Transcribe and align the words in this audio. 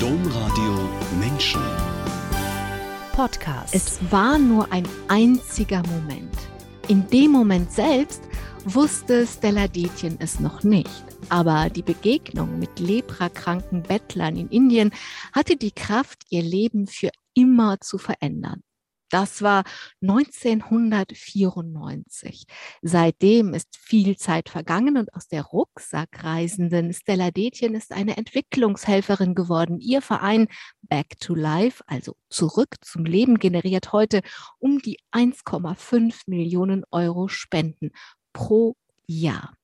Domradio 0.00 0.90
Menschen. 1.18 1.62
Podcast. 3.12 3.74
Es 3.74 3.98
war 4.10 4.38
nur 4.38 4.70
ein 4.70 4.86
einziger 5.08 5.82
Moment. 5.86 6.34
In 6.88 7.08
dem 7.08 7.30
Moment 7.30 7.72
selbst 7.72 8.22
wusste 8.66 9.26
Stella 9.26 9.68
Detjen 9.68 10.16
es 10.20 10.38
noch 10.38 10.62
nicht. 10.64 10.90
Aber 11.30 11.70
die 11.70 11.82
Begegnung 11.82 12.58
mit 12.58 12.78
leprakranken 12.78 13.82
Bettlern 13.82 14.36
in 14.36 14.48
Indien 14.50 14.90
hatte 15.32 15.56
die 15.56 15.72
Kraft, 15.72 16.24
ihr 16.28 16.42
Leben 16.42 16.86
für 16.86 17.10
immer 17.32 17.80
zu 17.80 17.96
verändern. 17.96 18.62
Das 19.08 19.40
war 19.42 19.62
1994. 20.02 22.46
Seitdem 22.82 23.54
ist 23.54 23.76
viel 23.76 24.16
Zeit 24.16 24.48
vergangen 24.48 24.96
und 24.96 25.14
aus 25.14 25.28
der 25.28 25.42
Rucksackreisenden 25.42 26.92
Stella 26.92 27.30
Detjen 27.30 27.76
ist 27.76 27.92
eine 27.92 28.16
Entwicklungshelferin 28.16 29.34
geworden. 29.34 29.80
Ihr 29.80 30.00
Verein 30.02 30.48
Back 30.82 31.20
to 31.20 31.34
Life, 31.34 31.82
also 31.86 32.16
zurück 32.30 32.76
zum 32.80 33.04
Leben, 33.04 33.38
generiert 33.38 33.92
heute 33.92 34.22
um 34.58 34.80
die 34.80 34.98
1,5 35.12 36.22
Millionen 36.26 36.82
Euro 36.90 37.28
Spenden 37.28 37.92
pro 38.32 38.74
Jahr. 39.06 39.55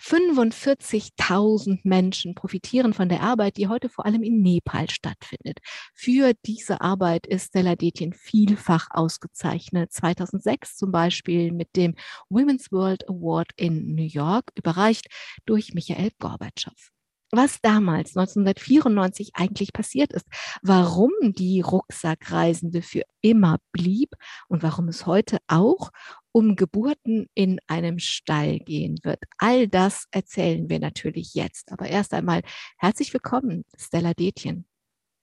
45.000 0.00 1.80
Menschen 1.84 2.34
profitieren 2.34 2.92
von 2.94 3.08
der 3.08 3.22
Arbeit, 3.22 3.56
die 3.56 3.68
heute 3.68 3.88
vor 3.88 4.06
allem 4.06 4.22
in 4.22 4.42
Nepal 4.42 4.90
stattfindet. 4.90 5.58
Für 5.94 6.32
diese 6.46 6.80
Arbeit 6.80 7.26
ist 7.26 7.48
Stella 7.48 7.76
Detjen 7.76 8.12
vielfach 8.12 8.88
ausgezeichnet. 8.90 9.92
2006 9.92 10.76
zum 10.76 10.92
Beispiel 10.92 11.52
mit 11.52 11.76
dem 11.76 11.94
Women's 12.28 12.70
World 12.72 13.08
Award 13.08 13.50
in 13.56 13.94
New 13.94 14.02
York, 14.02 14.50
überreicht 14.54 15.06
durch 15.46 15.74
Michael 15.74 16.10
Gorbatschow 16.18 16.94
was 17.36 17.60
damals 17.60 18.16
1994 18.16 19.32
eigentlich 19.34 19.72
passiert 19.72 20.12
ist, 20.12 20.26
warum 20.62 21.10
die 21.22 21.60
Rucksackreisende 21.60 22.82
für 22.82 23.02
immer 23.20 23.58
blieb 23.72 24.14
und 24.48 24.62
warum 24.62 24.88
es 24.88 25.06
heute 25.06 25.38
auch 25.48 25.90
um 26.34 26.56
Geburten 26.56 27.28
in 27.34 27.60
einem 27.68 28.00
Stall 28.00 28.58
gehen 28.58 28.98
wird. 29.04 29.20
All 29.38 29.68
das 29.68 30.06
erzählen 30.10 30.68
wir 30.68 30.80
natürlich 30.80 31.34
jetzt. 31.34 31.70
Aber 31.70 31.86
erst 31.86 32.12
einmal 32.12 32.42
herzlich 32.76 33.12
willkommen, 33.14 33.64
Stella 33.78 34.14
Detjen. 34.14 34.66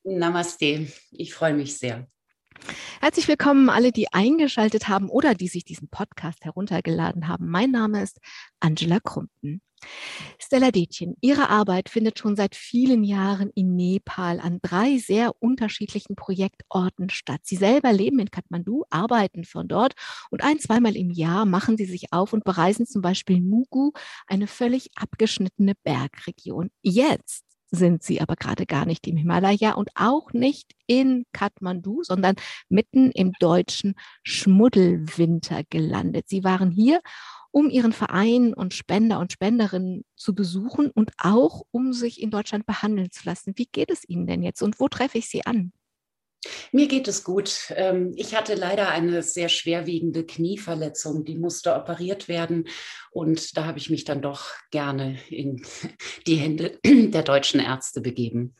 Namaste, 0.03 0.87
ich 1.11 1.33
freue 1.33 1.53
mich 1.53 1.77
sehr. 1.77 2.07
Herzlich 2.99 3.27
willkommen 3.27 3.69
alle, 3.69 3.91
die 3.91 4.13
eingeschaltet 4.13 4.87
haben 4.87 5.09
oder 5.09 5.33
die 5.33 5.47
sich 5.47 5.65
diesen 5.65 5.89
Podcast 5.89 6.45
heruntergeladen 6.45 7.27
haben. 7.27 7.49
Mein 7.49 7.71
Name 7.71 8.03
ist 8.03 8.19
Angela 8.59 8.99
Krumpen. 8.99 9.61
Stella 10.37 10.71
Detjen, 10.71 11.15
Ihre 11.21 11.49
Arbeit 11.49 11.89
findet 11.89 12.19
schon 12.19 12.35
seit 12.35 12.55
vielen 12.55 13.03
Jahren 13.03 13.49
in 13.55 13.75
Nepal 13.75 14.39
an 14.39 14.59
drei 14.61 14.97
sehr 14.97 15.31
unterschiedlichen 15.39 16.15
Projektorten 16.15 17.09
statt. 17.09 17.41
Sie 17.43 17.55
selber 17.55 17.91
leben 17.91 18.19
in 18.19 18.29
Kathmandu, 18.29 18.83
arbeiten 18.89 19.43
von 19.43 19.67
dort 19.67 19.93
und 20.29 20.43
ein, 20.43 20.59
zweimal 20.59 20.95
im 20.95 21.09
Jahr 21.09 21.45
machen 21.45 21.77
Sie 21.77 21.85
sich 21.85 22.13
auf 22.13 22.33
und 22.33 22.43
bereisen 22.43 22.85
zum 22.85 23.01
Beispiel 23.01 23.41
Mugu, 23.41 23.91
eine 24.27 24.47
völlig 24.47 24.91
abgeschnittene 24.95 25.73
Bergregion. 25.83 26.69
Jetzt 26.81 27.50
sind 27.71 28.03
sie 28.03 28.21
aber 28.21 28.35
gerade 28.35 28.65
gar 28.65 28.85
nicht 28.85 29.07
im 29.07 29.17
Himalaya 29.17 29.73
und 29.73 29.89
auch 29.95 30.33
nicht 30.33 30.73
in 30.87 31.25
Kathmandu, 31.31 32.03
sondern 32.03 32.35
mitten 32.69 33.11
im 33.11 33.31
deutschen 33.39 33.95
Schmuddelwinter 34.23 35.63
gelandet. 35.69 36.27
Sie 36.27 36.43
waren 36.43 36.69
hier, 36.69 37.01
um 37.51 37.69
ihren 37.69 37.93
Verein 37.93 38.53
und 38.53 38.73
Spender 38.73 39.19
und 39.19 39.31
Spenderinnen 39.31 40.05
zu 40.15 40.35
besuchen 40.35 40.91
und 40.91 41.11
auch 41.17 41.63
um 41.71 41.93
sich 41.93 42.21
in 42.21 42.31
Deutschland 42.31 42.65
behandeln 42.65 43.11
zu 43.11 43.25
lassen. 43.25 43.53
Wie 43.55 43.67
geht 43.71 43.89
es 43.91 44.07
Ihnen 44.07 44.27
denn 44.27 44.43
jetzt 44.43 44.61
und 44.61 44.79
wo 44.79 44.87
treffe 44.87 45.17
ich 45.17 45.29
Sie 45.29 45.45
an? 45.45 45.73
Mir 46.71 46.87
geht 46.87 47.07
es 47.07 47.23
gut. 47.23 47.71
Ähm, 47.75 48.13
ich 48.15 48.35
hatte 48.35 48.55
leider 48.55 48.89
eine 48.89 49.21
sehr 49.21 49.49
schwerwiegende 49.49 50.25
Knieverletzung, 50.25 51.23
die 51.23 51.37
musste 51.37 51.75
operiert 51.75 52.27
werden. 52.27 52.67
Und 53.11 53.57
da 53.57 53.65
habe 53.65 53.77
ich 53.77 53.89
mich 53.89 54.05
dann 54.05 54.21
doch 54.21 54.45
gerne 54.71 55.19
in 55.29 55.61
die 56.27 56.35
Hände 56.35 56.79
der 56.85 57.23
deutschen 57.23 57.59
Ärzte 57.59 58.01
begeben. 58.01 58.55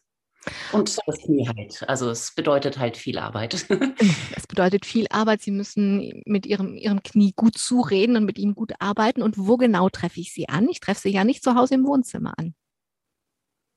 Und 0.71 0.97
das 1.05 1.19
Knie 1.19 1.47
halt. 1.47 1.87
Also 1.87 2.09
es 2.09 2.33
bedeutet 2.33 2.79
halt 2.79 2.97
viel 2.97 3.19
Arbeit. 3.19 3.65
Es 4.35 4.47
bedeutet 4.47 4.85
viel 4.85 5.05
Arbeit. 5.09 5.41
Sie 5.41 5.51
müssen 5.51 6.23
mit 6.25 6.45
ihrem, 6.45 6.75
ihrem 6.75 7.03
Knie 7.03 7.31
gut 7.35 7.57
zureden 7.57 8.17
und 8.17 8.25
mit 8.25 8.39
ihm 8.39 8.55
gut 8.55 8.73
arbeiten. 8.79 9.21
Und 9.21 9.37
wo 9.37 9.57
genau 9.57 9.87
treffe 9.89 10.19
ich 10.19 10.33
Sie 10.33 10.49
an? 10.49 10.67
Ich 10.67 10.79
treffe 10.79 11.01
Sie 11.01 11.09
ja 11.09 11.23
nicht 11.23 11.43
zu 11.43 11.55
Hause 11.55 11.75
im 11.75 11.85
Wohnzimmer 11.85 12.33
an. 12.37 12.55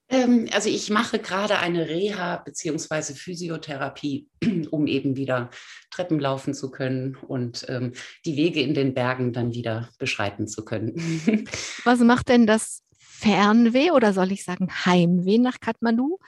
Ähm, 0.08 0.48
also 0.52 0.68
ich 0.68 0.90
mache 0.90 1.18
gerade 1.18 1.58
eine 1.58 1.88
Reha 1.88 2.36
bzw. 2.36 3.14
Physiotherapie, 3.14 4.28
um 4.70 4.86
eben 4.86 5.16
wieder 5.16 5.50
Treppen 5.90 6.20
laufen 6.20 6.54
zu 6.54 6.70
können 6.70 7.16
und 7.16 7.64
ähm, 7.68 7.92
die 8.24 8.36
Wege 8.36 8.60
in 8.60 8.74
den 8.74 8.94
Bergen 8.94 9.32
dann 9.32 9.54
wieder 9.54 9.88
beschreiten 9.98 10.46
zu 10.46 10.64
können. 10.64 10.94
Was 11.84 12.00
macht 12.00 12.28
denn 12.28 12.46
das 12.46 12.82
Fernweh 12.98 13.90
oder 13.92 14.12
soll 14.12 14.32
ich 14.32 14.44
sagen 14.44 14.68
Heimweh 14.84 15.38
nach 15.38 15.60
Kathmandu? 15.60 16.18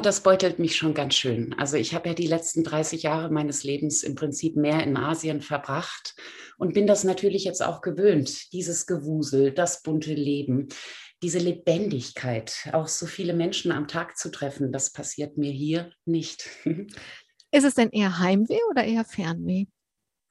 Das 0.00 0.22
beutelt 0.22 0.58
mich 0.58 0.76
schon 0.76 0.94
ganz 0.94 1.14
schön. 1.14 1.54
Also 1.58 1.76
ich 1.76 1.94
habe 1.94 2.08
ja 2.08 2.14
die 2.14 2.26
letzten 2.26 2.64
30 2.64 3.02
Jahre 3.02 3.30
meines 3.30 3.62
Lebens 3.62 4.02
im 4.02 4.14
Prinzip 4.14 4.56
mehr 4.56 4.82
in 4.82 4.96
Asien 4.96 5.42
verbracht 5.42 6.14
und 6.56 6.72
bin 6.72 6.86
das 6.86 7.04
natürlich 7.04 7.44
jetzt 7.44 7.62
auch 7.62 7.82
gewöhnt, 7.82 8.52
dieses 8.52 8.86
Gewusel, 8.86 9.52
das 9.52 9.82
bunte 9.82 10.14
Leben 10.14 10.68
diese 11.22 11.38
Lebendigkeit, 11.38 12.68
auch 12.72 12.88
so 12.88 13.06
viele 13.06 13.32
Menschen 13.32 13.72
am 13.72 13.88
Tag 13.88 14.16
zu 14.16 14.30
treffen, 14.30 14.72
das 14.72 14.92
passiert 14.92 15.38
mir 15.38 15.52
hier 15.52 15.92
nicht. 16.04 16.48
Ist 17.52 17.64
es 17.64 17.74
denn 17.74 17.90
eher 17.90 18.18
Heimweh 18.18 18.60
oder 18.70 18.84
eher 18.84 19.04
Fernweh? 19.04 19.66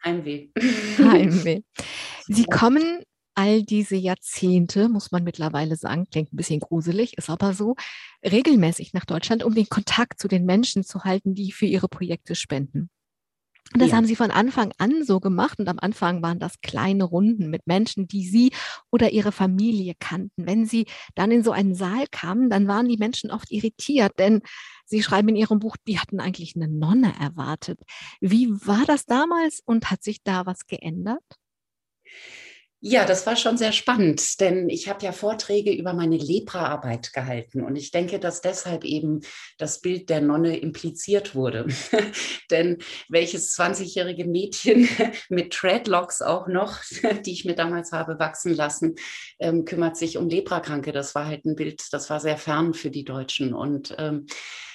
Heimweh. 0.03 0.49
Heimweh. 0.97 1.61
Sie 2.27 2.45
kommen 2.45 3.03
all 3.35 3.63
diese 3.63 3.95
Jahrzehnte, 3.95 4.89
muss 4.89 5.11
man 5.11 5.23
mittlerweile 5.23 5.75
sagen, 5.75 6.07
klingt 6.09 6.33
ein 6.33 6.37
bisschen 6.37 6.59
gruselig, 6.59 7.17
ist 7.17 7.29
aber 7.29 7.53
so, 7.53 7.75
regelmäßig 8.25 8.93
nach 8.93 9.05
Deutschland, 9.05 9.43
um 9.43 9.55
den 9.55 9.69
Kontakt 9.69 10.19
zu 10.19 10.27
den 10.27 10.45
Menschen 10.45 10.83
zu 10.83 11.03
halten, 11.03 11.35
die 11.35 11.51
für 11.51 11.65
ihre 11.65 11.87
Projekte 11.87 12.35
spenden. 12.35 12.89
Und 13.73 13.81
das 13.81 13.91
ja. 13.91 13.97
haben 13.97 14.05
sie 14.05 14.15
von 14.15 14.31
Anfang 14.31 14.73
an 14.77 15.03
so 15.05 15.19
gemacht. 15.19 15.59
Und 15.59 15.67
am 15.67 15.79
Anfang 15.79 16.21
waren 16.21 16.39
das 16.39 16.61
kleine 16.61 17.03
Runden 17.03 17.49
mit 17.49 17.67
Menschen, 17.67 18.07
die 18.07 18.27
sie 18.27 18.51
oder 18.91 19.11
ihre 19.11 19.31
Familie 19.31 19.93
kannten. 19.99 20.45
Wenn 20.45 20.65
sie 20.65 20.85
dann 21.15 21.31
in 21.31 21.43
so 21.43 21.51
einen 21.51 21.75
Saal 21.75 22.05
kamen, 22.11 22.49
dann 22.49 22.67
waren 22.67 22.87
die 22.87 22.97
Menschen 22.97 23.31
oft 23.31 23.51
irritiert, 23.51 24.13
denn 24.19 24.41
sie 24.85 25.03
schreiben 25.03 25.29
in 25.29 25.35
ihrem 25.35 25.59
Buch, 25.59 25.77
die 25.87 25.99
hatten 25.99 26.19
eigentlich 26.19 26.55
eine 26.55 26.67
Nonne 26.67 27.13
erwartet. 27.19 27.79
Wie 28.19 28.49
war 28.51 28.85
das 28.85 29.05
damals 29.05 29.61
und 29.65 29.89
hat 29.89 30.03
sich 30.03 30.23
da 30.23 30.45
was 30.45 30.65
geändert? 30.65 31.23
Ja, 32.83 33.05
das 33.05 33.27
war 33.27 33.35
schon 33.35 33.57
sehr 33.59 33.73
spannend, 33.73 34.39
denn 34.39 34.67
ich 34.67 34.89
habe 34.89 35.05
ja 35.05 35.11
Vorträge 35.11 35.71
über 35.71 35.93
meine 35.93 36.17
Lepra-Arbeit 36.17 37.13
gehalten 37.13 37.61
und 37.61 37.75
ich 37.75 37.91
denke, 37.91 38.17
dass 38.17 38.41
deshalb 38.41 38.85
eben 38.85 39.21
das 39.59 39.81
Bild 39.81 40.09
der 40.09 40.19
Nonne 40.19 40.57
impliziert 40.57 41.35
wurde. 41.35 41.67
denn 42.49 42.79
welches 43.07 43.55
20-jährige 43.55 44.25
Mädchen 44.25 44.89
mit 45.29 45.53
Treadlocks 45.53 46.23
auch 46.23 46.47
noch, 46.47 46.79
die 47.23 47.33
ich 47.33 47.45
mir 47.45 47.53
damals 47.53 47.91
habe 47.91 48.17
wachsen 48.17 48.55
lassen, 48.55 48.95
ähm, 49.37 49.63
kümmert 49.63 49.95
sich 49.95 50.17
um 50.17 50.27
Leprakranke. 50.27 50.91
Das 50.91 51.13
war 51.13 51.27
halt 51.27 51.45
ein 51.45 51.55
Bild, 51.55 51.83
das 51.91 52.09
war 52.09 52.19
sehr 52.19 52.37
fern 52.37 52.73
für 52.73 52.89
die 52.89 53.03
Deutschen 53.03 53.53
und 53.53 53.93
ähm, 53.99 54.25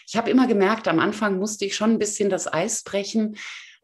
ich 0.08 0.16
habe 0.16 0.30
immer 0.30 0.46
gemerkt, 0.46 0.86
am 0.86 1.00
Anfang 1.00 1.36
musste 1.36 1.64
ich 1.64 1.74
schon 1.74 1.90
ein 1.90 1.98
bisschen 1.98 2.30
das 2.30 2.46
Eis 2.52 2.84
brechen, 2.84 3.36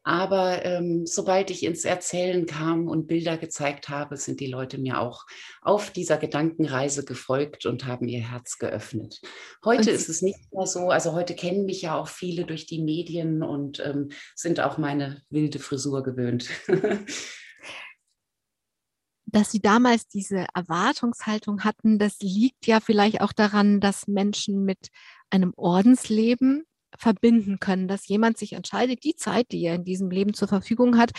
aber 0.05 0.65
ähm, 0.65 1.07
sobald 1.07 1.51
ich 1.51 1.63
ins 1.63 1.85
Erzählen 1.85 2.47
kam 2.47 2.89
und 2.89 3.07
Bilder 3.07 3.37
gezeigt 3.37 3.89
habe, 3.89 4.17
sind 4.17 4.41
die 4.41 4.47
Leute 4.47 4.79
mir 4.79 5.01
auch 5.01 5.27
auf 5.61 5.91
dieser 5.91 6.19
Gedankenreise 6.19 7.05
gefolgt 7.05 7.67
und 7.67 7.87
haben 7.87 8.09
ihr 8.09 8.31
Herz 8.31 8.59
geöffnet. 8.59 9.21
Heute 9.65 9.91
und 9.91 9.97
ist 9.97 10.09
es 10.09 10.23
nicht 10.23 10.53
mehr 10.53 10.67
so. 10.67 10.91
Also 10.91 11.13
heute 11.13 11.35
kennen 11.35 11.65
mich 11.65 11.83
ja 11.83 11.97
auch 11.97 12.09
viele 12.09 12.45
durch 12.45 12.67
die 12.67 12.83
Medien 12.83 13.43
und 13.43 13.81
ähm, 13.81 14.11
sind 14.35 14.61
auch 14.61 14.77
meine 14.77 15.23
wilde 15.31 15.59
Frisur 15.59 16.03
gewöhnt. 16.03 16.49
dass 19.33 19.51
sie 19.51 19.61
damals 19.61 20.07
diese 20.09 20.47
Erwartungshaltung 20.55 21.65
hatten, 21.65 21.99
das 21.99 22.19
liegt 22.21 22.67
ja 22.67 22.81
vielleicht 22.81 23.23
auch 23.23 23.33
daran, 23.33 23.81
dass 23.81 24.07
Menschen 24.07 24.65
mit 24.65 24.89
einem 25.31 25.55
Ordensleben 25.57 26.65
verbinden 26.99 27.59
können, 27.59 27.89
dass 27.89 28.09
jemand 28.09 28.39
sich 28.39 28.53
entscheidet, 28.53 29.05
die 29.05 29.17
Zeit, 29.17 29.53
die 29.53 29.63
er 29.65 29.75
in 29.75 29.85
diesem 29.85 30.11
Leben 30.11 30.35
zur 30.35 30.49
Verfügung 30.49 30.99
hat, 30.99 31.13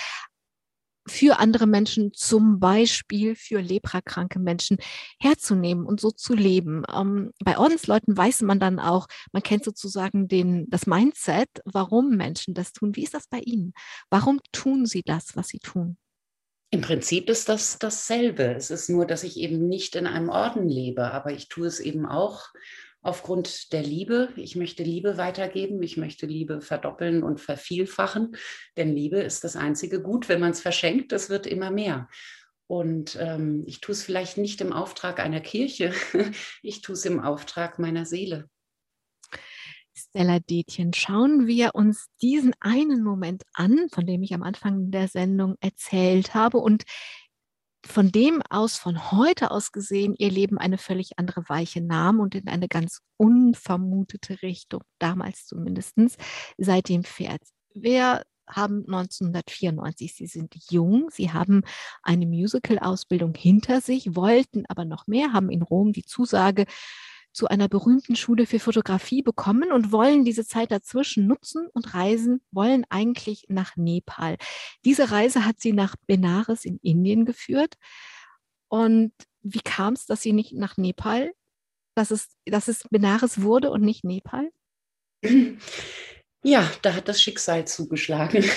für 1.08 1.40
andere 1.40 1.68
Menschen, 1.68 2.14
zum 2.14 2.60
Beispiel 2.60 3.36
für 3.36 3.60
leprakranke 3.60 4.40
Menschen, 4.40 4.78
herzunehmen 5.20 5.86
und 5.86 6.00
so 6.00 6.12
zu 6.12 6.34
leben. 6.34 6.84
Ähm, 6.94 7.32
bei 7.44 7.58
Ordensleuten 7.58 8.16
weiß 8.16 8.42
man 8.42 8.60
dann 8.60 8.80
auch, 8.80 9.08
man 9.32 9.44
kennt 9.44 9.66
sozusagen 9.66 10.28
den, 10.28 10.70
das 10.70 10.88
Mindset, 10.88 11.50
warum 11.66 12.12
Menschen 12.12 12.54
das 12.54 12.72
tun. 12.72 12.96
Wie 12.96 13.04
ist 13.04 13.14
das 13.14 13.28
bei 13.28 13.40
Ihnen? 13.40 13.74
Warum 14.10 14.40
tun 14.52 14.86
Sie 14.86 15.04
das, 15.04 15.36
was 15.36 15.50
Sie 15.50 15.60
tun? 15.60 15.98
Im 16.70 16.82
Prinzip 16.82 17.30
ist 17.30 17.50
das 17.50 17.78
dasselbe. 17.78 18.56
Es 18.56 18.72
ist 18.72 18.90
nur, 18.90 19.06
dass 19.06 19.24
ich 19.24 19.38
eben 19.38 19.68
nicht 19.68 19.96
in 19.96 20.08
einem 20.08 20.30
Orden 20.30 20.68
lebe, 20.68 21.12
aber 21.12 21.32
ich 21.32 21.48
tue 21.48 21.68
es 21.68 21.80
eben 21.80 22.08
auch 22.08 22.48
aufgrund 23.04 23.74
der 23.74 23.84
Liebe. 23.84 24.30
Ich 24.36 24.56
möchte 24.56 24.84
Liebe 24.84 25.18
weitergeben, 25.18 25.84
ich 25.84 25.98
möchte 25.98 26.26
Liebe 26.26 26.62
verdoppeln 26.62 27.22
und 27.22 27.40
vervielfachen, 27.40 28.36
denn 28.78 28.96
Liebe 28.96 29.20
ist 29.20 29.44
das 29.44 29.56
einzige 29.56 30.02
Gut. 30.02 30.30
Wenn 30.30 30.40
man 30.40 30.52
es 30.52 30.62
verschenkt, 30.62 31.12
das 31.12 31.30
wird 31.30 31.46
immer 31.46 31.70
mehr. 31.70 32.10
Und 32.68 33.18
ähm, 33.20 33.64
ich 33.68 33.82
tue 33.82 33.94
es 33.94 34.04
vielleicht 34.04 34.38
nicht 34.38 34.62
im 34.62 34.74
Auftrag 34.74 35.20
einer 35.20 35.42
Kirche, 35.42 35.94
ich 36.64 36.82
tue 36.82 36.94
es 36.94 37.06
im 37.06 37.20
Auftrag 37.20 37.78
meiner 37.78 38.06
Seele. 38.06 38.50
Stella 39.96 40.40
Detjen, 40.40 40.94
schauen 40.94 41.46
wir 41.46 41.76
uns 41.76 42.08
diesen 42.22 42.54
einen 42.60 43.04
Moment 43.04 43.44
an, 43.54 43.90
von 43.92 44.06
dem 44.06 44.24
ich 44.24 44.34
am 44.34 44.42
Anfang 44.42 44.90
der 44.90 45.08
Sendung 45.08 45.56
erzählt 45.60 46.34
habe 46.34 46.58
und 46.58 46.84
von 47.86 48.12
dem 48.12 48.42
aus, 48.50 48.78
von 48.78 49.12
heute 49.12 49.52
aus 49.52 49.72
gesehen, 49.72 50.16
ihr 50.18 50.32
Leben 50.32 50.58
eine 50.58 50.78
völlig 50.78 51.20
andere 51.20 51.44
Weiche 51.48 51.82
nahm 51.82 52.20
und 52.20 52.36
in 52.36 52.48
eine 52.48 52.68
ganz 52.68 53.02
unvermutete 53.18 54.42
Richtung, 54.42 54.82
damals 55.00 55.46
zumindest, 55.46 55.96
seitdem 56.58 57.04
fährt. 57.04 57.42
Wir 57.74 58.24
haben 58.48 58.84
1994, 58.88 60.16
Sie 60.16 60.28
sind 60.28 60.56
jung, 60.70 61.10
Sie 61.12 61.32
haben 61.32 61.64
eine 62.02 62.26
Musical-Ausbildung 62.26 63.34
hinter 63.36 63.82
sich, 63.82 64.16
wollten 64.16 64.66
aber 64.68 64.86
noch 64.86 65.08
mehr, 65.08 65.34
haben 65.34 65.50
in 65.50 65.62
Rom 65.62 65.94
die 65.94 66.04
Zusage 66.04 66.66
zu 67.34 67.48
einer 67.48 67.68
berühmten 67.68 68.16
Schule 68.16 68.46
für 68.46 68.60
Fotografie 68.60 69.24
bekommen 69.24 69.72
und 69.72 69.92
wollen 69.92 70.24
diese 70.24 70.46
Zeit 70.46 70.72
dazwischen 70.72 71.28
nutzen 71.28 71.68
und 71.74 71.94
reisen, 71.94 72.42
wollen 72.52 72.86
eigentlich 72.90 73.46
nach 73.50 73.76
Nepal. 73.76 74.38
Diese 74.86 75.12
Reise 75.12 75.46
hat 75.46 75.60
sie 75.60 75.74
nach 75.74 75.96
Benares 76.08 76.64
in 76.64 76.78
Indien 76.78 77.26
geführt. 77.26 77.76
Und 78.70 79.14
wie 79.42 79.62
kam 79.62 79.94
es, 79.94 80.06
dass 80.06 80.22
sie 80.22 80.34
nicht 80.34 80.54
nach 80.54 80.78
Nepal, 80.78 81.34
dass 81.96 82.12
es, 82.12 82.30
dass 82.46 82.68
es 82.68 82.88
Benares 82.90 83.42
wurde 83.42 83.72
und 83.72 83.82
nicht 83.82 84.04
Nepal? 84.04 84.50
Ja, 86.46 86.70
da 86.82 86.94
hat 86.94 87.08
das 87.08 87.22
Schicksal 87.22 87.66
zugeschlagen. 87.66 88.44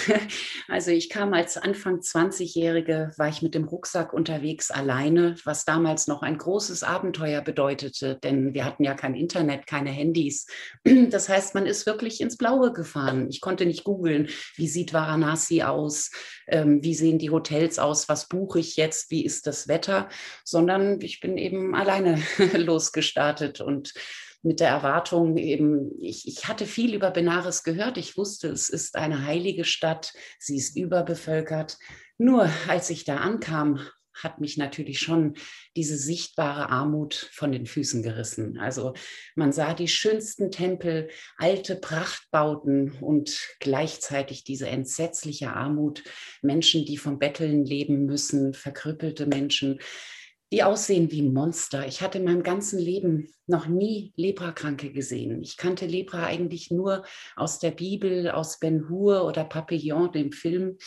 Also 0.68 0.90
ich 0.90 1.08
kam 1.08 1.32
als 1.32 1.56
Anfang 1.56 2.00
20-Jährige, 2.00 3.12
war 3.16 3.28
ich 3.28 3.40
mit 3.40 3.54
dem 3.54 3.64
Rucksack 3.64 4.12
unterwegs 4.12 4.72
alleine, 4.72 5.36
was 5.44 5.64
damals 5.64 6.08
noch 6.08 6.22
ein 6.22 6.36
großes 6.38 6.82
Abenteuer 6.82 7.40
bedeutete, 7.40 8.16
denn 8.16 8.52
wir 8.52 8.64
hatten 8.64 8.82
ja 8.82 8.94
kein 8.94 9.14
Internet, 9.14 9.68
keine 9.68 9.90
Handys. 9.90 10.46
Das 11.10 11.28
heißt, 11.28 11.54
man 11.54 11.66
ist 11.66 11.86
wirklich 11.86 12.20
ins 12.20 12.36
Blaue 12.36 12.72
gefahren. 12.72 13.28
Ich 13.30 13.40
konnte 13.40 13.64
nicht 13.64 13.84
googeln, 13.84 14.28
wie 14.56 14.66
sieht 14.66 14.92
Varanasi 14.92 15.62
aus, 15.62 16.10
ähm, 16.48 16.82
wie 16.82 16.94
sehen 16.94 17.18
die 17.18 17.30
Hotels 17.30 17.78
aus, 17.78 18.08
was 18.08 18.28
buche 18.28 18.58
ich 18.58 18.76
jetzt, 18.76 19.10
wie 19.10 19.24
ist 19.24 19.46
das 19.46 19.68
Wetter, 19.68 20.08
sondern 20.44 21.00
ich 21.00 21.20
bin 21.20 21.38
eben 21.38 21.76
alleine 21.76 22.20
losgestartet 22.56 23.60
und 23.60 23.94
mit 24.46 24.60
der 24.60 24.68
Erwartung 24.68 25.36
eben, 25.36 25.90
ich, 26.00 26.28
ich 26.28 26.46
hatte 26.46 26.66
viel 26.66 26.94
über 26.94 27.10
Benares 27.10 27.64
gehört. 27.64 27.98
Ich 27.98 28.16
wusste, 28.16 28.48
es 28.48 28.68
ist 28.68 28.94
eine 28.94 29.26
heilige 29.26 29.64
Stadt, 29.64 30.12
sie 30.38 30.56
ist 30.56 30.76
überbevölkert. 30.76 31.78
Nur 32.16 32.48
als 32.68 32.88
ich 32.90 33.04
da 33.04 33.16
ankam, 33.16 33.80
hat 34.22 34.40
mich 34.40 34.56
natürlich 34.56 35.00
schon 35.00 35.34
diese 35.76 35.98
sichtbare 35.98 36.70
Armut 36.70 37.28
von 37.32 37.52
den 37.52 37.66
Füßen 37.66 38.02
gerissen. 38.02 38.58
Also 38.58 38.94
man 39.34 39.52
sah 39.52 39.74
die 39.74 39.88
schönsten 39.88 40.50
Tempel, 40.50 41.10
alte 41.36 41.76
Prachtbauten 41.76 42.92
und 43.00 43.38
gleichzeitig 43.60 44.44
diese 44.44 44.68
entsetzliche 44.68 45.52
Armut, 45.52 46.02
Menschen, 46.40 46.86
die 46.86 46.96
vom 46.96 47.18
Betteln 47.18 47.64
leben 47.64 48.06
müssen, 48.06 48.54
verkrüppelte 48.54 49.26
Menschen 49.26 49.80
die 50.52 50.62
aussehen 50.62 51.10
wie 51.10 51.22
Monster. 51.22 51.86
Ich 51.86 52.02
hatte 52.02 52.18
in 52.18 52.24
meinem 52.24 52.42
ganzen 52.42 52.78
Leben 52.78 53.28
noch 53.46 53.66
nie 53.66 54.12
Leprakranke 54.16 54.92
gesehen. 54.92 55.42
Ich 55.42 55.56
kannte 55.56 55.86
Lepra 55.86 56.24
eigentlich 56.24 56.70
nur 56.70 57.04
aus 57.34 57.58
der 57.58 57.72
Bibel, 57.72 58.30
aus 58.30 58.58
Ben 58.58 58.88
Hur 58.88 59.24
oder 59.24 59.44
Papillon, 59.44 60.12
dem 60.12 60.32
Film. 60.32 60.78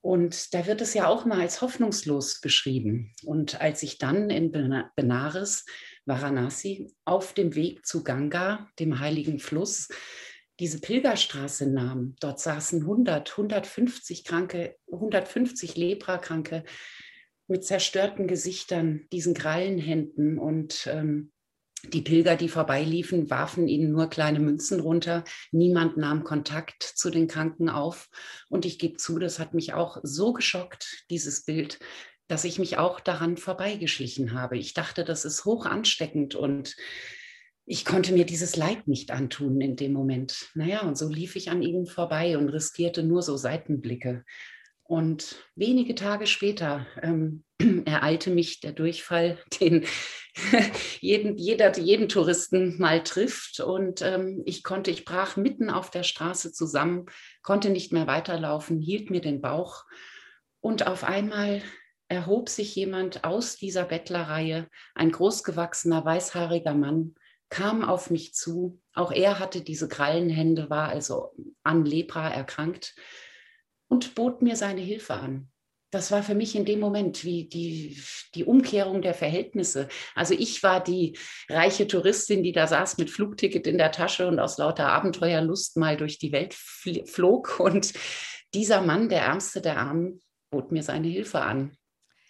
Und 0.00 0.54
da 0.54 0.66
wird 0.66 0.80
es 0.80 0.94
ja 0.94 1.08
auch 1.08 1.24
mal 1.24 1.40
als 1.40 1.60
hoffnungslos 1.62 2.40
beschrieben. 2.40 3.12
Und 3.24 3.60
als 3.60 3.82
ich 3.82 3.98
dann 3.98 4.30
in 4.30 4.52
Benares, 4.94 5.64
Varanasi, 6.04 6.92
auf 7.04 7.32
dem 7.32 7.54
Weg 7.54 7.84
zu 7.84 8.04
Ganga, 8.04 8.68
dem 8.78 9.00
heiligen 9.00 9.40
Fluss, 9.40 9.88
diese 10.58 10.80
Pilgerstraße 10.80 11.68
nahm, 11.68 12.16
dort 12.20 12.40
saßen 12.40 12.82
100, 12.82 13.32
150 13.32 14.24
Kranke, 14.24 14.76
150 14.90 15.76
Leprakranke, 15.76 16.64
mit 17.48 17.64
zerstörten 17.64 18.26
Gesichtern, 18.26 19.06
diesen 19.12 19.34
grallen 19.34 19.78
Händen 19.78 20.38
und 20.38 20.88
ähm, 20.90 21.32
die 21.92 22.02
Pilger, 22.02 22.36
die 22.36 22.48
vorbeiliefen, 22.48 23.30
warfen 23.30 23.68
ihnen 23.68 23.92
nur 23.92 24.08
kleine 24.08 24.40
Münzen 24.40 24.80
runter. 24.80 25.24
Niemand 25.52 25.96
nahm 25.96 26.24
Kontakt 26.24 26.82
zu 26.82 27.10
den 27.10 27.28
Kranken 27.28 27.68
auf. 27.68 28.08
Und 28.48 28.64
ich 28.64 28.78
gebe 28.78 28.96
zu, 28.96 29.18
das 29.18 29.38
hat 29.38 29.54
mich 29.54 29.74
auch 29.74 29.98
so 30.02 30.32
geschockt, 30.32 31.04
dieses 31.10 31.44
Bild, 31.44 31.78
dass 32.28 32.44
ich 32.44 32.58
mich 32.58 32.78
auch 32.78 32.98
daran 32.98 33.36
vorbeigeschlichen 33.36 34.32
habe. 34.32 34.58
Ich 34.58 34.74
dachte, 34.74 35.04
das 35.04 35.24
ist 35.24 35.44
hoch 35.44 35.64
ansteckend 35.66 36.34
und 36.34 36.74
ich 37.66 37.84
konnte 37.84 38.12
mir 38.12 38.24
dieses 38.24 38.56
Leid 38.56 38.86
nicht 38.88 39.10
antun 39.10 39.60
in 39.60 39.76
dem 39.76 39.92
Moment. 39.92 40.50
Naja, 40.54 40.82
und 40.82 40.96
so 40.96 41.08
lief 41.08 41.36
ich 41.36 41.50
an 41.50 41.62
ihnen 41.62 41.86
vorbei 41.86 42.38
und 42.38 42.48
riskierte 42.48 43.02
nur 43.02 43.22
so 43.22 43.36
Seitenblicke. 43.36 44.24
Und 44.88 45.36
wenige 45.56 45.94
Tage 45.94 46.26
später 46.26 46.86
ähm, 47.02 47.44
ereilte 47.86 48.30
mich 48.30 48.60
der 48.60 48.72
Durchfall, 48.72 49.38
den 49.60 49.84
jeden, 51.00 51.38
jeder, 51.38 51.76
jeden 51.78 52.08
Touristen 52.08 52.78
mal 52.78 53.02
trifft. 53.02 53.60
Und 53.60 54.02
ähm, 54.02 54.42
ich 54.44 54.62
konnte, 54.62 54.90
ich 54.90 55.04
brach 55.04 55.36
mitten 55.36 55.70
auf 55.70 55.90
der 55.90 56.02
Straße 56.02 56.52
zusammen, 56.52 57.06
konnte 57.42 57.70
nicht 57.70 57.92
mehr 57.92 58.06
weiterlaufen, 58.06 58.80
hielt 58.80 59.10
mir 59.10 59.20
den 59.20 59.40
Bauch. 59.40 59.84
Und 60.60 60.86
auf 60.86 61.04
einmal 61.04 61.62
erhob 62.08 62.48
sich 62.48 62.74
jemand 62.76 63.24
aus 63.24 63.56
dieser 63.56 63.84
Bettlerreihe, 63.84 64.68
ein 64.94 65.10
großgewachsener, 65.10 66.04
weißhaariger 66.04 66.74
Mann, 66.74 67.14
kam 67.48 67.84
auf 67.84 68.10
mich 68.10 68.34
zu. 68.34 68.80
Auch 68.92 69.10
er 69.10 69.38
hatte 69.38 69.62
diese 69.62 69.88
Krallenhände, 69.88 70.70
war 70.70 70.88
also 70.88 71.32
an 71.62 71.84
Lepra 71.84 72.28
erkrankt 72.28 72.94
und 73.88 74.14
bot 74.14 74.42
mir 74.42 74.56
seine 74.56 74.80
Hilfe 74.80 75.14
an. 75.14 75.48
Das 75.92 76.10
war 76.10 76.22
für 76.22 76.34
mich 76.34 76.56
in 76.56 76.64
dem 76.64 76.80
Moment 76.80 77.24
wie 77.24 77.48
die, 77.48 78.02
die 78.34 78.44
Umkehrung 78.44 79.02
der 79.02 79.14
Verhältnisse. 79.14 79.88
Also 80.14 80.34
ich 80.34 80.62
war 80.62 80.82
die 80.82 81.16
reiche 81.48 81.86
Touristin, 81.86 82.42
die 82.42 82.52
da 82.52 82.66
saß 82.66 82.98
mit 82.98 83.08
Flugticket 83.08 83.66
in 83.66 83.78
der 83.78 83.92
Tasche 83.92 84.26
und 84.26 84.40
aus 84.40 84.58
lauter 84.58 84.88
Abenteuerlust 84.88 85.76
mal 85.76 85.96
durch 85.96 86.18
die 86.18 86.32
Welt 86.32 86.54
flog. 86.54 87.60
Und 87.60 87.94
dieser 88.52 88.82
Mann, 88.82 89.08
der 89.08 89.22
Ärmste 89.22 89.60
der 89.60 89.78
Armen, 89.78 90.20
bot 90.50 90.72
mir 90.72 90.82
seine 90.82 91.08
Hilfe 91.08 91.40
an. 91.40 91.76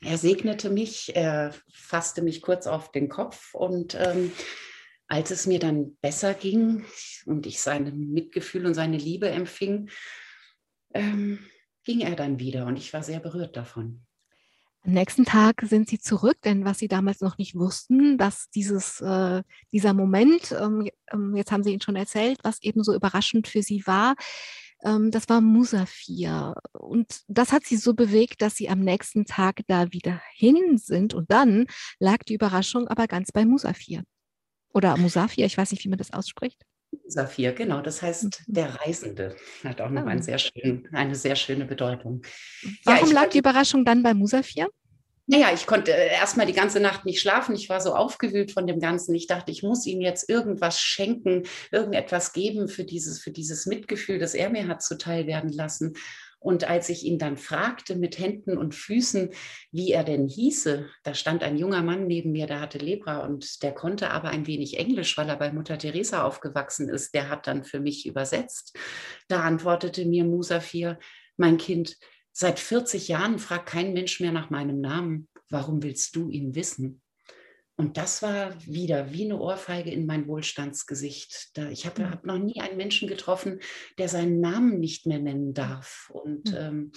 Er 0.02 0.18
segnete 0.18 0.68
mich, 0.68 1.16
er 1.16 1.54
fasste 1.72 2.20
mich 2.22 2.42
kurz 2.42 2.66
auf 2.66 2.92
den 2.92 3.08
Kopf 3.08 3.54
und 3.54 3.94
ähm, 3.94 4.32
als 5.08 5.30
es 5.30 5.46
mir 5.46 5.58
dann 5.58 5.96
besser 6.02 6.34
ging 6.34 6.84
und 7.24 7.46
ich 7.46 7.60
sein 7.60 7.96
Mitgefühl 8.12 8.66
und 8.66 8.74
seine 8.74 8.98
Liebe 8.98 9.28
empfing, 9.30 9.88
ähm, 10.98 11.38
ging 11.84 12.00
er 12.00 12.16
dann 12.16 12.38
wieder 12.38 12.66
und 12.66 12.76
ich 12.76 12.92
war 12.92 13.02
sehr 13.02 13.20
berührt 13.20 13.56
davon. 13.56 14.02
Am 14.84 14.92
nächsten 14.92 15.24
Tag 15.24 15.62
sind 15.62 15.88
sie 15.88 15.98
zurück, 15.98 16.36
denn 16.44 16.64
was 16.64 16.78
sie 16.78 16.86
damals 16.86 17.20
noch 17.20 17.38
nicht 17.38 17.56
wussten, 17.56 18.18
dass 18.18 18.50
dieses, 18.50 19.00
äh, 19.00 19.42
dieser 19.72 19.94
Moment, 19.94 20.52
ähm, 20.52 20.88
ähm, 21.12 21.34
jetzt 21.34 21.50
haben 21.50 21.64
Sie 21.64 21.72
ihn 21.72 21.80
schon 21.80 21.96
erzählt, 21.96 22.38
was 22.44 22.62
eben 22.62 22.84
so 22.84 22.94
überraschend 22.94 23.48
für 23.48 23.62
sie 23.62 23.84
war, 23.86 24.14
ähm, 24.84 25.10
das 25.10 25.28
war 25.28 25.40
Musafir. 25.40 26.54
Und 26.72 27.22
das 27.26 27.52
hat 27.52 27.64
sie 27.64 27.76
so 27.76 27.94
bewegt, 27.94 28.42
dass 28.42 28.54
sie 28.54 28.68
am 28.68 28.80
nächsten 28.80 29.24
Tag 29.24 29.62
da 29.66 29.92
wieder 29.92 30.20
hin 30.34 30.78
sind. 30.78 31.14
Und 31.14 31.30
dann 31.32 31.66
lag 31.98 32.18
die 32.18 32.34
Überraschung 32.34 32.86
aber 32.86 33.08
ganz 33.08 33.32
bei 33.32 33.44
Musafir. 33.44 34.04
Oder 34.72 34.96
Musafir, 34.96 35.46
ich 35.46 35.58
weiß 35.58 35.72
nicht, 35.72 35.84
wie 35.84 35.88
man 35.88 35.98
das 35.98 36.12
ausspricht. 36.12 36.62
Saphir, 37.08 37.52
genau. 37.52 37.80
Das 37.80 38.02
heißt, 38.02 38.24
mhm. 38.24 38.30
der 38.46 38.74
Reisende 38.80 39.36
hat 39.64 39.80
auch 39.80 39.90
noch 39.90 40.06
ah. 40.06 40.22
sehr 40.22 40.38
schönen, 40.38 40.88
eine 40.92 41.14
sehr 41.14 41.36
schöne 41.36 41.64
Bedeutung. 41.64 42.22
Warum 42.84 43.08
ja, 43.08 43.14
lag 43.14 43.30
die 43.30 43.38
Überraschung 43.38 43.84
dann 43.84 44.02
bei 44.02 44.14
Musafir? 44.14 44.68
Naja, 45.28 45.50
ich 45.52 45.66
konnte 45.66 45.92
äh, 45.92 46.12
erstmal 46.12 46.46
die 46.46 46.52
ganze 46.52 46.78
Nacht 46.78 47.04
nicht 47.04 47.20
schlafen. 47.20 47.56
Ich 47.56 47.68
war 47.68 47.80
so 47.80 47.94
aufgewühlt 47.94 48.52
von 48.52 48.66
dem 48.66 48.78
Ganzen. 48.78 49.12
Ich 49.14 49.26
dachte, 49.26 49.50
ich 49.50 49.64
muss 49.64 49.84
ihm 49.84 50.00
jetzt 50.00 50.28
irgendwas 50.30 50.80
schenken, 50.80 51.42
irgendetwas 51.72 52.32
geben 52.32 52.68
für 52.68 52.84
dieses, 52.84 53.20
für 53.20 53.32
dieses 53.32 53.66
Mitgefühl, 53.66 54.20
das 54.20 54.34
er 54.34 54.50
mir 54.50 54.68
hat 54.68 54.82
zuteil 54.82 55.26
werden 55.26 55.50
lassen. 55.50 55.94
Und 56.46 56.62
als 56.62 56.88
ich 56.88 57.04
ihn 57.04 57.18
dann 57.18 57.36
fragte 57.36 57.96
mit 57.96 58.20
Händen 58.20 58.56
und 58.56 58.72
Füßen, 58.72 59.30
wie 59.72 59.90
er 59.90 60.04
denn 60.04 60.28
hieße, 60.28 60.88
da 61.02 61.12
stand 61.12 61.42
ein 61.42 61.58
junger 61.58 61.82
Mann 61.82 62.06
neben 62.06 62.30
mir, 62.30 62.46
der 62.46 62.60
hatte 62.60 62.78
Lepra 62.78 63.26
und 63.26 63.64
der 63.64 63.72
konnte 63.72 64.10
aber 64.12 64.28
ein 64.28 64.46
wenig 64.46 64.78
Englisch, 64.78 65.18
weil 65.18 65.28
er 65.28 65.36
bei 65.36 65.52
Mutter 65.52 65.76
Teresa 65.76 66.22
aufgewachsen 66.22 66.88
ist. 66.88 67.14
Der 67.14 67.28
hat 67.30 67.48
dann 67.48 67.64
für 67.64 67.80
mich 67.80 68.06
übersetzt. 68.06 68.78
Da 69.26 69.40
antwortete 69.40 70.06
mir 70.06 70.24
Musafir, 70.24 71.00
mein 71.36 71.56
Kind, 71.58 71.96
Seit 72.38 72.60
40 72.60 73.08
Jahren 73.08 73.38
fragt 73.38 73.66
kein 73.66 73.94
Mensch 73.94 74.20
mehr 74.20 74.30
nach 74.30 74.50
meinem 74.50 74.82
Namen. 74.82 75.26
Warum 75.48 75.82
willst 75.82 76.14
du 76.16 76.28
ihn 76.28 76.54
wissen? 76.54 77.00
Und 77.76 77.98
das 77.98 78.22
war 78.22 78.54
wieder 78.64 79.12
wie 79.12 79.26
eine 79.26 79.38
Ohrfeige 79.38 79.90
in 79.90 80.06
mein 80.06 80.26
Wohlstandsgesicht. 80.26 81.52
Ich 81.70 81.84
habe 81.84 82.02
mhm. 82.02 82.10
hab 82.10 82.24
noch 82.24 82.38
nie 82.38 82.60
einen 82.60 82.78
Menschen 82.78 83.06
getroffen, 83.06 83.60
der 83.98 84.08
seinen 84.08 84.40
Namen 84.40 84.80
nicht 84.80 85.06
mehr 85.06 85.18
nennen 85.18 85.52
darf. 85.52 86.10
Und 86.12 86.50
mhm. 86.50 86.56
ähm, 86.56 86.92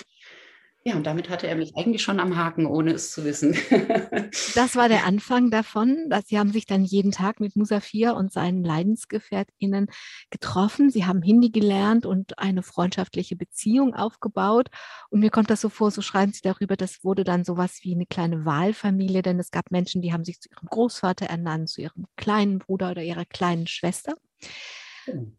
ja, 0.84 0.96
und 0.96 1.06
damit 1.06 1.30
hatte 1.30 1.46
er 1.46 1.58
mich 1.58 1.76
eigentlich 1.76 2.02
schon 2.02 2.22
am 2.22 2.38
Haken, 2.38 2.66
ohne 2.66 2.94
es 2.94 3.12
zu 3.12 3.26
wissen. 3.26 3.54
das 4.56 4.78
war 4.78 4.88
der 4.88 5.06
Anfang 5.06 5.52
davon. 5.52 6.10
Dass 6.10 6.28
Sie 6.28 6.40
haben 6.40 6.54
sich 6.54 6.66
dann 6.66 6.86
jeden 6.86 7.12
Tag 7.12 7.42
mit 7.42 7.58
Musafir 7.58 8.16
und 8.16 8.32
seinen 8.32 8.64
LeidensgefährtInnen 8.64 9.88
getroffen. 10.30 10.90
Sie 10.90 11.06
haben 11.06 11.22
Hindi 11.22 11.50
gelernt 11.50 12.06
und 12.06 12.40
eine 12.40 12.64
freundschaftliche 12.64 13.36
Beziehung 13.36 13.94
aufgebaut. 13.94 14.70
Und 15.10 15.20
mir 15.20 15.32
kommt 15.32 15.50
das 15.50 15.60
so 15.60 15.68
vor, 15.68 15.92
so 15.92 16.02
schreiben 16.02 16.32
Sie 16.32 16.42
darüber, 16.42 16.78
das 16.78 17.04
wurde 17.04 17.26
dann 17.26 17.44
sowas 17.44 17.80
wie 17.82 17.94
eine 17.94 18.06
kleine 18.06 18.46
Wahlfamilie, 18.46 19.22
denn 19.22 19.38
es 19.38 19.52
gab 19.52 19.72
Menschen, 19.72 20.02
die 20.02 20.14
haben 20.14 20.24
sich 20.24 20.40
zu 20.40 20.50
ihrem 20.50 20.70
Großvater 20.70 21.26
ernannt, 21.26 21.68
zu 21.68 21.82
ihrem 21.82 22.06
kleinen 22.16 22.60
Bruder 22.60 22.92
oder 22.92 23.04
ihrer 23.04 23.26
kleinen 23.26 23.68
Schwester. 23.68 24.16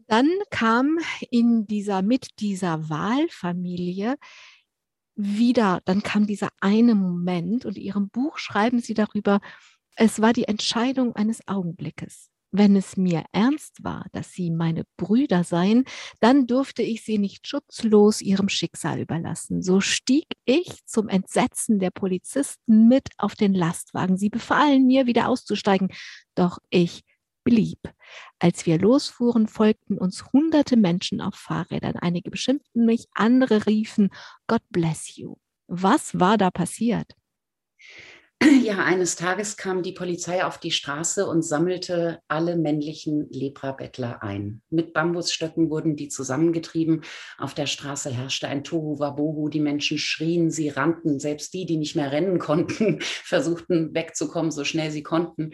Dann 0.06 0.28
kam 0.50 0.98
in 1.30 1.66
dieser, 1.66 2.02
mit 2.02 2.40
dieser 2.40 2.90
Wahlfamilie 2.90 4.16
wieder, 5.14 5.80
dann 5.84 6.02
kam 6.02 6.26
dieser 6.26 6.48
eine 6.60 6.94
Moment 6.94 7.64
und 7.64 7.76
in 7.76 7.82
Ihrem 7.82 8.08
Buch 8.10 8.38
schreiben 8.38 8.80
Sie 8.80 8.94
darüber, 8.94 9.40
es 9.96 10.20
war 10.20 10.32
die 10.32 10.44
Entscheidung 10.44 11.14
eines 11.14 11.46
Augenblickes. 11.46 12.30
Wenn 12.52 12.74
es 12.74 12.96
mir 12.96 13.24
ernst 13.30 13.84
war, 13.84 14.06
dass 14.12 14.32
sie 14.32 14.50
meine 14.50 14.82
Brüder 14.96 15.44
seien, 15.44 15.84
dann 16.18 16.48
durfte 16.48 16.82
ich 16.82 17.04
sie 17.04 17.18
nicht 17.18 17.46
schutzlos 17.46 18.20
ihrem 18.20 18.48
Schicksal 18.48 18.98
überlassen. 18.98 19.62
So 19.62 19.80
stieg 19.80 20.26
ich 20.46 20.84
zum 20.84 21.08
Entsetzen 21.08 21.78
der 21.78 21.92
Polizisten 21.92 22.88
mit 22.88 23.08
auf 23.18 23.36
den 23.36 23.54
Lastwagen. 23.54 24.16
Sie 24.16 24.30
befahlen 24.30 24.86
mir, 24.86 25.06
wieder 25.06 25.28
auszusteigen, 25.28 25.90
doch 26.34 26.58
ich 26.70 27.02
blieb. 27.44 27.78
Als 28.38 28.66
wir 28.66 28.78
losfuhren, 28.78 29.48
folgten 29.48 29.98
uns 29.98 30.24
hunderte 30.32 30.76
Menschen 30.76 31.20
auf 31.20 31.34
Fahrrädern. 31.34 31.96
Einige 31.96 32.30
beschimpften 32.30 32.84
mich, 32.84 33.06
andere 33.14 33.66
riefen, 33.66 34.10
God 34.46 34.62
bless 34.70 35.16
you. 35.16 35.36
Was 35.66 36.18
war 36.18 36.36
da 36.36 36.50
passiert? 36.50 37.14
Ja, 38.42 38.78
eines 38.78 39.16
Tages 39.16 39.58
kam 39.58 39.82
die 39.82 39.92
Polizei 39.92 40.42
auf 40.44 40.56
die 40.56 40.70
Straße 40.70 41.26
und 41.26 41.42
sammelte 41.42 42.20
alle 42.26 42.56
männlichen 42.56 43.28
Leprabettler 43.30 44.22
ein. 44.22 44.62
Mit 44.70 44.94
Bambusstöcken 44.94 45.68
wurden 45.68 45.94
die 45.94 46.08
zusammengetrieben. 46.08 47.02
Auf 47.36 47.52
der 47.52 47.66
Straße 47.66 48.10
herrschte 48.10 48.48
ein 48.48 48.64
Tohu 48.64 48.98
Wabohu. 48.98 49.50
Die 49.50 49.60
Menschen 49.60 49.98
schrien, 49.98 50.50
sie 50.50 50.70
rannten. 50.70 51.20
Selbst 51.20 51.52
die, 51.52 51.66
die 51.66 51.76
nicht 51.76 51.96
mehr 51.96 52.12
rennen 52.12 52.38
konnten, 52.38 53.00
versuchten 53.02 53.94
wegzukommen, 53.94 54.50
so 54.50 54.64
schnell 54.64 54.90
sie 54.90 55.02
konnten. 55.02 55.50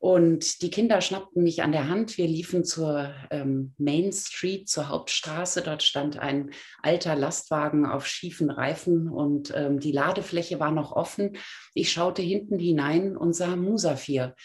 Und 0.00 0.62
die 0.62 0.70
Kinder 0.70 1.00
schnappten 1.00 1.42
mich 1.42 1.62
an 1.62 1.72
der 1.72 1.88
Hand. 1.88 2.18
Wir 2.18 2.28
liefen 2.28 2.64
zur 2.64 3.12
ähm, 3.32 3.74
Main 3.78 4.12
Street, 4.12 4.68
zur 4.68 4.88
Hauptstraße. 4.88 5.60
Dort 5.60 5.82
stand 5.82 6.18
ein 6.20 6.50
alter 6.82 7.16
Lastwagen 7.16 7.84
auf 7.84 8.06
schiefen 8.06 8.48
Reifen 8.48 9.08
und 9.08 9.52
ähm, 9.56 9.80
die 9.80 9.90
Ladefläche 9.90 10.60
war 10.60 10.70
noch 10.70 10.92
offen. 10.92 11.36
Ich 11.74 11.90
schaute 11.90 12.22
hinten 12.22 12.60
hinein 12.60 13.16
und 13.16 13.34
sah 13.34 13.56
Musafir, 13.56 14.36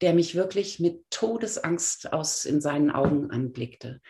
der 0.00 0.14
mich 0.14 0.36
wirklich 0.36 0.78
mit 0.78 1.10
Todesangst 1.10 2.12
aus 2.12 2.44
in 2.44 2.60
seinen 2.60 2.92
Augen 2.92 3.32
anblickte. 3.32 4.00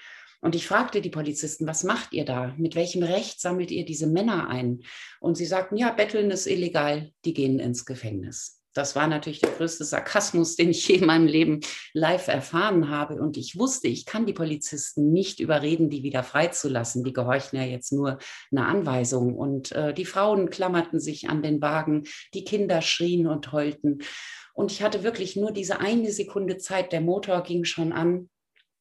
Und 0.43 0.55
ich 0.55 0.67
fragte 0.67 1.01
die 1.01 1.11
Polizisten, 1.11 1.67
was 1.67 1.83
macht 1.83 2.13
ihr 2.13 2.27
da? 2.27 2.55
Mit 2.59 2.75
welchem 2.75 3.03
Recht 3.03 3.41
sammelt 3.41 3.71
ihr 3.71 3.87
diese 3.87 4.07
Männer 4.07 4.49
ein? 4.49 4.83
Und 5.19 5.37
sie 5.37 5.47
sagten, 5.47 5.77
ja, 5.79 5.93
betteln 5.93 6.31
ist 6.31 6.47
illegal, 6.47 7.11
die 7.25 7.33
gehen 7.33 7.59
ins 7.59 7.87
Gefängnis 7.87 8.60
das 8.75 8.95
war 8.95 9.07
natürlich 9.07 9.41
der 9.41 9.51
größte 9.51 9.85
Sarkasmus, 9.85 10.57
den 10.57 10.71
ich 10.71 10.87
je 10.87 10.97
in 10.97 11.07
meinem 11.07 11.27
Leben 11.27 11.61
live 11.93 12.29
erfahren 12.29 12.89
habe. 12.89 13.21
Und 13.21 13.37
ich 13.37 13.59
wusste, 13.59 13.89
ich 13.89 14.07
kann 14.07 14.27
die 14.27 14.33
Polizisten 14.33 15.13
nicht 15.13 15.41
überreden, 15.41 15.91
die 15.91 16.03
wieder 16.03 16.23
freizulassen. 16.23 17.03
Die 17.03 17.13
gehorchen 17.13 17.59
ja 17.59 17.65
jetzt 17.65 17.93
nur 17.93 18.19
einer 18.53 18.69
Anweisung. 18.69 19.35
Und 19.35 19.73
äh, 19.73 19.93
die 19.93 20.05
Frauen 20.05 20.51
klammerten 20.51 21.01
sich 21.01 21.29
an 21.29 21.43
den 21.43 21.61
Wagen, 21.61 22.05
die 22.33 22.45
Kinder 22.45 22.81
schrien 22.81 23.27
und 23.27 23.51
heulten. 23.53 23.99
Und 24.55 24.71
ich 24.71 24.83
hatte 24.83 25.03
wirklich 25.03 25.37
nur 25.37 25.53
diese 25.53 25.81
eine 25.81 26.13
Sekunde 26.13 26.59
Zeit. 26.59 26.93
Der 26.93 27.01
Motor 27.01 27.43
ging 27.43 27.65
schon 27.65 27.93
an. 27.93 28.31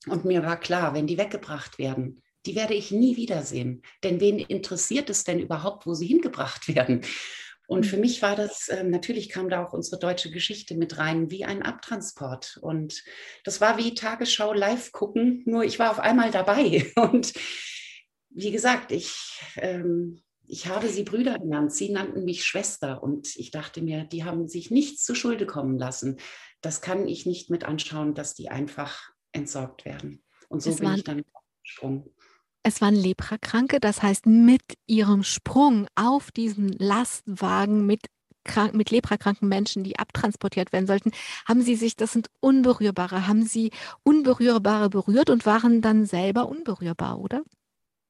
Und 0.08 0.24
mir 0.24 0.44
war 0.44 0.60
klar, 0.60 0.94
wenn 0.94 1.08
die 1.08 1.18
weggebracht 1.18 1.80
werden, 1.80 2.22
die 2.46 2.56
werde 2.56 2.74
ich 2.74 2.92
nie 2.92 3.18
wiedersehen. 3.18 3.82
Denn 4.04 4.20
wen 4.20 4.40
interessiert 4.40 5.10
es 5.10 5.24
denn 5.24 5.40
überhaupt, 5.40 5.86
wo 5.86 5.94
sie 5.94 6.08
hingebracht 6.08 6.68
werden? 6.76 7.02
Und 7.70 7.86
für 7.86 7.98
mhm. 7.98 8.02
mich 8.02 8.24
war 8.24 8.36
das, 8.36 8.68
äh, 8.70 8.84
natürlich 8.84 9.30
kam 9.30 9.48
da 9.48 9.64
auch 9.64 9.74
unsere 9.74 10.00
deutsche 10.00 10.32
Geschichte 10.32 10.76
mit 10.76 10.98
rein, 10.98 11.30
wie 11.30 11.46
ein 11.46 11.62
Abtransport. 11.62 12.58
Und 12.64 13.04
das 13.44 13.62
war 13.62 13.78
wie 13.78 13.94
Tagesschau 13.94 14.54
live 14.54 14.92
gucken, 14.92 15.44
nur 15.46 15.64
ich 15.64 15.78
war 15.78 15.92
auf 15.92 16.00
einmal 16.00 16.32
dabei. 16.32 16.92
Und 16.96 17.32
wie 18.32 18.50
gesagt, 18.50 18.92
ich, 18.92 19.40
ähm, 19.58 20.24
ich 20.48 20.66
habe 20.66 20.90
sie 20.90 21.04
Brüder 21.04 21.38
genannt, 21.38 21.72
sie 21.72 21.90
nannten 21.90 22.26
mich 22.26 22.44
Schwester. 22.44 23.04
Und 23.04 23.36
ich 23.36 23.52
dachte 23.52 23.84
mir, 23.84 24.04
die 24.04 24.24
haben 24.24 24.48
sich 24.48 24.72
nichts 24.72 25.04
zu 25.04 25.14
Schulde 25.14 25.46
kommen 25.46 25.78
lassen. 25.78 26.18
Das 26.62 26.82
kann 26.82 27.08
ich 27.08 27.28
nicht 27.28 27.52
mit 27.52 27.66
anschauen, 27.66 28.16
dass 28.16 28.34
die 28.34 28.50
einfach 28.50 29.12
entsorgt 29.32 29.86
werden. 29.86 30.24
Und 30.48 30.64
so 30.64 30.72
das 30.72 30.80
bin 30.80 30.96
ich 30.96 31.04
dann 31.04 31.22
gesprungen. 31.62 32.10
Es 32.64 32.82
waren 32.82 32.96
Leprakranke, 32.96 33.80
das 33.80 34.04
heißt, 34.04 34.26
mit 34.26 34.62
ihrem 34.86 35.24
Sprung 35.24 35.88
auf 35.96 36.32
diesen 36.32 36.70
Lastwagen 36.70 37.86
mit 37.86 38.02
mit 38.74 38.90
leprakranken 38.90 39.48
Menschen, 39.48 39.84
die 39.84 40.00
abtransportiert 40.00 40.74
werden 40.74 40.88
sollten, 40.88 41.12
haben 41.48 41.62
sie 41.62 41.76
sich, 41.76 41.96
das 41.96 42.14
sind 42.14 42.30
Unberührbare, 42.40 43.28
haben 43.28 43.44
sie 43.44 43.70
Unberührbare 44.02 44.90
berührt 44.90 45.30
und 45.30 45.46
waren 45.46 45.82
dann 45.82 46.06
selber 46.06 46.48
unberührbar, 46.50 47.20
oder? 47.20 47.44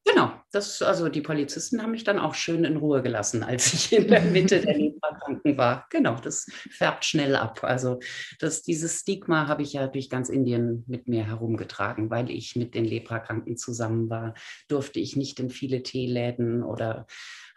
Genau, 0.06 0.32
das, 0.50 0.80
also 0.80 1.08
die 1.08 1.20
Polizisten 1.20 1.82
haben 1.82 1.90
mich 1.90 2.04
dann 2.04 2.18
auch 2.18 2.34
schön 2.34 2.64
in 2.64 2.78
Ruhe 2.78 3.02
gelassen, 3.02 3.42
als 3.42 3.74
ich 3.74 3.92
in 3.92 4.08
der 4.08 4.22
Mitte 4.22 4.60
der 4.60 4.74
Leprakranken 4.78 5.58
war. 5.58 5.86
Genau, 5.90 6.14
das 6.16 6.46
färbt 6.70 7.04
schnell 7.04 7.36
ab. 7.36 7.62
Also 7.62 8.00
das, 8.38 8.62
dieses 8.62 9.00
Stigma 9.00 9.46
habe 9.46 9.62
ich 9.62 9.74
ja 9.74 9.86
durch 9.86 10.08
ganz 10.08 10.30
Indien 10.30 10.84
mit 10.86 11.06
mir 11.06 11.24
herumgetragen, 11.24 12.10
weil 12.10 12.30
ich 12.30 12.56
mit 12.56 12.74
den 12.74 12.86
Leprakranken 12.86 13.56
zusammen 13.56 14.08
war, 14.08 14.34
durfte 14.68 15.00
ich 15.00 15.16
nicht 15.16 15.38
in 15.38 15.50
viele 15.50 15.82
Teeläden 15.82 16.62
oder 16.62 17.06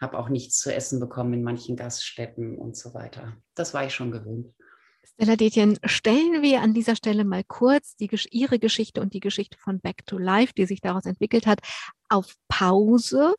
habe 0.00 0.18
auch 0.18 0.28
nichts 0.28 0.58
zu 0.58 0.72
essen 0.72 1.00
bekommen 1.00 1.32
in 1.32 1.42
manchen 1.42 1.76
Gaststätten 1.76 2.58
und 2.58 2.76
so 2.76 2.92
weiter. 2.92 3.36
Das 3.54 3.72
war 3.72 3.86
ich 3.86 3.94
schon 3.94 4.12
gewöhnt. 4.12 4.48
Stella 5.14 5.36
Detjen, 5.36 5.78
stellen 5.84 6.42
wir 6.42 6.60
an 6.60 6.74
dieser 6.74 6.96
Stelle 6.96 7.24
mal 7.24 7.44
kurz 7.44 7.94
die, 7.96 8.10
Ihre 8.30 8.58
Geschichte 8.58 9.00
und 9.00 9.14
die 9.14 9.20
Geschichte 9.20 9.56
von 9.58 9.80
Back 9.80 10.04
to 10.06 10.18
Life, 10.18 10.52
die 10.56 10.66
sich 10.66 10.80
daraus 10.80 11.06
entwickelt 11.06 11.46
hat, 11.46 11.60
auf 12.14 12.34
Pause 12.48 13.34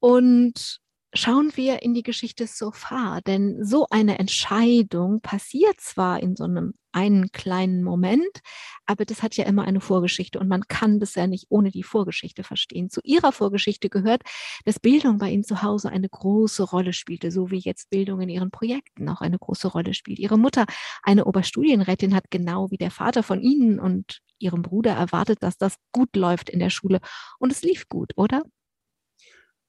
und 0.00 0.80
schauen 1.14 1.52
wir 1.54 1.82
in 1.82 1.94
die 1.94 2.02
Geschichte 2.02 2.46
so 2.46 2.70
far. 2.70 3.20
Denn 3.22 3.64
so 3.64 3.86
eine 3.90 4.18
Entscheidung 4.18 5.20
passiert 5.20 5.80
zwar 5.80 6.22
in 6.22 6.36
so 6.36 6.44
einem 6.44 6.74
einen 6.92 7.30
kleinen 7.32 7.82
Moment, 7.82 8.40
aber 8.86 9.04
das 9.04 9.22
hat 9.22 9.36
ja 9.36 9.44
immer 9.44 9.64
eine 9.64 9.80
Vorgeschichte 9.80 10.38
und 10.38 10.48
man 10.48 10.62
kann 10.68 10.98
das 11.00 11.14
ja 11.14 11.26
nicht 11.26 11.46
ohne 11.50 11.70
die 11.70 11.82
Vorgeschichte 11.82 12.42
verstehen. 12.44 12.90
Zu 12.90 13.00
ihrer 13.04 13.30
Vorgeschichte 13.32 13.90
gehört, 13.90 14.22
dass 14.64 14.80
Bildung 14.80 15.18
bei 15.18 15.30
ihnen 15.30 15.44
zu 15.44 15.62
Hause 15.62 15.90
eine 15.90 16.08
große 16.08 16.62
Rolle 16.64 16.92
spielte, 16.92 17.30
so 17.30 17.50
wie 17.50 17.58
jetzt 17.58 17.90
Bildung 17.90 18.20
in 18.22 18.28
ihren 18.30 18.50
Projekten 18.50 19.08
auch 19.08 19.20
eine 19.20 19.38
große 19.38 19.68
Rolle 19.68 19.94
spielt. 19.94 20.18
Ihre 20.18 20.38
Mutter, 20.38 20.64
eine 21.02 21.26
Oberstudienrätin, 21.26 22.14
hat 22.14 22.30
genau 22.30 22.70
wie 22.70 22.78
der 22.78 22.90
Vater 22.90 23.22
von 23.22 23.40
ihnen 23.42 23.78
und 23.78 24.20
ihrem 24.38 24.62
Bruder 24.62 24.92
erwartet, 24.92 25.42
dass 25.42 25.58
das 25.58 25.76
gut 25.92 26.16
läuft 26.16 26.48
in 26.48 26.58
der 26.58 26.70
Schule. 26.70 27.00
Und 27.38 27.52
es 27.52 27.62
lief 27.62 27.88
gut, 27.88 28.12
oder? 28.16 28.42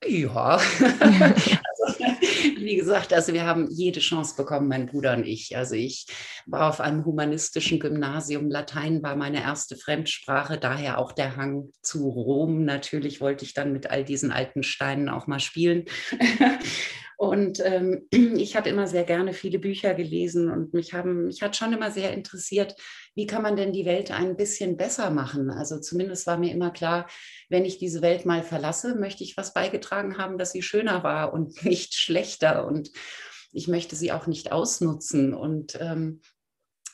Ja, 0.06 0.56
also, 0.56 0.86
wie 2.58 2.75
gesagt, 2.77 3.13
also 3.13 3.34
wir 3.34 3.46
haben 3.46 3.68
jede 3.70 4.00
Chance 4.00 4.36
bekommen, 4.36 4.68
mein 4.68 4.86
Bruder 4.86 5.13
und 5.13 5.25
ich. 5.25 5.58
Also 5.58 5.75
ich 5.75 6.08
war 6.46 6.70
auf 6.70 6.79
einem 6.79 7.06
humanistischen 7.06 7.79
Gymnasium. 7.79 8.50
Latein 8.50 9.03
war 9.03 9.15
meine 9.15 9.41
erste 9.41 9.75
Fremdsprache, 9.75 10.58
daher 10.58 11.00
auch 11.00 11.12
der 11.12 11.36
Hang 11.36 11.70
zu 11.82 12.08
Rom. 12.10 12.63
Natürlich 12.63 13.20
wollte 13.20 13.44
ich 13.44 13.53
dann 13.53 13.74
mit 13.74 13.89
all 13.89 14.06
diesen 14.06 14.32
alten 14.32 14.63
Steinen 14.63 15.10
auch 15.10 15.27
mal 15.27 15.39
spielen. 15.39 15.86
Und 17.19 17.59
ähm, 17.65 18.07
ich 18.11 18.55
habe 18.55 18.69
immer 18.69 18.88
sehr 18.88 19.03
gerne 19.03 19.33
viele 19.33 19.59
Bücher 19.59 19.93
gelesen 19.93 20.49
und 20.49 20.73
mich, 20.73 20.93
haben, 20.93 21.25
mich 21.25 21.41
hat 21.41 21.57
schon 21.57 21.73
immer 21.73 21.91
sehr 21.91 22.13
interessiert, 22.13 22.75
wie 23.13 23.27
kann 23.27 23.41
man 23.41 23.57
denn 23.57 23.73
die 23.73 23.85
Welt 23.85 24.09
ein 24.09 24.38
bisschen 24.38 24.77
besser 24.77 25.09
machen? 25.09 25.51
Also 25.51 25.81
zumindest 25.81 26.27
war 26.27 26.38
mir 26.38 26.53
immer 26.53 26.71
klar, 26.71 27.09
wenn 27.49 27.65
ich 27.65 27.77
diese 27.77 28.01
Welt 28.01 28.25
mal 28.25 28.41
verlasse, 28.41 28.95
möchte 28.95 29.25
ich 29.25 29.35
was 29.35 29.53
beigetragen 29.53 30.17
haben, 30.17 30.38
dass 30.38 30.53
sie 30.53 30.61
schöner 30.61 31.03
war 31.03 31.33
und 31.33 31.61
nicht 31.65 31.93
schlechter. 31.93 32.65
Und 32.65 32.89
ich 33.51 33.67
möchte 33.67 33.97
sie 33.97 34.13
auch 34.13 34.25
nicht 34.25 34.53
ausnutzen. 34.53 35.33
Und 35.33 35.77
ähm, 35.81 36.21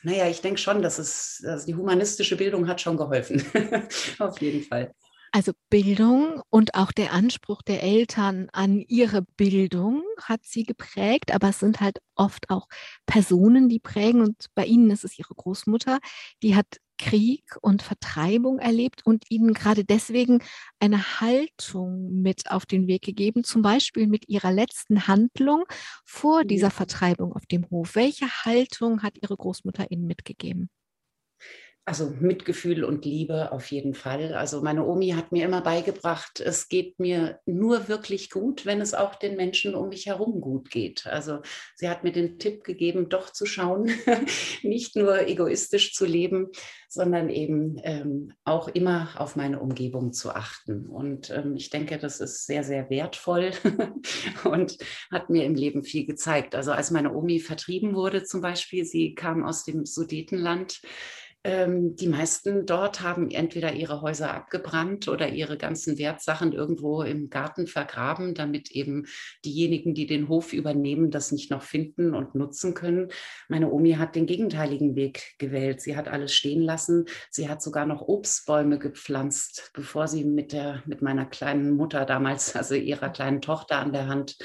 naja, 0.02 0.28
ich 0.28 0.42
denke 0.42 0.60
schon, 0.60 0.82
dass 0.82 0.98
es, 0.98 1.44
also 1.46 1.68
die 1.68 1.76
humanistische 1.76 2.36
Bildung 2.36 2.68
hat 2.68 2.82
schon 2.82 2.98
geholfen. 2.98 3.46
Auf 4.18 4.42
jeden 4.42 4.64
Fall. 4.64 4.92
Also 5.36 5.52
Bildung 5.70 6.42
und 6.50 6.76
auch 6.76 6.94
der 6.94 7.12
Anspruch 7.12 7.62
der 7.62 7.84
Eltern 7.84 8.48
an 8.54 8.80
ihre 8.80 9.22
Bildung 9.36 10.02
hat 10.22 10.46
sie 10.46 10.64
geprägt, 10.64 11.34
aber 11.34 11.50
es 11.50 11.60
sind 11.60 11.82
halt 11.82 11.98
oft 12.16 12.50
auch 12.50 12.70
Personen, 13.06 13.68
die 13.68 13.80
prägen 13.82 14.22
und 14.22 14.46
bei 14.56 14.64
ihnen 14.66 14.90
ist 14.92 15.04
es 15.04 15.20
ihre 15.20 15.36
Großmutter, 15.36 16.00
die 16.42 16.56
hat 16.56 16.78
Krieg 16.98 17.44
und 17.62 17.82
Vertreibung 17.82 18.60
erlebt 18.60 19.06
und 19.06 19.26
ihnen 19.30 19.54
gerade 19.54 19.84
deswegen 19.84 20.40
eine 20.80 21.20
Haltung 21.20 22.22
mit 22.22 22.50
auf 22.50 22.66
den 22.66 22.88
Weg 22.88 23.02
gegeben, 23.02 23.44
zum 23.44 23.62
Beispiel 23.62 24.08
mit 24.08 24.30
ihrer 24.30 24.54
letzten 24.54 25.06
Handlung 25.06 25.66
vor 26.06 26.46
dieser 26.46 26.72
Vertreibung 26.72 27.34
auf 27.34 27.46
dem 27.46 27.70
Hof. 27.70 27.96
Welche 27.96 28.28
Haltung 28.46 29.04
hat 29.04 29.18
ihre 29.22 29.36
Großmutter 29.36 29.92
ihnen 29.92 30.08
mitgegeben? 30.08 30.70
Also 31.88 32.12
Mitgefühl 32.20 32.84
und 32.84 33.06
Liebe 33.06 33.52
auf 33.52 33.70
jeden 33.70 33.94
Fall. 33.94 34.34
Also 34.34 34.64
meine 34.64 34.84
Omi 34.84 35.10
hat 35.10 35.32
mir 35.32 35.46
immer 35.46 35.62
beigebracht, 35.62 36.40
es 36.40 36.68
geht 36.68 37.00
mir 37.00 37.40
nur 37.46 37.88
wirklich 37.88 38.32
gut, 38.32 38.66
wenn 38.66 38.82
es 38.82 38.96
auch 38.96 39.14
den 39.14 39.36
Menschen 39.36 39.76
um 39.76 39.90
mich 39.90 40.08
herum 40.08 40.42
gut 40.42 40.72
geht. 40.72 41.06
Also 41.06 41.42
sie 41.76 41.88
hat 41.88 42.04
mir 42.04 42.12
den 42.12 42.40
Tipp 42.40 42.64
gegeben, 42.64 43.08
doch 43.10 43.30
zu 43.30 43.46
schauen, 43.46 43.92
nicht 44.64 44.96
nur 44.96 45.28
egoistisch 45.28 45.94
zu 45.94 46.06
leben, 46.06 46.48
sondern 46.90 47.30
eben 47.30 47.80
ähm, 47.84 48.34
auch 48.46 48.68
immer 48.68 49.10
auf 49.18 49.36
meine 49.36 49.60
Umgebung 49.60 50.12
zu 50.12 50.32
achten. 50.32 50.88
Und 50.88 51.30
ähm, 51.30 51.56
ich 51.56 51.70
denke, 51.70 52.00
das 52.00 52.20
ist 52.20 52.48
sehr, 52.48 52.64
sehr 52.64 52.90
wertvoll 52.90 53.52
und 54.44 54.80
hat 55.12 55.30
mir 55.30 55.44
im 55.44 55.54
Leben 55.54 55.84
viel 55.84 56.08
gezeigt. 56.08 56.56
Also 56.56 56.72
als 56.72 56.90
meine 56.90 57.14
Omi 57.14 57.40
vertrieben 57.40 57.94
wurde 57.94 58.24
zum 58.24 58.42
Beispiel, 58.42 58.86
sie 58.86 59.14
kam 59.14 59.44
aus 59.44 59.66
dem 59.66 59.86
Sudetenland, 59.86 60.82
ähm, 61.46 61.96
die 61.96 62.08
meisten 62.08 62.66
dort 62.66 63.02
haben 63.02 63.30
entweder 63.30 63.72
ihre 63.72 64.02
Häuser 64.02 64.34
abgebrannt 64.34 65.08
oder 65.08 65.30
ihre 65.30 65.60
ganzen 65.60 66.00
Wertsachen 66.00 66.54
irgendwo 66.54 67.04
im 67.04 67.30
Garten 67.30 67.68
vergraben, 67.68 68.34
damit 68.34 68.72
eben 68.72 69.06
diejenigen, 69.46 69.94
die 69.94 70.08
den 70.08 70.28
Hof 70.28 70.54
übernehmen, 70.54 71.12
das 71.12 71.32
nicht 71.32 71.52
noch 71.52 71.62
finden 71.62 72.16
und 72.16 72.34
nutzen 72.34 72.74
können. 72.74 73.10
Meine 73.48 73.72
Omi 73.72 73.94
hat 73.94 74.16
den 74.16 74.26
gegenteiligen 74.26 74.96
Weg 74.96 75.36
gewählt. 75.38 75.82
Sie 75.82 75.96
hat 75.96 76.08
alles 76.08 76.34
stehen 76.34 76.64
lassen. 76.64 77.06
Sie 77.30 77.48
hat 77.48 77.62
sogar 77.62 77.86
noch 77.86 78.02
Obstbäume 78.02 78.80
gepflanzt, 78.80 79.70
bevor 79.76 80.08
sie 80.08 80.24
mit, 80.24 80.52
der, 80.52 80.82
mit 80.88 81.04
meiner 81.04 81.28
kleinen 81.28 81.76
Mutter 81.76 82.06
damals, 82.06 82.56
also 82.56 82.74
ihrer 82.74 83.10
kleinen 83.10 83.42
Tochter 83.42 83.78
an 83.78 83.94
der 83.94 84.08
Hand, 84.08 84.36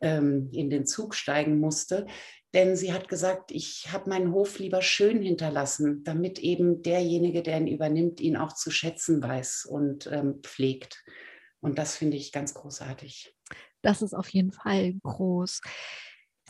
ähm, 0.00 0.50
in 0.52 0.70
den 0.70 0.86
Zug 0.86 1.14
steigen 1.14 1.58
musste. 1.58 2.06
Denn 2.54 2.76
sie 2.76 2.92
hat 2.92 3.08
gesagt, 3.08 3.50
ich 3.50 3.92
habe 3.92 4.08
meinen 4.08 4.32
Hof 4.32 4.58
lieber 4.58 4.80
schön 4.80 5.20
hinterlassen, 5.20 6.02
damit 6.04 6.38
eben 6.38 6.82
derjenige, 6.82 7.42
der 7.42 7.58
ihn 7.58 7.66
übernimmt, 7.66 8.20
ihn 8.20 8.36
auch 8.36 8.54
zu 8.54 8.70
schätzen 8.70 9.22
weiß 9.22 9.66
und 9.66 10.06
ähm, 10.10 10.40
pflegt. 10.42 11.04
Und 11.60 11.78
das 11.78 11.96
finde 11.96 12.16
ich 12.16 12.32
ganz 12.32 12.54
großartig. 12.54 13.34
Das 13.82 14.00
ist 14.02 14.14
auf 14.14 14.28
jeden 14.30 14.52
Fall 14.52 14.94
groß. 15.02 15.60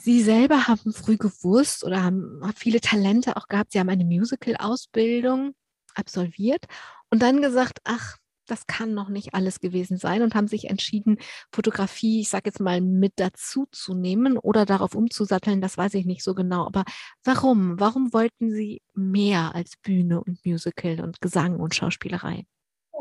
Sie 0.00 0.22
selber 0.22 0.68
haben 0.68 0.92
früh 0.92 1.16
gewusst 1.16 1.82
oder 1.82 2.04
haben, 2.04 2.40
haben 2.42 2.54
viele 2.54 2.80
Talente 2.80 3.36
auch 3.36 3.48
gehabt. 3.48 3.72
Sie 3.72 3.80
haben 3.80 3.88
eine 3.88 4.04
Musical-Ausbildung 4.04 5.54
absolviert 5.94 6.64
und 7.10 7.20
dann 7.22 7.42
gesagt, 7.42 7.80
ach, 7.82 8.16
das 8.50 8.66
kann 8.66 8.94
noch 8.94 9.08
nicht 9.08 9.34
alles 9.34 9.60
gewesen 9.60 9.96
sein 9.96 10.22
und 10.22 10.34
haben 10.34 10.48
sich 10.48 10.68
entschieden, 10.70 11.18
Fotografie, 11.52 12.20
ich 12.20 12.28
sage 12.28 12.44
jetzt 12.46 12.60
mal, 12.60 12.80
mit 12.80 13.14
dazu 13.16 13.66
zu 13.70 13.94
nehmen 13.94 14.38
oder 14.38 14.66
darauf 14.66 14.94
umzusatteln, 14.94 15.60
das 15.60 15.78
weiß 15.78 15.94
ich 15.94 16.06
nicht 16.06 16.22
so 16.24 16.34
genau. 16.34 16.66
Aber 16.66 16.84
warum? 17.24 17.78
Warum 17.78 18.12
wollten 18.12 18.50
Sie 18.50 18.82
mehr 18.94 19.54
als 19.54 19.76
Bühne 19.76 20.22
und 20.22 20.44
Musical 20.44 21.00
und 21.00 21.20
Gesang 21.20 21.60
und 21.60 21.74
Schauspielerei? 21.74 22.44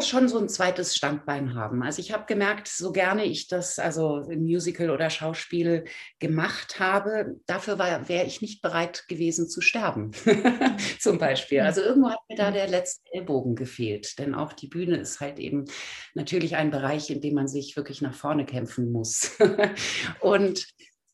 Schon 0.02 0.28
so 0.28 0.38
ein 0.38 0.50
zweites 0.50 0.96
Standbein 0.96 1.56
haben. 1.56 1.84
Also 1.84 2.00
ich 2.00 2.12
habe 2.12 2.26
gemerkt, 2.26 2.68
so 2.68 2.92
gerne 2.92 3.26
ich 3.26 3.48
das, 3.48 3.80
also 3.80 4.20
im 4.30 4.44
Musical 4.44 4.90
oder 4.90 5.10
Schauspiel 5.10 5.86
gemacht 6.20 6.80
habe, 6.80 7.36
dafür 7.46 7.80
wäre 7.80 8.26
ich 8.26 8.42
nicht 8.42 8.62
bereit 8.62 9.06
gewesen 9.08 9.50
zu 9.50 9.62
sterben, 9.62 10.12
zum 11.00 11.18
Beispiel. 11.18 11.62
Also 11.62 11.82
irgendwo 11.82 12.10
hat 12.10 12.20
mir 12.30 12.38
da 12.38 12.52
der 12.52 12.68
letzte 12.68 13.02
Ellbogen 13.12 13.56
gefehlt, 13.56 14.20
denn 14.20 14.36
auch 14.36 14.54
die 14.54 14.68
Bühne 14.68 14.98
ist 14.98 15.20
halt 15.20 15.40
eben 15.40 15.66
natürlich 16.14 16.56
ein 16.56 16.72
Bereich, 16.72 17.10
in 17.10 17.22
dem 17.22 17.34
man 17.34 17.48
sich 17.48 17.76
wirklich 17.76 18.02
nach 18.02 18.16
vorne 18.16 18.46
kämpfen 18.46 18.92
muss. 18.92 19.32
Und 20.20 20.68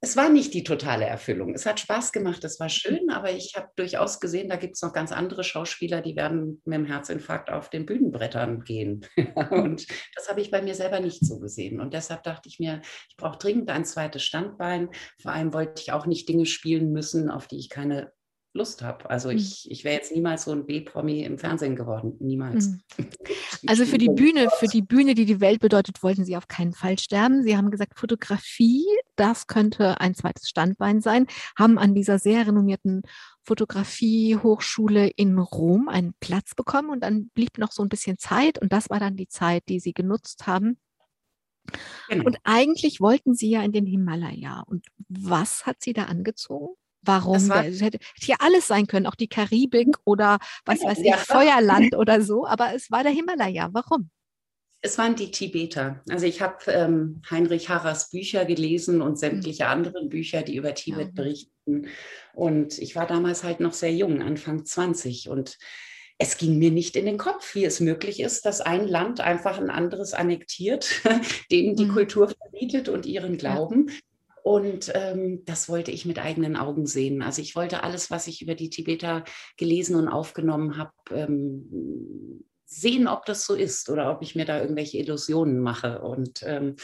es 0.03 0.17
war 0.17 0.27
nicht 0.27 0.53
die 0.53 0.65
totale 0.65 1.05
Erfüllung. 1.05 1.55
Es 1.55 1.65
hat 1.65 1.79
Spaß 1.79 2.11
gemacht, 2.11 2.43
es 2.43 2.59
war 2.59 2.67
schön, 2.67 3.09
aber 3.09 3.31
ich 3.31 3.53
habe 3.55 3.69
durchaus 3.77 4.19
gesehen, 4.19 4.49
da 4.49 4.57
gibt 4.57 4.75
es 4.75 4.81
noch 4.81 4.91
ganz 4.91 5.13
andere 5.13 5.45
Schauspieler, 5.45 6.01
die 6.01 6.17
werden 6.17 6.61
mit 6.65 6.77
dem 6.77 6.85
Herzinfarkt 6.85 7.49
auf 7.49 7.69
den 7.69 7.85
Bühnenbrettern 7.85 8.65
gehen. 8.65 9.05
und 9.49 9.87
das 10.13 10.27
habe 10.27 10.41
ich 10.41 10.51
bei 10.51 10.61
mir 10.61 10.75
selber 10.75 10.99
nicht 10.99 11.25
so 11.25 11.39
gesehen. 11.39 11.79
Und 11.79 11.93
deshalb 11.93 12.23
dachte 12.23 12.49
ich 12.49 12.59
mir, 12.59 12.81
ich 13.09 13.15
brauche 13.15 13.37
dringend 13.37 13.69
ein 13.69 13.85
zweites 13.85 14.23
Standbein. 14.23 14.89
Vor 15.21 15.31
allem 15.31 15.53
wollte 15.53 15.81
ich 15.81 15.93
auch 15.93 16.05
nicht 16.05 16.27
Dinge 16.27 16.47
spielen 16.47 16.91
müssen, 16.91 17.31
auf 17.31 17.47
die 17.47 17.57
ich 17.57 17.69
keine 17.69 18.11
Lust 18.53 18.81
habe. 18.81 19.09
Also 19.09 19.29
hm. 19.29 19.37
ich, 19.37 19.71
ich 19.71 19.85
wäre 19.85 19.95
jetzt 19.95 20.11
niemals 20.11 20.43
so 20.43 20.51
ein 20.51 20.65
B-Promi 20.65 21.23
im 21.23 21.37
Fernsehen 21.37 21.77
geworden. 21.77 22.17
Niemals. 22.19 22.67
Mhm. 22.67 22.81
Also 23.65 23.85
für 23.85 23.97
die 23.97 24.09
Bühne, 24.09 24.49
für 24.59 24.67
die 24.67 24.81
Bühne, 24.81 25.15
die 25.15 25.23
die 25.23 25.39
Welt 25.39 25.61
bedeutet, 25.61 26.03
wollten 26.03 26.25
Sie 26.25 26.35
auf 26.35 26.49
keinen 26.49 26.73
Fall 26.73 26.99
sterben. 26.99 27.43
Sie 27.43 27.55
haben 27.55 27.71
gesagt, 27.71 27.97
Fotografie, 27.97 28.83
das 29.15 29.47
könnte 29.47 29.99
ein 30.01 30.15
zweites 30.15 30.49
Standbein 30.49 31.01
sein, 31.01 31.27
haben 31.57 31.77
an 31.77 31.93
dieser 31.93 32.19
sehr 32.19 32.47
renommierten 32.47 33.03
Fotografie-Hochschule 33.43 35.07
in 35.07 35.37
Rom 35.37 35.89
einen 35.89 36.13
Platz 36.19 36.55
bekommen 36.55 36.89
und 36.89 37.01
dann 37.01 37.29
blieb 37.33 37.57
noch 37.57 37.71
so 37.71 37.83
ein 37.83 37.89
bisschen 37.89 38.17
Zeit 38.17 38.59
und 38.59 38.71
das 38.71 38.89
war 38.89 38.99
dann 38.99 39.15
die 39.15 39.27
Zeit, 39.27 39.63
die 39.69 39.79
Sie 39.79 39.93
genutzt 39.93 40.47
haben. 40.47 40.77
Genau. 42.09 42.25
Und 42.25 42.37
eigentlich 42.43 42.99
wollten 42.99 43.35
Sie 43.35 43.49
ja 43.49 43.63
in 43.63 43.71
den 43.71 43.85
Himalaya. 43.85 44.63
Und 44.67 44.85
was 45.07 45.65
hat 45.65 45.77
Sie 45.79 45.93
da 45.93 46.05
angezogen? 46.05 46.75
Warum? 47.01 47.35
Es 47.35 47.81
hätte, 47.81 47.99
hätte 47.99 48.27
ja 48.27 48.35
alles 48.39 48.67
sein 48.67 48.87
können, 48.87 49.07
auch 49.07 49.15
die 49.15 49.27
Karibik 49.27 49.95
oder 50.05 50.39
was 50.65 50.81
weiß 50.81 50.99
ich, 50.99 51.07
ja. 51.07 51.17
Feuerland 51.17 51.95
oder 51.95 52.21
so, 52.21 52.47
aber 52.47 52.73
es 52.73 52.91
war 52.91 53.03
der 53.03 53.11
Himalaya. 53.11 53.69
Warum? 53.73 54.09
Es 54.85 54.97
waren 54.97 55.15
die 55.15 55.31
Tibeter. 55.31 56.03
Also 56.09 56.25
ich 56.25 56.41
habe 56.41 56.57
ähm, 56.67 57.21
Heinrich 57.31 57.69
Harras 57.69 58.09
Bücher 58.09 58.43
gelesen 58.43 59.01
und 59.01 59.17
sämtliche 59.17 59.63
mhm. 59.63 59.69
andere 59.69 60.05
Bücher, 60.07 60.41
die 60.41 60.57
über 60.57 60.75
Tibet 60.75 61.07
ja. 61.07 61.13
berichten. 61.15 61.87
Und 62.33 62.77
ich 62.79 62.95
war 62.95 63.07
damals 63.07 63.45
halt 63.45 63.61
noch 63.61 63.71
sehr 63.71 63.93
jung, 63.93 64.21
Anfang 64.21 64.65
20. 64.65 65.29
Und 65.29 65.57
es 66.17 66.37
ging 66.37 66.59
mir 66.59 66.69
nicht 66.69 66.97
in 66.97 67.05
den 67.05 67.17
Kopf, 67.17 67.55
wie 67.55 67.63
es 67.63 67.79
möglich 67.79 68.19
ist, 68.19 68.45
dass 68.45 68.59
ein 68.59 68.85
Land 68.85 69.21
einfach 69.21 69.57
ein 69.57 69.69
anderes 69.69 70.13
annektiert, 70.13 71.01
denen 71.51 71.77
die 71.77 71.85
mhm. 71.85 71.93
Kultur 71.93 72.27
verbietet 72.29 72.89
und 72.89 73.05
ihren 73.05 73.37
Glauben. 73.37 73.87
Ja. 73.87 73.93
Und 74.43 74.91
ähm, 74.93 75.43
das 75.45 75.69
wollte 75.69 75.91
ich 75.91 76.05
mit 76.05 76.19
eigenen 76.19 76.57
Augen 76.57 76.85
sehen. 76.85 77.21
Also 77.21 77.41
ich 77.41 77.55
wollte 77.55 77.83
alles, 77.83 78.11
was 78.11 78.27
ich 78.27 78.41
über 78.41 78.55
die 78.55 78.69
Tibeter 78.69 79.23
gelesen 79.55 79.95
und 79.95 80.09
aufgenommen 80.09 80.77
habe, 80.77 80.91
ähm, 81.11 82.43
sehen, 82.73 83.07
ob 83.07 83.25
das 83.25 83.45
so 83.45 83.55
ist 83.55 83.89
oder 83.89 84.11
ob 84.11 84.21
ich 84.21 84.35
mir 84.35 84.45
da 84.45 84.61
irgendwelche 84.61 84.97
Illusionen 84.97 85.59
mache. 85.59 86.01
Und 86.01 86.43
ähm, 86.43 86.75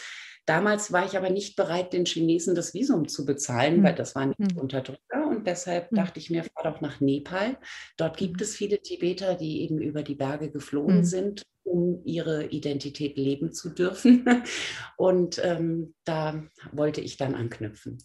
damals 0.46 0.92
war 0.92 1.06
ich 1.06 1.18
aber 1.18 1.30
nicht 1.30 1.56
bereit, 1.56 1.94
den 1.94 2.06
Chinesen 2.06 2.56
das 2.56 2.74
Visum 2.74 3.08
zu 3.08 3.26
bezahlen, 3.26 3.80
mhm. 3.80 3.84
weil 3.84 3.96
das 3.96 4.16
waren 4.16 4.34
mhm. 4.38 4.58
Unterdrücker. 4.58 5.28
Und 5.28 5.46
deshalb 5.48 5.92
mhm. 5.92 5.98
dachte 5.98 6.20
ich 6.20 6.30
mir, 6.30 6.44
fahr 6.44 6.72
doch 6.72 6.82
nach 6.82 7.00
Nepal. 7.00 7.58
Dort 7.98 8.18
gibt 8.18 8.40
hm. 8.40 8.44
es 8.44 8.56
viele 8.56 8.82
Tibeter, 8.82 9.36
die 9.36 9.62
eben 9.62 9.80
über 9.80 10.04
die 10.04 10.16
Berge 10.16 10.50
geflohen 10.52 10.98
hm. 10.98 11.04
sind 11.04 11.44
um 11.70 12.02
ihre 12.04 12.48
Identität 12.48 13.16
leben 13.18 13.54
zu 13.54 13.70
dürfen. 13.70 14.26
Und 14.98 15.40
ähm, 15.44 15.94
da 16.04 16.44
wollte 16.72 17.02
ich 17.02 17.18
dann 17.18 17.36
anknüpfen. 17.36 18.00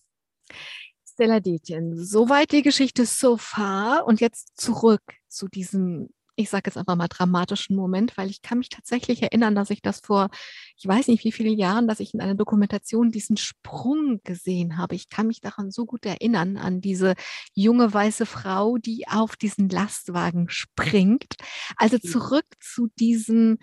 Stella 1.07 1.40
Detjen, 1.40 1.97
soweit 1.97 2.53
die 2.53 2.62
Geschichte 2.62 3.07
so 3.07 3.37
far 3.37 4.05
und 4.07 4.20
jetzt 4.20 4.61
zurück 4.61 5.03
zu 5.29 5.47
diesem 5.47 6.11
ich 6.37 6.51
sage 6.51 6.64
jetzt 6.66 6.77
einfach 6.77 6.97
mal 6.97 7.09
dramatischen 7.09 7.77
Moment, 7.77 8.16
weil 8.16 8.31
ich 8.31 8.42
kann 8.42 8.59
mich 8.59 8.68
tatsächlich 8.68 9.23
erinnern, 9.23 9.55
dass 9.55 9.70
ich 9.70 9.83
das 9.83 10.01
vor, 10.01 10.31
ich 10.77 10.87
weiß 10.87 11.09
nicht 11.09 11.25
wie 11.25 11.33
viele 11.33 11.51
Jahren, 11.51 11.87
dass 11.87 12.01
ich 12.01 12.14
in 12.14 12.20
einer 12.20 12.35
Dokumentation 12.35 13.11
diesen 13.11 13.37
Sprung 13.37 14.20
gesehen 14.25 14.77
habe. 14.77 14.94
Ich 14.94 15.09
kann 15.09 15.29
mich 15.29 15.40
daran 15.40 15.70
so 15.70 15.87
gut 15.87 16.05
erinnern, 16.05 16.57
an 16.57 16.81
diese 16.81 17.14
junge 17.55 17.92
weiße 17.92 18.27
Frau, 18.27 18.79
die 18.79 19.07
auf 19.09 19.37
diesen 19.37 19.68
Lastwagen 19.68 20.49
springt. 20.49 21.35
Also 21.77 21.99
mhm. 22.03 22.09
zurück 22.09 22.47
zu 22.61 22.88
diesem, 22.99 23.59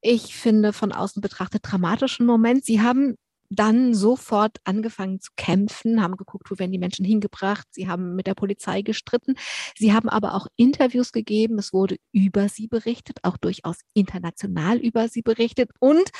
ich 0.00 0.34
finde, 0.36 0.72
von 0.72 0.92
außen 0.92 1.20
betrachtet 1.20 1.62
dramatischen 1.64 2.26
Moment. 2.26 2.64
Sie 2.64 2.80
haben 2.80 3.16
dann 3.50 3.94
sofort 3.94 4.58
angefangen 4.64 5.20
zu 5.20 5.30
kämpfen, 5.36 6.02
haben 6.02 6.16
geguckt, 6.16 6.50
wo 6.50 6.58
werden 6.58 6.72
die 6.72 6.78
Menschen 6.78 7.04
hingebracht. 7.04 7.66
Sie 7.70 7.88
haben 7.88 8.14
mit 8.14 8.26
der 8.26 8.34
Polizei 8.34 8.82
gestritten. 8.82 9.34
Sie 9.76 9.92
haben 9.92 10.08
aber 10.08 10.34
auch 10.34 10.46
Interviews 10.56 11.12
gegeben. 11.12 11.58
Es 11.58 11.72
wurde 11.72 11.96
über 12.12 12.48
sie 12.48 12.68
berichtet, 12.68 13.18
auch 13.22 13.36
durchaus 13.36 13.78
international 13.94 14.78
über 14.78 15.08
sie 15.08 15.22
berichtet. 15.22 15.70
Und 15.80 16.10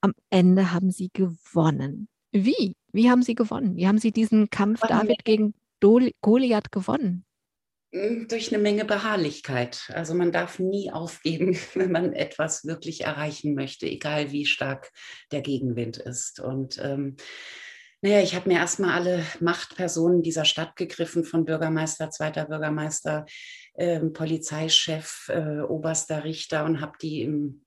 am 0.00 0.12
Ende 0.30 0.72
haben 0.72 0.90
sie 0.90 1.10
gewonnen. 1.12 2.08
Wie? 2.32 2.76
Wie 2.92 3.10
haben 3.10 3.22
sie 3.22 3.34
gewonnen? 3.34 3.76
Wie 3.76 3.86
haben 3.86 3.98
sie 3.98 4.12
diesen 4.12 4.50
Kampf 4.50 4.80
David 4.80 5.24
gegen 5.24 5.54
Goliath 5.80 6.72
gewonnen? 6.72 7.24
Hm, 7.92 8.28
durch 8.28 8.52
eine 8.52 8.62
Menge 8.62 8.84
Beharrlichkeit. 8.84 9.90
Also 9.94 10.14
man 10.14 10.30
darf 10.30 10.58
nie 10.58 10.90
aufgeben, 10.92 11.56
wenn 11.74 11.90
man 11.90 12.12
etwas 12.12 12.66
wirklich 12.66 13.02
erreichen 13.02 13.54
möchte, 13.54 13.86
egal 13.86 14.30
wie 14.30 14.44
stark 14.44 14.90
der 15.32 15.40
Gegenwind 15.40 15.96
ist. 15.96 16.40
Und 16.40 16.78
ähm, 16.82 17.16
naja, 18.00 18.20
ich 18.20 18.34
habe 18.34 18.48
mir 18.48 18.58
erstmal 18.58 18.92
alle 18.92 19.24
Machtpersonen 19.40 20.22
dieser 20.22 20.44
Stadt 20.44 20.76
gegriffen, 20.76 21.24
von 21.24 21.44
Bürgermeister, 21.44 22.10
zweiter 22.10 22.44
Bürgermeister, 22.44 23.26
äh, 23.78 24.00
Polizeichef, 24.00 25.28
äh, 25.28 25.60
oberster 25.60 26.24
Richter 26.24 26.64
und 26.64 26.80
habe 26.80 26.98
die 27.00 27.22
im, 27.22 27.64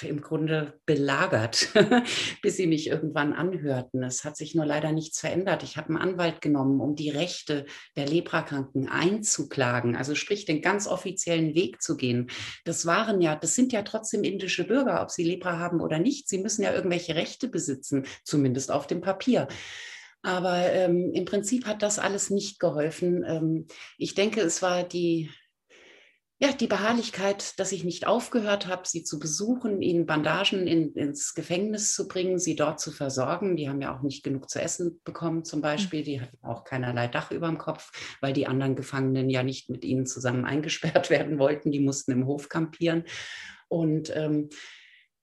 im 0.00 0.22
Grunde 0.22 0.80
belagert, 0.86 1.68
bis 2.42 2.56
sie 2.56 2.66
mich 2.66 2.86
irgendwann 2.86 3.34
anhörten. 3.34 4.02
Es 4.02 4.24
hat 4.24 4.38
sich 4.38 4.54
nur 4.54 4.64
leider 4.64 4.92
nichts 4.92 5.20
verändert. 5.20 5.62
Ich 5.62 5.76
habe 5.76 5.90
einen 5.90 5.98
Anwalt 5.98 6.40
genommen, 6.40 6.80
um 6.80 6.96
die 6.96 7.10
Rechte 7.10 7.66
der 7.96 8.06
Leprakranken 8.06 8.88
einzuklagen, 8.88 9.94
also 9.94 10.14
sprich 10.14 10.46
den 10.46 10.62
ganz 10.62 10.86
offiziellen 10.88 11.54
Weg 11.54 11.82
zu 11.82 11.98
gehen. 11.98 12.30
Das 12.64 12.86
waren 12.86 13.20
ja, 13.20 13.36
das 13.36 13.54
sind 13.54 13.74
ja 13.74 13.82
trotzdem 13.82 14.24
indische 14.24 14.64
Bürger, 14.64 15.02
ob 15.02 15.10
sie 15.10 15.24
Lepra 15.24 15.58
haben 15.58 15.82
oder 15.82 15.98
nicht. 15.98 16.30
Sie 16.30 16.38
müssen 16.38 16.62
ja 16.62 16.72
irgendwelche 16.72 17.14
Rechte 17.14 17.48
besitzen, 17.48 18.06
zumindest 18.24 18.72
auf 18.72 18.86
dem 18.86 19.02
Papier. 19.02 19.48
Aber 20.22 20.72
ähm, 20.72 21.10
im 21.12 21.24
Prinzip 21.24 21.66
hat 21.66 21.82
das 21.82 21.98
alles 21.98 22.30
nicht 22.30 22.60
geholfen. 22.60 23.24
Ähm, 23.26 23.66
ich 23.98 24.14
denke, 24.14 24.40
es 24.40 24.62
war 24.62 24.84
die, 24.84 25.30
ja, 26.42 26.52
die 26.52 26.66
Beharrlichkeit, 26.66 27.56
dass 27.60 27.70
ich 27.70 27.84
nicht 27.84 28.08
aufgehört 28.08 28.66
habe, 28.66 28.82
sie 28.84 29.04
zu 29.04 29.20
besuchen, 29.20 29.80
ihnen 29.80 30.06
Bandagen 30.06 30.66
in, 30.66 30.92
ins 30.94 31.34
Gefängnis 31.34 31.94
zu 31.94 32.08
bringen, 32.08 32.40
sie 32.40 32.56
dort 32.56 32.80
zu 32.80 32.90
versorgen. 32.90 33.54
Die 33.54 33.68
haben 33.68 33.80
ja 33.80 33.96
auch 33.96 34.02
nicht 34.02 34.24
genug 34.24 34.50
zu 34.50 34.60
essen 34.60 35.00
bekommen 35.04 35.44
zum. 35.44 35.62
Beispiel. 35.62 36.02
Die 36.02 36.20
hatten 36.20 36.44
auch 36.44 36.64
keinerlei 36.64 37.06
Dach 37.06 37.30
über 37.30 37.46
dem 37.46 37.58
Kopf, 37.58 37.92
weil 38.20 38.32
die 38.32 38.48
anderen 38.48 38.74
Gefangenen 38.74 39.30
ja 39.30 39.44
nicht 39.44 39.70
mit 39.70 39.84
ihnen 39.84 40.04
zusammen 40.04 40.44
eingesperrt 40.52 41.10
werden 41.10 41.38
wollten. 41.38 41.70
Die 41.70 41.78
mussten 41.78 42.10
im 42.10 42.26
Hof 42.26 42.48
kampieren. 42.48 43.04
Und 43.68 44.10
ähm, 44.16 44.48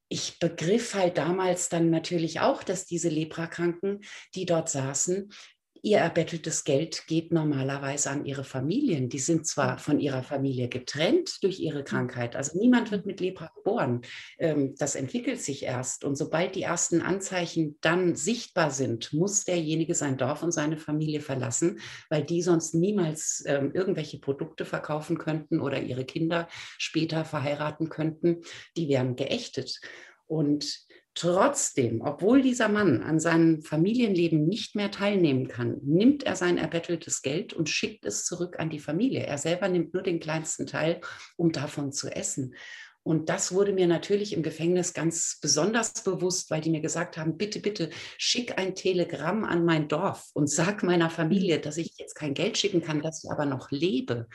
ich 0.08 0.40
begriff 0.40 0.94
halt 0.94 1.18
damals 1.18 1.68
dann 1.68 1.90
natürlich 1.90 2.40
auch, 2.40 2.64
dass 2.64 2.86
diese 2.86 3.10
Leprakranken, 3.10 4.00
die 4.36 4.46
dort 4.46 4.70
saßen, 4.70 5.34
ihr 5.82 6.00
erbetteltes 6.00 6.64
Geld 6.64 7.06
geht 7.08 7.32
normalerweise 7.32 8.10
an 8.10 8.26
ihre 8.26 8.44
Familien. 8.44 9.10
Die 9.10 9.20
sind 9.20 9.48
zwar 9.48 9.78
von 9.78 10.00
ihrer 10.00 10.24
Familie 10.24 10.68
getrennt 10.68 11.44
durch 11.44 11.60
ihre 11.60 11.84
Krankheit, 11.84 12.36
also 12.36 12.58
niemand 12.58 12.92
wird 12.92 13.06
mit 13.06 13.20
Lepra 13.20 13.52
geboren. 13.56 14.02
Ähm, 14.38 14.76
das 14.78 14.96
entwickelt 14.96 15.42
sich 15.42 15.64
erst. 15.64 16.04
Und 16.04 16.16
sobald 16.16 16.56
die 16.56 16.64
ersten 16.64 17.02
Anzeichen 17.02 17.78
dann 17.82 18.16
sichtbar 18.16 18.72
sind, 18.72 19.14
muss 19.14 19.46
derjenige 19.46 19.96
sein 19.96 20.18
Dorf 20.18 20.44
und 20.44 20.52
seine 20.52 20.78
Familie 20.78 21.22
verlassen, 21.22 21.80
weil 22.10 22.24
die 22.24 22.42
sonst 22.42 22.74
niemals 22.74 23.44
ähm, 23.46 23.72
irgendwelche 23.74 24.20
Produkte 24.20 24.66
verkaufen 24.66 25.18
könnten 25.18 25.60
oder 25.62 25.82
ihre 25.82 26.06
Kinder 26.06 26.48
später 26.78 27.26
verheiraten 27.26 27.90
könnten. 27.90 28.42
Die 28.78 28.90
werden 28.90 29.16
geächtet. 29.16 29.80
Und 30.28 30.89
Trotzdem, 31.20 32.00
obwohl 32.00 32.42
dieser 32.42 32.70
Mann 32.70 33.04
an 33.04 33.20
seinem 33.20 33.62
Familienleben 33.62 34.48
nicht 34.48 34.78
mehr 34.78 34.90
teilnehmen 34.90 35.50
kann, 35.50 35.78
nimmt 35.84 36.24
er 36.24 36.38
sein 36.38 36.58
erbetteltes 36.58 37.22
Geld 37.22 37.52
und 37.52 37.68
schickt 37.68 38.06
es 38.06 38.24
zurück 38.24 38.58
an 38.58 38.70
die 38.70 38.80
Familie. 38.80 39.26
Er 39.26 39.38
selber 39.38 39.68
nimmt 39.68 39.94
nur 39.94 40.02
den 40.02 40.22
kleinsten 40.22 40.66
Teil, 40.66 41.02
um 41.36 41.52
davon 41.52 41.92
zu 41.92 42.08
essen. 42.08 42.56
Und 43.04 43.28
das 43.28 43.54
wurde 43.54 43.74
mir 43.74 43.86
natürlich 43.86 44.32
im 44.32 44.44
Gefängnis 44.44 44.94
ganz 44.94 45.40
besonders 45.42 45.92
bewusst, 46.06 46.52
weil 46.52 46.62
die 46.62 46.70
mir 46.70 46.80
gesagt 46.80 47.18
haben, 47.18 47.36
bitte, 47.36 47.60
bitte 47.60 47.90
schick 48.18 48.58
ein 48.58 48.74
Telegramm 48.74 49.44
an 49.44 49.66
mein 49.66 49.90
Dorf 49.90 50.30
und 50.34 50.50
sag 50.50 50.84
meiner 50.84 51.10
Familie, 51.10 51.60
dass 51.60 51.76
ich 51.76 51.96
jetzt 51.98 52.16
kein 52.16 52.34
Geld 52.34 52.58
schicken 52.58 52.82
kann, 52.82 53.02
dass 53.02 53.26
ich 53.26 53.30
aber 53.30 53.46
noch 53.46 53.72
lebe. 53.72 54.30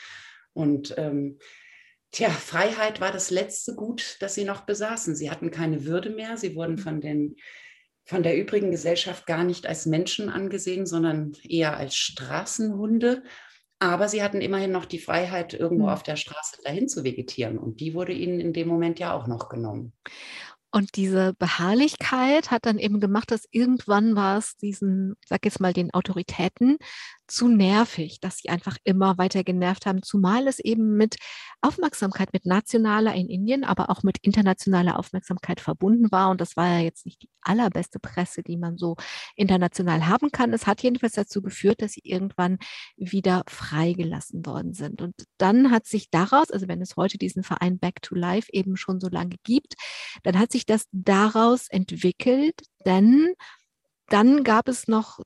Und 0.52 0.92
ähm, 0.98 1.38
Tja, 2.14 2.30
Freiheit 2.30 3.00
war 3.00 3.10
das 3.10 3.32
letzte 3.32 3.74
Gut, 3.74 4.18
das 4.20 4.36
sie 4.36 4.44
noch 4.44 4.60
besaßen. 4.60 5.16
Sie 5.16 5.32
hatten 5.32 5.50
keine 5.50 5.84
Würde 5.84 6.10
mehr. 6.10 6.36
Sie 6.36 6.54
wurden 6.54 6.78
von, 6.78 7.00
den, 7.00 7.34
von 8.04 8.22
der 8.22 8.38
übrigen 8.38 8.70
Gesellschaft 8.70 9.26
gar 9.26 9.42
nicht 9.42 9.66
als 9.66 9.84
Menschen 9.84 10.28
angesehen, 10.28 10.86
sondern 10.86 11.32
eher 11.42 11.76
als 11.76 11.96
Straßenhunde. 11.96 13.24
Aber 13.80 14.06
sie 14.06 14.22
hatten 14.22 14.40
immerhin 14.42 14.70
noch 14.70 14.84
die 14.84 15.00
Freiheit, 15.00 15.54
irgendwo 15.54 15.86
hm. 15.86 15.92
auf 15.92 16.04
der 16.04 16.14
Straße 16.14 16.58
dahin 16.62 16.86
zu 16.88 17.02
vegetieren. 17.02 17.58
Und 17.58 17.80
die 17.80 17.94
wurde 17.94 18.12
ihnen 18.12 18.38
in 18.38 18.52
dem 18.52 18.68
Moment 18.68 19.00
ja 19.00 19.12
auch 19.12 19.26
noch 19.26 19.48
genommen. 19.48 19.92
Und 20.74 20.96
diese 20.96 21.34
Beharrlichkeit 21.34 22.50
hat 22.50 22.66
dann 22.66 22.80
eben 22.80 22.98
gemacht, 22.98 23.30
dass 23.30 23.46
irgendwann 23.52 24.16
war 24.16 24.38
es 24.38 24.56
diesen, 24.56 25.14
sag 25.24 25.44
jetzt 25.44 25.60
mal, 25.60 25.72
den 25.72 25.94
Autoritäten 25.94 26.78
zu 27.28 27.48
nervig, 27.48 28.18
dass 28.20 28.38
sie 28.38 28.48
einfach 28.48 28.76
immer 28.84 29.16
weiter 29.16 29.44
genervt 29.44 29.86
haben, 29.86 30.02
zumal 30.02 30.46
es 30.48 30.58
eben 30.58 30.96
mit 30.96 31.16
Aufmerksamkeit, 31.62 32.32
mit 32.32 32.44
nationaler 32.44 33.14
in 33.14 33.28
Indien, 33.28 33.64
aber 33.64 33.88
auch 33.88 34.02
mit 34.02 34.18
internationaler 34.20 34.98
Aufmerksamkeit 34.98 35.60
verbunden 35.60 36.10
war. 36.10 36.30
Und 36.30 36.40
das 36.40 36.56
war 36.56 36.66
ja 36.66 36.80
jetzt 36.80 37.06
nicht 37.06 37.22
die 37.22 37.30
allerbeste 37.40 37.98
Presse, 37.98 38.42
die 38.42 38.56
man 38.56 38.76
so 38.76 38.96
international 39.36 40.06
haben 40.06 40.30
kann. 40.32 40.52
Es 40.52 40.66
hat 40.66 40.82
jedenfalls 40.82 41.14
dazu 41.14 41.40
geführt, 41.40 41.80
dass 41.80 41.92
sie 41.92 42.02
irgendwann 42.04 42.58
wieder 42.96 43.44
freigelassen 43.48 44.44
worden 44.44 44.74
sind. 44.74 45.00
Und 45.00 45.14
dann 45.38 45.70
hat 45.70 45.86
sich 45.86 46.10
daraus, 46.10 46.50
also 46.50 46.68
wenn 46.68 46.82
es 46.82 46.96
heute 46.96 47.16
diesen 47.16 47.42
Verein 47.42 47.78
Back 47.78 48.02
to 48.02 48.14
Life 48.14 48.48
eben 48.52 48.76
schon 48.76 49.00
so 49.00 49.08
lange 49.08 49.36
gibt, 49.44 49.74
dann 50.24 50.38
hat 50.38 50.52
sich 50.52 50.63
das 50.66 50.86
daraus 50.92 51.68
entwickelt, 51.68 52.62
denn 52.84 53.34
dann 54.08 54.44
gab 54.44 54.68
es 54.68 54.88
noch 54.88 55.20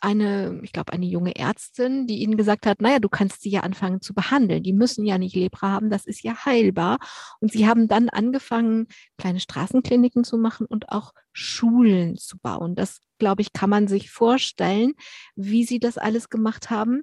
eine, 0.00 0.60
ich 0.62 0.72
glaube, 0.72 0.92
eine 0.92 1.06
junge 1.06 1.34
Ärztin, 1.36 2.06
die 2.06 2.18
ihnen 2.18 2.36
gesagt 2.36 2.66
hat, 2.66 2.80
naja, 2.80 2.98
du 2.98 3.08
kannst 3.08 3.42
sie 3.42 3.50
ja 3.50 3.60
anfangen 3.60 4.00
zu 4.00 4.14
behandeln. 4.14 4.62
Die 4.62 4.72
müssen 4.72 5.04
ja 5.06 5.18
nicht 5.18 5.34
Lepra 5.34 5.72
haben, 5.72 5.90
das 5.90 6.06
ist 6.06 6.22
ja 6.22 6.44
heilbar. 6.44 6.98
Und 7.40 7.52
sie 7.52 7.66
haben 7.66 7.88
dann 7.88 8.08
angefangen, 8.08 8.88
kleine 9.16 9.40
Straßenkliniken 9.40 10.22
zu 10.24 10.36
machen 10.36 10.66
und 10.66 10.90
auch 10.90 11.12
Schulen 11.32 12.16
zu 12.16 12.38
bauen. 12.38 12.74
Das, 12.74 13.00
glaube 13.18 13.42
ich, 13.42 13.52
kann 13.52 13.70
man 13.70 13.88
sich 13.88 14.10
vorstellen, 14.10 14.92
wie 15.34 15.64
sie 15.64 15.80
das 15.80 15.98
alles 15.98 16.28
gemacht 16.28 16.70
haben. 16.70 17.02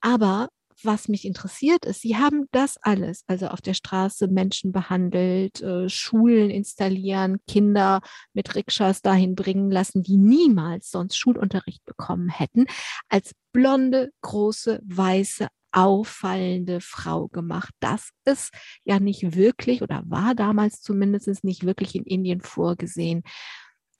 Aber 0.00 0.48
was 0.84 1.08
mich 1.08 1.24
interessiert 1.24 1.84
ist, 1.84 2.00
Sie 2.02 2.16
haben 2.16 2.46
das 2.52 2.76
alles, 2.82 3.24
also 3.26 3.48
auf 3.48 3.60
der 3.60 3.74
Straße 3.74 4.28
Menschen 4.28 4.72
behandelt, 4.72 5.60
äh, 5.62 5.88
Schulen 5.88 6.50
installieren, 6.50 7.38
Kinder 7.46 8.00
mit 8.32 8.54
Rikschas 8.54 9.02
dahin 9.02 9.34
bringen 9.34 9.70
lassen, 9.70 10.02
die 10.02 10.16
niemals 10.16 10.90
sonst 10.90 11.16
Schulunterricht 11.16 11.84
bekommen 11.84 12.28
hätten, 12.28 12.66
als 13.08 13.32
blonde, 13.52 14.10
große, 14.22 14.80
weiße, 14.84 15.48
auffallende 15.74 16.80
Frau 16.80 17.26
gemacht. 17.28 17.74
Das 17.80 18.10
ist 18.24 18.52
ja 18.84 19.00
nicht 19.00 19.34
wirklich 19.34 19.82
oder 19.82 20.02
war 20.06 20.34
damals 20.34 20.80
zumindest 20.80 21.42
nicht 21.42 21.66
wirklich 21.66 21.96
in 21.96 22.04
Indien 22.04 22.40
vorgesehen. 22.40 23.22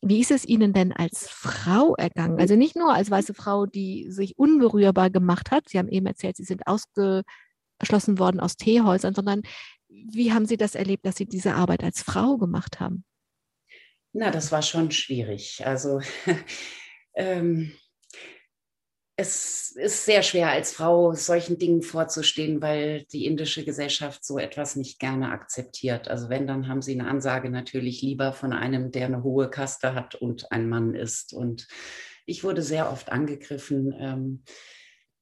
Wie 0.06 0.20
ist 0.20 0.30
es 0.30 0.44
Ihnen 0.44 0.74
denn 0.74 0.92
als 0.92 1.28
Frau 1.30 1.94
ergangen? 1.94 2.38
Also 2.38 2.56
nicht 2.56 2.76
nur 2.76 2.92
als 2.92 3.10
weiße 3.10 3.32
Frau, 3.32 3.64
die 3.64 4.10
sich 4.10 4.38
unberührbar 4.38 5.08
gemacht 5.08 5.50
hat. 5.50 5.68
Sie 5.70 5.78
haben 5.78 5.88
eben 5.88 6.04
erzählt, 6.04 6.36
Sie 6.36 6.44
sind 6.44 6.66
ausgeschlossen 6.66 8.18
worden 8.18 8.38
aus 8.38 8.56
Teehäusern, 8.56 9.14
sondern 9.14 9.42
wie 9.88 10.32
haben 10.32 10.44
Sie 10.44 10.58
das 10.58 10.74
erlebt, 10.74 11.06
dass 11.06 11.16
Sie 11.16 11.24
diese 11.24 11.54
Arbeit 11.54 11.82
als 11.82 12.02
Frau 12.02 12.36
gemacht 12.36 12.80
haben? 12.80 13.04
Na, 14.12 14.30
das 14.30 14.52
war 14.52 14.60
schon 14.60 14.90
schwierig. 14.90 15.62
Also 15.64 16.00
ähm, 17.14 17.72
es 19.16 19.70
ist 19.76 20.04
sehr 20.06 20.22
schwer 20.22 20.50
als 20.50 20.72
Frau 20.72 21.14
solchen 21.14 21.56
Dingen 21.58 21.82
vorzustehen, 21.82 22.60
weil 22.60 23.04
die 23.12 23.26
indische 23.26 23.64
Gesellschaft 23.64 24.24
so 24.24 24.38
etwas 24.38 24.74
nicht 24.74 24.98
gerne 24.98 25.30
akzeptiert. 25.30 26.08
Also 26.08 26.28
wenn, 26.28 26.48
dann 26.48 26.66
haben 26.66 26.82
sie 26.82 26.98
eine 26.98 27.08
Ansage 27.08 27.48
natürlich 27.48 28.02
lieber 28.02 28.32
von 28.32 28.52
einem, 28.52 28.90
der 28.90 29.06
eine 29.06 29.22
hohe 29.22 29.48
Kaste 29.50 29.94
hat 29.94 30.16
und 30.16 30.50
ein 30.50 30.68
Mann 30.68 30.94
ist. 30.94 31.32
Und 31.32 31.68
ich 32.26 32.42
wurde 32.42 32.62
sehr 32.62 32.90
oft 32.90 33.12
angegriffen. 33.12 33.94
Ähm, 33.96 34.42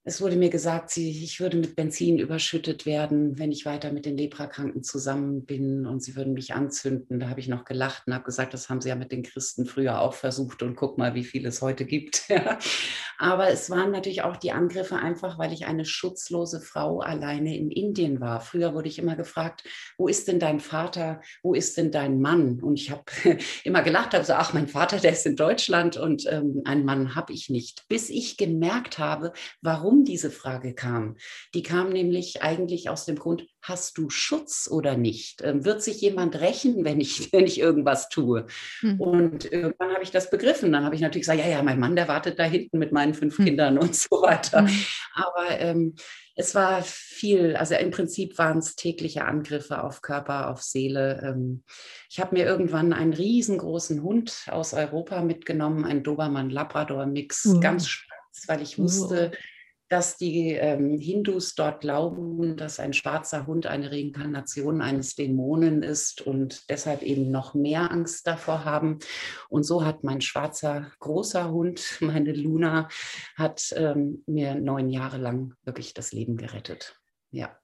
es 0.04 0.20
wurde 0.20 0.34
mir 0.34 0.50
gesagt, 0.50 0.96
ich 0.96 1.38
würde 1.38 1.56
mit 1.56 1.76
Benzin 1.76 2.18
überschüttet 2.18 2.86
werden, 2.86 3.38
wenn 3.38 3.52
ich 3.52 3.64
weiter 3.64 3.92
mit 3.92 4.04
den 4.04 4.16
Leprakranken 4.16 4.82
zusammen 4.82 5.44
bin 5.44 5.86
und 5.86 6.02
sie 6.02 6.16
würden 6.16 6.32
mich 6.32 6.54
anzünden. 6.54 7.20
Da 7.20 7.28
habe 7.28 7.38
ich 7.38 7.46
noch 7.46 7.64
gelacht 7.64 8.08
und 8.08 8.14
habe 8.14 8.24
gesagt, 8.24 8.52
das 8.52 8.68
haben 8.68 8.80
sie 8.80 8.88
ja 8.88 8.96
mit 8.96 9.12
den 9.12 9.22
Christen 9.22 9.64
früher 9.64 10.00
auch 10.00 10.14
versucht 10.14 10.64
und 10.64 10.74
guck 10.74 10.98
mal, 10.98 11.14
wie 11.14 11.22
viel 11.22 11.46
es 11.46 11.62
heute 11.62 11.84
gibt. 11.84 12.24
Aber 13.18 13.50
es 13.50 13.70
waren 13.70 13.92
natürlich 13.92 14.22
auch 14.22 14.36
die 14.36 14.50
Angriffe 14.50 14.96
einfach, 14.96 15.38
weil 15.38 15.52
ich 15.52 15.66
eine 15.66 15.84
schutzlose 15.84 16.60
Frau 16.60 16.98
alleine 16.98 17.56
in 17.56 17.70
Indien 17.70 18.20
war. 18.20 18.40
Früher 18.40 18.74
wurde 18.74 18.88
ich 18.88 18.98
immer 18.98 19.14
gefragt, 19.14 19.62
wo 19.96 20.08
ist 20.08 20.26
denn 20.26 20.40
dein 20.40 20.58
Vater? 20.58 21.20
Wo 21.44 21.54
ist 21.54 21.76
denn 21.76 21.92
dein 21.92 22.20
Mann? 22.20 22.60
Und 22.60 22.80
ich 22.80 22.90
habe 22.90 23.04
immer 23.62 23.82
gelacht, 23.82 24.14
habe 24.14 24.24
so, 24.24 24.32
ach, 24.32 24.52
mein 24.52 24.66
Vater, 24.66 24.98
der 24.98 25.12
ist 25.12 25.26
in 25.26 25.36
Deutschland 25.36 25.96
und 25.96 26.26
ähm, 26.28 26.62
einen 26.64 26.84
Mann 26.84 27.14
habe 27.14 27.32
ich 27.32 27.50
nicht. 27.50 27.84
Bis 27.88 28.10
ich 28.10 28.36
gemerkt 28.36 28.98
habe, 28.98 29.32
warum 29.60 29.91
warum 29.92 30.04
diese 30.04 30.30
Frage 30.30 30.74
kam. 30.74 31.16
Die 31.54 31.62
kam 31.62 31.90
nämlich 31.90 32.42
eigentlich 32.42 32.88
aus 32.88 33.04
dem 33.04 33.16
Grund, 33.16 33.46
hast 33.60 33.98
du 33.98 34.08
Schutz 34.10 34.68
oder 34.70 34.96
nicht? 34.96 35.42
Ähm, 35.42 35.64
wird 35.64 35.82
sich 35.82 36.00
jemand 36.00 36.40
rächen, 36.40 36.84
wenn 36.84 37.00
ich, 37.00 37.32
wenn 37.32 37.46
ich 37.46 37.60
irgendwas 37.60 38.08
tue? 38.08 38.46
Mhm. 38.80 39.00
Und 39.00 39.52
irgendwann 39.52 39.92
habe 39.92 40.02
ich 40.02 40.10
das 40.10 40.30
begriffen. 40.30 40.72
Dann 40.72 40.84
habe 40.84 40.94
ich 40.94 41.00
natürlich 41.00 41.26
gesagt, 41.26 41.40
ja, 41.40 41.48
ja, 41.48 41.62
mein 41.62 41.78
Mann, 41.78 41.96
der 41.96 42.08
wartet 42.08 42.38
da 42.38 42.44
hinten 42.44 42.78
mit 42.78 42.92
meinen 42.92 43.14
fünf 43.14 43.38
mhm. 43.38 43.44
Kindern 43.44 43.78
und 43.78 43.94
so 43.94 44.22
weiter. 44.22 44.62
Mhm. 44.62 44.84
Aber 45.14 45.60
ähm, 45.60 45.94
es 46.34 46.54
war 46.54 46.82
viel, 46.82 47.56
also 47.56 47.74
im 47.74 47.90
Prinzip 47.90 48.38
waren 48.38 48.58
es 48.58 48.74
tägliche 48.74 49.26
Angriffe 49.26 49.84
auf 49.84 50.00
Körper, 50.00 50.50
auf 50.50 50.62
Seele. 50.62 51.20
Ähm, 51.22 51.64
ich 52.10 52.18
habe 52.20 52.34
mir 52.34 52.46
irgendwann 52.46 52.94
einen 52.94 53.12
riesengroßen 53.12 54.02
Hund 54.02 54.46
aus 54.50 54.72
Europa 54.72 55.20
mitgenommen, 55.20 55.84
einen 55.84 56.02
Dobermann-Labrador-Mix, 56.02 57.60
ganz 57.60 57.86
schwarz, 57.88 58.44
weil 58.46 58.62
ich 58.62 58.78
wusste, 58.78 59.32
dass 59.92 60.16
die 60.16 60.52
ähm, 60.52 60.98
Hindus 60.98 61.54
dort 61.54 61.82
glauben, 61.82 62.56
dass 62.56 62.80
ein 62.80 62.94
schwarzer 62.94 63.46
Hund 63.46 63.66
eine 63.66 63.92
Reinkarnation 63.92 64.80
eines 64.80 65.16
Dämonen 65.16 65.82
ist 65.82 66.22
und 66.22 66.70
deshalb 66.70 67.02
eben 67.02 67.30
noch 67.30 67.52
mehr 67.52 67.90
Angst 67.90 68.26
davor 68.26 68.64
haben. 68.64 69.00
Und 69.50 69.64
so 69.64 69.84
hat 69.84 70.02
mein 70.02 70.22
schwarzer 70.22 70.90
großer 71.00 71.50
Hund, 71.50 71.98
meine 72.00 72.32
Luna, 72.32 72.88
hat 73.36 73.74
ähm, 73.76 74.24
mir 74.26 74.54
neun 74.54 74.88
Jahre 74.88 75.18
lang 75.18 75.52
wirklich 75.62 75.92
das 75.92 76.12
Leben 76.12 76.38
gerettet. 76.38 76.98
Ja. 77.30 77.54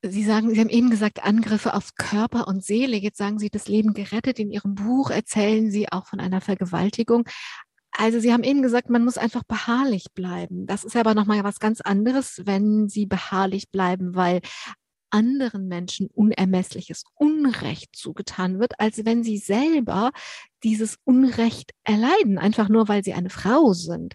Sie 0.00 0.24
sagen, 0.24 0.54
Sie 0.54 0.60
haben 0.60 0.70
eben 0.70 0.88
gesagt, 0.88 1.24
Angriffe 1.24 1.74
auf 1.74 1.94
Körper 1.94 2.48
und 2.48 2.64
Seele. 2.64 2.96
Jetzt 2.96 3.18
sagen 3.18 3.38
Sie, 3.38 3.50
das 3.50 3.68
Leben 3.68 3.92
gerettet. 3.92 4.38
In 4.38 4.50
Ihrem 4.50 4.76
Buch 4.76 5.10
erzählen 5.10 5.70
Sie 5.70 5.92
auch 5.92 6.06
von 6.06 6.20
einer 6.20 6.40
Vergewaltigung. 6.40 7.24
Also 7.96 8.18
Sie 8.20 8.32
haben 8.32 8.42
eben 8.42 8.62
gesagt, 8.62 8.90
man 8.90 9.04
muss 9.04 9.18
einfach 9.18 9.44
beharrlich 9.44 10.06
bleiben. 10.14 10.66
Das 10.66 10.84
ist 10.84 10.96
aber 10.96 11.14
nochmal 11.14 11.44
was 11.44 11.60
ganz 11.60 11.80
anderes, 11.80 12.42
wenn 12.44 12.88
Sie 12.88 13.06
beharrlich 13.06 13.70
bleiben, 13.70 14.14
weil 14.14 14.40
anderen 15.10 15.68
Menschen 15.68 16.08
unermessliches 16.08 17.04
Unrecht 17.14 17.94
zugetan 17.94 18.58
wird, 18.58 18.80
als 18.80 19.04
wenn 19.04 19.22
sie 19.22 19.38
selber 19.38 20.10
dieses 20.64 20.98
Unrecht 21.04 21.70
erleiden, 21.84 22.36
einfach 22.36 22.68
nur 22.68 22.88
weil 22.88 23.04
sie 23.04 23.14
eine 23.14 23.30
Frau 23.30 23.74
sind. 23.74 24.14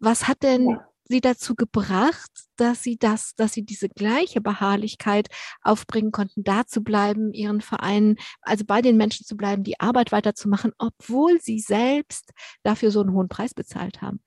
Was 0.00 0.26
hat 0.26 0.42
denn 0.42 0.70
ja 0.70 0.89
sie 1.10 1.20
dazu 1.20 1.54
gebracht, 1.54 2.30
dass 2.56 2.82
sie 2.82 2.96
das, 2.96 3.34
dass 3.34 3.52
sie 3.52 3.64
diese 3.64 3.88
gleiche 3.88 4.40
Beharrlichkeit 4.40 5.28
aufbringen 5.62 6.12
konnten, 6.12 6.44
da 6.44 6.66
zu 6.66 6.82
bleiben, 6.82 7.34
ihren 7.34 7.60
Vereinen, 7.60 8.16
also 8.40 8.64
bei 8.64 8.80
den 8.80 8.96
Menschen 8.96 9.26
zu 9.26 9.36
bleiben, 9.36 9.64
die 9.64 9.78
Arbeit 9.80 10.12
weiterzumachen, 10.12 10.72
obwohl 10.78 11.40
sie 11.40 11.58
selbst 11.58 12.30
dafür 12.62 12.90
so 12.90 13.00
einen 13.00 13.12
hohen 13.12 13.28
Preis 13.28 13.52
bezahlt 13.54 14.00
haben? 14.00 14.20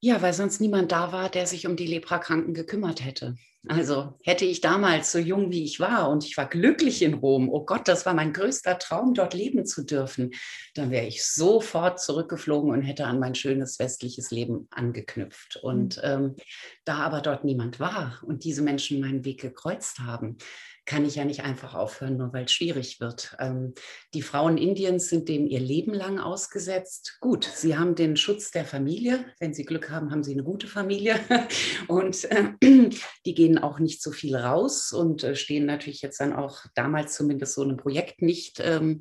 Ja, 0.00 0.20
weil 0.20 0.32
sonst 0.32 0.60
niemand 0.60 0.90
da 0.90 1.12
war, 1.12 1.28
der 1.28 1.46
sich 1.46 1.66
um 1.66 1.76
die 1.76 1.86
Leprakranken 1.86 2.54
gekümmert 2.54 3.04
hätte. 3.04 3.36
Also 3.68 4.18
hätte 4.24 4.44
ich 4.44 4.60
damals 4.60 5.12
so 5.12 5.20
jung 5.20 5.52
wie 5.52 5.62
ich 5.62 5.78
war 5.78 6.10
und 6.10 6.24
ich 6.24 6.36
war 6.36 6.48
glücklich 6.48 7.00
in 7.00 7.14
Rom, 7.14 7.48
oh 7.48 7.64
Gott, 7.64 7.86
das 7.86 8.04
war 8.04 8.12
mein 8.12 8.32
größter 8.32 8.76
Traum, 8.78 9.14
dort 9.14 9.34
leben 9.34 9.64
zu 9.66 9.84
dürfen, 9.84 10.32
dann 10.74 10.90
wäre 10.90 11.06
ich 11.06 11.24
sofort 11.24 12.00
zurückgeflogen 12.00 12.72
und 12.72 12.82
hätte 12.82 13.06
an 13.06 13.20
mein 13.20 13.36
schönes 13.36 13.78
westliches 13.78 14.32
Leben 14.32 14.66
angeknüpft. 14.72 15.60
Und 15.62 15.98
mhm. 15.98 16.02
ähm, 16.02 16.36
da 16.84 16.96
aber 16.96 17.20
dort 17.20 17.44
niemand 17.44 17.78
war 17.78 18.20
und 18.26 18.42
diese 18.42 18.62
Menschen 18.62 19.00
meinen 19.00 19.24
Weg 19.24 19.40
gekreuzt 19.40 20.00
haben, 20.00 20.38
kann 20.84 21.04
ich 21.04 21.14
ja 21.14 21.24
nicht 21.24 21.44
einfach 21.44 21.74
aufhören, 21.74 22.16
nur 22.16 22.32
weil 22.32 22.44
es 22.44 22.52
schwierig 22.52 23.00
wird. 23.00 23.36
Ähm, 23.38 23.74
die 24.14 24.22
Frauen 24.22 24.58
Indiens 24.58 25.08
sind 25.08 25.28
dem 25.28 25.46
ihr 25.46 25.60
Leben 25.60 25.94
lang 25.94 26.18
ausgesetzt. 26.18 27.18
Gut, 27.20 27.44
sie 27.44 27.76
haben 27.76 27.94
den 27.94 28.16
Schutz 28.16 28.50
der 28.50 28.64
Familie. 28.64 29.24
Wenn 29.38 29.54
sie 29.54 29.64
Glück 29.64 29.90
haben, 29.90 30.10
haben 30.10 30.24
sie 30.24 30.32
eine 30.32 30.42
gute 30.42 30.66
Familie. 30.66 31.20
Und 31.88 32.24
äh, 32.24 32.52
die 33.26 33.34
gehen 33.34 33.58
auch 33.58 33.78
nicht 33.78 34.02
so 34.02 34.10
viel 34.10 34.36
raus 34.36 34.92
und 34.92 35.24
äh, 35.24 35.36
stehen 35.36 35.66
natürlich 35.66 36.02
jetzt 36.02 36.20
dann 36.20 36.32
auch 36.32 36.64
damals 36.74 37.14
zumindest 37.14 37.54
so 37.54 37.62
einem 37.62 37.76
Projekt 37.76 38.22
nicht 38.22 38.60
ähm, 38.60 39.00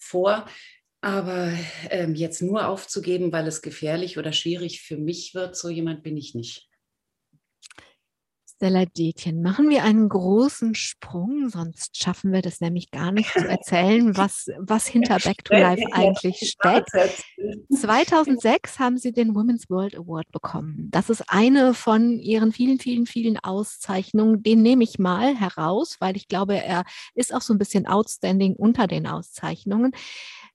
vor. 0.00 0.46
Aber 1.02 1.52
ähm, 1.88 2.14
jetzt 2.14 2.42
nur 2.42 2.66
aufzugeben, 2.68 3.32
weil 3.32 3.46
es 3.46 3.62
gefährlich 3.62 4.18
oder 4.18 4.32
schwierig 4.32 4.82
für 4.82 4.98
mich 4.98 5.34
wird, 5.34 5.56
so 5.56 5.70
jemand 5.70 6.02
bin 6.02 6.16
ich 6.16 6.34
nicht. 6.34 6.69
Stella 8.60 8.84
Detjen, 8.84 9.40
machen 9.40 9.70
wir 9.70 9.84
einen 9.84 10.10
großen 10.10 10.74
Sprung, 10.74 11.48
sonst 11.48 11.96
schaffen 11.96 12.30
wir 12.30 12.42
das 12.42 12.60
nämlich 12.60 12.90
gar 12.90 13.10
nicht 13.10 13.32
zu 13.32 13.48
erzählen, 13.48 14.14
was, 14.18 14.50
was 14.58 14.86
hinter 14.86 15.16
Back 15.16 15.42
to 15.44 15.54
Life 15.54 15.82
eigentlich 15.92 16.36
steckt. 16.40 16.90
2006 17.72 18.78
haben 18.78 18.98
Sie 18.98 19.12
den 19.12 19.34
Women's 19.34 19.70
World 19.70 19.96
Award 19.96 20.30
bekommen. 20.30 20.88
Das 20.90 21.08
ist 21.08 21.24
eine 21.28 21.72
von 21.72 22.18
Ihren 22.18 22.52
vielen, 22.52 22.78
vielen, 22.78 23.06
vielen 23.06 23.38
Auszeichnungen. 23.38 24.42
Den 24.42 24.60
nehme 24.60 24.84
ich 24.84 24.98
mal 24.98 25.34
heraus, 25.34 25.96
weil 25.98 26.14
ich 26.14 26.28
glaube, 26.28 26.62
er 26.62 26.84
ist 27.14 27.34
auch 27.34 27.40
so 27.40 27.54
ein 27.54 27.58
bisschen 27.58 27.86
outstanding 27.86 28.56
unter 28.56 28.86
den 28.86 29.06
Auszeichnungen. 29.06 29.92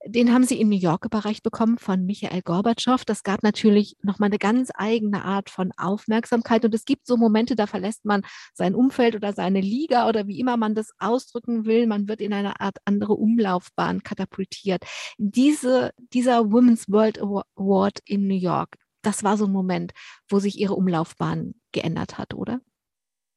Den 0.07 0.31
haben 0.31 0.43
sie 0.43 0.59
in 0.59 0.69
New 0.69 0.77
York 0.77 1.03
überreicht 1.05 1.41
bekommen 1.41 1.79
von 1.79 2.05
Michael 2.05 2.43
Gorbatschow. 2.43 3.03
Das 3.05 3.23
gab 3.23 3.41
natürlich 3.41 3.97
nochmal 4.03 4.27
eine 4.27 4.37
ganz 4.37 4.69
eigene 4.75 5.25
Art 5.25 5.49
von 5.49 5.71
Aufmerksamkeit. 5.77 6.63
Und 6.63 6.75
es 6.75 6.85
gibt 6.85 7.07
so 7.07 7.17
Momente, 7.17 7.55
da 7.55 7.65
verlässt 7.65 8.05
man 8.05 8.21
sein 8.53 8.75
Umfeld 8.75 9.15
oder 9.15 9.33
seine 9.33 9.61
Liga 9.61 10.07
oder 10.07 10.27
wie 10.27 10.39
immer 10.39 10.57
man 10.57 10.75
das 10.75 10.91
ausdrücken 10.99 11.65
will. 11.65 11.87
Man 11.87 12.07
wird 12.07 12.21
in 12.21 12.33
eine 12.33 12.61
Art 12.61 12.77
andere 12.85 13.13
Umlaufbahn 13.13 14.03
katapultiert. 14.03 14.83
Diese, 15.17 15.91
dieser 16.13 16.51
Women's 16.51 16.87
World 16.87 17.19
Award 17.19 17.99
in 18.05 18.27
New 18.27 18.37
York, 18.37 18.77
das 19.01 19.23
war 19.23 19.37
so 19.37 19.45
ein 19.45 19.51
Moment, 19.51 19.93
wo 20.29 20.37
sich 20.37 20.59
ihre 20.59 20.75
Umlaufbahn 20.75 21.55
geändert 21.71 22.19
hat, 22.19 22.35
oder? 22.35 22.61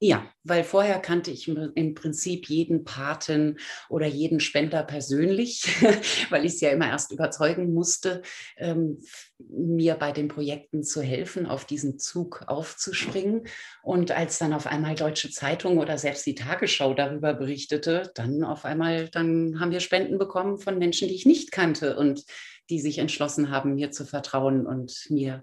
Ja, 0.01 0.31
weil 0.45 0.63
vorher 0.63 1.01
kannte 1.01 1.33
ich 1.33 1.49
im 1.49 1.95
Prinzip 1.95 2.49
jeden 2.49 2.85
Paten 2.85 3.59
oder 3.89 4.07
jeden 4.07 4.39
Spender 4.39 4.85
persönlich, 4.85 5.65
weil 6.31 6.45
ich 6.45 6.53
es 6.53 6.61
ja 6.61 6.71
immer 6.71 6.87
erst 6.87 7.11
überzeugen 7.11 7.75
musste, 7.75 8.23
ähm, 8.59 9.01
mir 9.39 9.97
bei 9.97 10.13
den 10.13 10.29
Projekten 10.29 10.85
zu 10.85 11.03
helfen, 11.03 11.47
auf 11.47 11.65
diesen 11.65 11.99
Zug 11.99 12.45
aufzuspringen. 12.47 13.49
Und 13.83 14.13
als 14.13 14.39
dann 14.39 14.53
auf 14.53 14.69
einmal 14.69 14.95
Deutsche 14.95 15.31
Zeitung 15.31 15.79
oder 15.79 15.99
selbst 15.99 16.25
die 16.27 16.37
Tagesschau 16.37 16.95
darüber 16.95 17.35
berichtete, 17.35 18.13
dann 18.15 18.45
auf 18.45 18.65
einmal, 18.65 19.09
dann 19.09 19.59
haben 19.59 19.73
wir 19.73 19.81
Spenden 19.81 20.17
bekommen 20.17 20.59
von 20.59 20.79
Menschen, 20.79 21.09
die 21.09 21.15
ich 21.17 21.27
nicht 21.27 21.51
kannte 21.51 21.97
und 21.97 22.25
die 22.71 22.79
sich 22.81 22.99
entschlossen 22.99 23.51
haben, 23.51 23.75
mir 23.75 23.91
zu 23.91 24.05
vertrauen 24.05 24.65
und 24.65 25.07
mir 25.09 25.43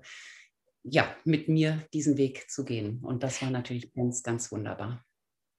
ja, 0.88 1.16
mit 1.26 1.50
mir 1.50 1.84
diesen 1.94 2.18
Weg 2.18 2.50
zu 2.50 2.64
gehen. 2.64 3.00
Und 3.04 3.24
das 3.24 3.42
war 3.42 3.50
natürlich 3.50 3.94
ganz, 3.94 4.22
ganz 4.24 4.52
wunderbar. 4.52 5.04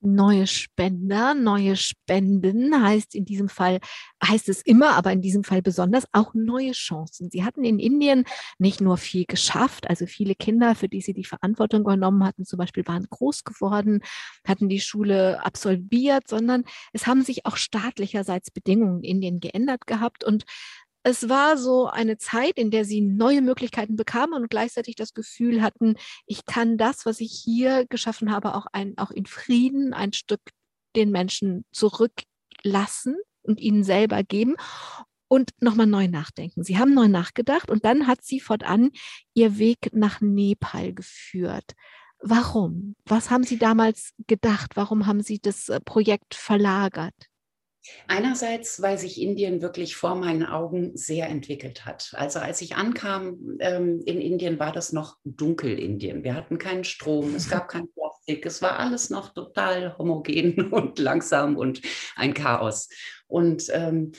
Neue 0.03 0.47
Spender, 0.47 1.35
neue 1.35 1.75
Spenden 1.75 2.81
heißt 2.81 3.15
in 3.15 3.25
diesem 3.25 3.49
Fall, 3.49 3.81
heißt 4.23 4.49
es 4.51 4.61
immer, 4.61 4.91
aber 4.91 5.11
in 5.11 5.23
diesem 5.23 5.43
Fall 5.43 5.62
besonders 5.62 6.05
auch 6.12 6.35
neue 6.35 6.73
Chancen. 6.73 7.31
Sie 7.31 7.45
hatten 7.45 7.65
in 7.65 7.79
Indien 7.79 8.25
nicht 8.59 8.81
nur 8.83 8.99
viel 8.99 9.25
geschafft, 9.25 9.89
also 9.89 10.07
viele 10.07 10.35
Kinder, 10.35 10.75
für 10.75 10.89
die 10.89 11.01
sie 11.01 11.15
die 11.15 11.25
Verantwortung 11.25 11.81
übernommen 11.81 12.25
hatten, 12.25 12.45
zum 12.45 12.59
Beispiel 12.59 12.87
waren 12.87 13.07
groß 13.09 13.43
geworden, 13.45 14.03
hatten 14.47 14.69
die 14.69 14.81
Schule 14.81 15.45
absolviert, 15.45 16.29
sondern 16.29 16.65
es 16.93 17.07
haben 17.07 17.23
sich 17.23 17.47
auch 17.47 17.57
staatlicherseits 17.57 18.51
Bedingungen 18.51 19.03
in 19.03 19.17
Indien 19.17 19.41
geändert 19.41 19.87
gehabt 19.87 20.25
und 20.25 20.45
es 21.07 21.29
war 21.29 21.57
so 21.57 21.87
eine 21.87 22.19
Zeit, 22.19 22.59
in 22.59 22.73
der 22.73 22.85
sie 22.85 23.01
neue 23.01 23.40
Möglichkeiten 23.40 23.95
bekamen 23.95 24.42
und 24.42 24.51
gleichzeitig 24.51 24.97
das 24.97 25.14
Gefühl 25.14 25.62
hatten, 25.62 25.95
ich 26.27 26.45
kann 26.47 26.79
das, 26.79 27.07
was 27.07 27.21
ich 27.21 27.31
hier 27.31 27.87
geschaffen 27.87 28.33
habe, 28.33 28.57
auch, 28.57 28.66
ein, 28.73 28.99
auch 28.99 29.12
in 29.12 29.25
Frieden 29.25 29.95
ein 29.95 30.12
Stück 30.12 30.40
den 30.97 31.12
Menschen 31.12 31.64
zurücklassen 31.71 33.14
und 33.42 33.61
ihnen 33.61 33.85
selber 33.85 34.25
geben 34.25 34.57
und 35.29 35.51
nochmal 35.61 35.87
neu 35.87 36.09
nachdenken. 36.09 36.64
Sie 36.64 36.77
haben 36.77 36.92
neu 36.92 37.07
nachgedacht 37.07 37.71
und 37.71 37.85
dann 37.85 38.09
hat 38.09 38.25
sie 38.25 38.40
fortan 38.40 38.90
ihr 39.33 39.59
Weg 39.59 39.90
nach 39.92 40.21
Nepal 40.21 40.92
geführt. 40.92 41.75
Warum? 42.19 42.97
Was 43.05 43.31
haben 43.31 43.45
Sie 43.45 43.59
damals 43.59 44.11
gedacht? 44.27 44.73
Warum 44.75 45.07
haben 45.07 45.23
Sie 45.23 45.38
das 45.38 45.69
äh, 45.69 45.81
Projekt 45.81 46.35
verlagert? 46.35 47.14
Einerseits, 48.09 48.81
weil 48.83 48.99
sich 48.99 49.20
Indien 49.20 49.62
wirklich 49.62 49.96
vor 49.96 50.14
meinen 50.14 50.44
Augen 50.44 50.96
sehr 50.96 51.29
entwickelt 51.29 51.85
hat. 51.85 52.12
Also 52.16 52.38
als 52.38 52.61
ich 52.61 52.77
ankam 52.77 53.57
ähm, 53.61 54.03
in 54.05 54.20
Indien, 54.20 54.59
war 54.59 54.72
das 54.72 54.92
noch 54.92 55.16
Dunkelindien. 55.25 56.25
Wir 56.25 56.35
hatten 56.35 56.59
keinen 56.59 56.85
Strom, 56.85 57.35
es 57.35 57.51
gab 57.51 57.68
kein 57.68 57.88
Plastik, 57.92 58.46
es 58.46 58.62
war 58.62 58.79
alles 58.79 59.11
noch 59.11 59.35
total 59.35 59.96
homogen 59.99 60.68
und 60.72 60.99
langsam 60.99 61.57
und 61.57 61.83
ein 62.16 62.35
Chaos. 62.35 62.88
Und 63.29 63.64
ähm, 63.72 64.12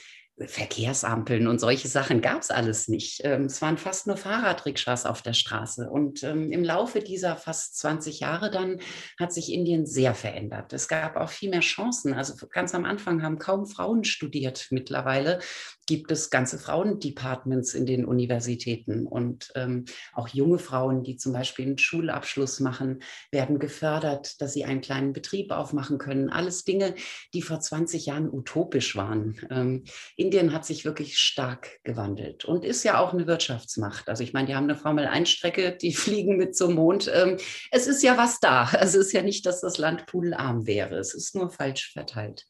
Verkehrsampeln 0.46 1.48
und 1.48 1.60
solche 1.60 1.88
Sachen 1.88 2.22
gab 2.22 2.42
es 2.42 2.52
alles 2.52 2.88
nicht. 2.88 3.22
Ähm, 3.24 3.46
es 3.46 3.60
waren 3.62 3.78
fast 3.78 4.06
nur 4.06 4.18
Fahrradrikschas 4.18 5.08
auf 5.08 5.24
der 5.24 5.34
Straße. 5.34 5.90
Und 5.90 6.24
ähm, 6.24 6.52
im 6.52 6.64
Laufe 6.64 7.00
dieser 7.00 7.36
fast 7.36 7.78
20 7.80 8.20
Jahre 8.20 8.52
dann 8.52 8.80
hat 9.20 9.34
sich 9.34 9.52
Indien 9.52 9.88
sehr 9.88 10.14
verändert. 10.14 10.74
Es 10.74 10.88
gab 10.88 11.16
auch 11.16 11.30
viel 11.30 11.50
mehr 11.50 11.62
Chancen. 11.62 12.14
Also 12.14 12.36
ganz 12.52 12.76
am 12.76 12.86
Anfang 12.86 13.24
haben 13.24 13.40
kaum 13.40 13.66
Frauen 13.66 14.04
studiert 14.04 14.68
mittlerweile. 14.70 15.40
Gibt 15.88 16.12
es 16.12 16.30
ganze 16.30 16.60
Frauendepartments 16.60 17.74
in 17.74 17.86
den 17.86 18.06
Universitäten 18.06 19.08
und 19.08 19.52
ähm, 19.56 19.86
auch 20.14 20.28
junge 20.28 20.60
Frauen, 20.60 21.04
die 21.04 21.16
zum 21.16 21.34
Beispiel 21.34 21.66
einen 21.66 21.78
Schulabschluss 21.78 22.60
machen, 22.60 23.00
werden 23.32 23.58
gefördert, 23.58 24.40
dass 24.42 24.54
sie 24.54 24.66
einen 24.66 24.82
kleinen 24.82 25.14
Betrieb 25.14 25.52
aufmachen 25.52 25.98
können. 25.98 26.30
Alles 26.30 26.64
Dinge, 26.64 26.94
die 27.34 27.42
vor 27.42 27.60
20 27.60 28.06
Jahren 28.06 28.30
utopisch 28.32 28.96
waren. 28.96 29.40
Ähm, 29.50 29.86
Indien 30.16 30.54
hat 30.54 30.66
sich 30.66 30.86
wirklich 30.86 31.18
stark 31.18 31.80
gewandelt 31.84 32.46
und 32.46 32.66
ist 32.66 32.84
ja 32.84 33.00
auch 33.00 33.14
eine 33.14 33.26
Wirtschaftsmacht. 33.26 34.10
Also 34.10 34.24
ich 34.24 34.34
meine, 34.34 34.48
die 34.48 34.56
haben 34.56 34.66
eine 34.66 34.76
Formel-1-Strecke, 34.76 35.78
die 35.78 35.94
fliegen 35.94 36.38
mit 36.38 36.56
zum 36.56 36.76
Mond. 36.76 37.10
Ähm, 37.14 37.38
es 37.72 37.88
ist 37.88 38.04
ja 38.04 38.18
was 38.18 38.40
da. 38.40 38.64
Also 38.64 38.88
es 39.00 39.08
ist 39.08 39.14
ja 39.14 39.22
nicht, 39.22 39.46
dass 39.46 39.62
das 39.62 39.78
Land 39.78 40.06
pudelarm 40.06 40.68
wäre. 40.68 40.98
Es 40.98 41.14
ist 41.14 41.36
nur 41.36 41.50
falsch 41.50 41.92
verteilt. 41.94 42.46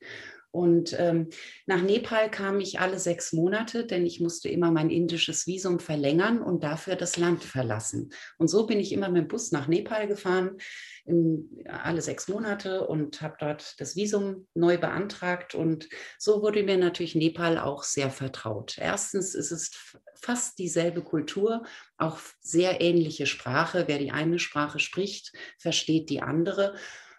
Und 0.51 0.95
ähm, 0.97 1.29
nach 1.65 1.81
Nepal 1.81 2.31
kam 2.31 2.59
ich 2.59 2.79
alle 2.79 2.99
sechs 2.99 3.33
Monate, 3.33 3.85
denn 3.85 4.05
ich 4.05 4.19
musste 4.19 4.49
immer 4.49 4.71
mein 4.71 4.89
indisches 4.89 5.45
Visum 5.45 5.79
verlängern 5.79 6.41
und 6.41 6.63
dafür 6.63 6.95
das 6.95 7.17
Land 7.17 7.43
verlassen. 7.43 8.11
Und 8.37 8.47
so 8.47 8.65
bin 8.65 8.79
ich 8.79 8.91
immer 8.91 9.09
mit 9.09 9.23
dem 9.23 9.27
Bus 9.27 9.51
nach 9.51 9.67
Nepal 9.67 10.07
gefahren, 10.07 10.57
im, 11.05 11.49
alle 11.67 12.01
sechs 12.01 12.27
Monate 12.27 12.87
und 12.87 13.21
habe 13.21 13.35
dort 13.39 13.79
das 13.79 13.95
Visum 13.95 14.47
neu 14.53 14.77
beantragt. 14.77 15.53
Und 15.53 15.89
so 16.17 16.41
wurde 16.41 16.63
mir 16.63 16.77
natürlich 16.77 17.15
Nepal 17.15 17.57
auch 17.57 17.83
sehr 17.83 18.09
vertraut. 18.09 18.77
Erstens 18.77 19.35
ist 19.35 19.51
es 19.51 19.71
fast 20.15 20.59
dieselbe 20.59 21.03
Kultur, 21.03 21.63
auch 21.97 22.19
sehr 22.39 22.81
ähnliche 22.81 23.25
Sprache. 23.25 23.83
Wer 23.87 23.99
die 23.99 24.11
eine 24.11 24.39
Sprache 24.39 24.79
spricht, 24.79 25.33
versteht 25.59 26.09
die 26.09 26.21
andere. 26.21 26.75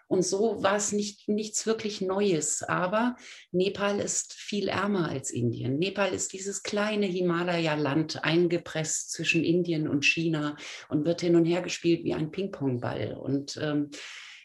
Und 0.09 0.23
so 0.23 0.63
war 0.63 0.75
es 0.75 0.91
nicht, 0.91 1.29
nichts 1.29 1.67
wirklich 1.67 2.01
Neues. 2.01 2.63
Aber 2.63 3.15
Nepal 3.51 3.99
ist 3.99 4.33
viel 4.33 4.67
ärmer 4.67 5.07
als 5.07 5.29
Indien. 5.29 5.77
Nepal 5.77 6.13
ist 6.13 6.33
dieses 6.33 6.63
kleine 6.63 7.05
Himalaya-Land 7.05 8.23
eingepresst 8.23 9.11
zwischen 9.11 9.43
Indien 9.43 9.87
und 9.87 10.03
China 10.03 10.57
und 10.89 11.05
wird 11.05 11.21
hin 11.21 11.35
und 11.35 11.45
her 11.45 11.61
gespielt 11.61 12.03
wie 12.03 12.15
ein 12.15 12.31
Ping-Pong-Ball. 12.31 13.13
Und 13.13 13.59
ähm, 13.61 13.91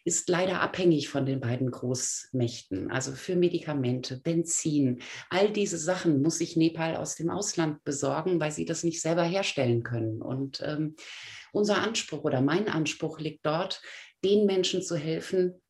ist 0.04 0.28
leider 0.28 0.60
abhängig 0.60 1.08
von 1.08 1.24
den 1.24 1.40
beiden 1.40 1.70
Großmächten. 1.70 2.90
Also 2.90 3.12
für 3.12 3.36
Medikamente, 3.36 4.18
Benzin, 4.18 5.00
all 5.30 5.50
diese 5.50 5.78
Sachen 5.78 6.20
muss 6.20 6.38
sich 6.38 6.56
Nepal 6.56 6.96
aus 6.96 7.14
dem 7.14 7.30
Ausland 7.30 7.82
besorgen, 7.84 8.38
weil 8.38 8.52
sie 8.52 8.66
das 8.66 8.84
nicht 8.84 9.00
selber 9.00 9.22
herstellen 9.22 9.82
können. 9.82 10.20
Und 10.20 10.62
ähm, 10.62 10.96
unser 11.52 11.78
Anspruch 11.78 12.24
oder 12.24 12.42
mein 12.42 12.68
Anspruch 12.68 13.18
liegt 13.18 13.46
dort, 13.46 13.80
den 14.24 14.46
Menschen 14.46 14.82
zu 14.82 14.96
helfen, 14.96 15.60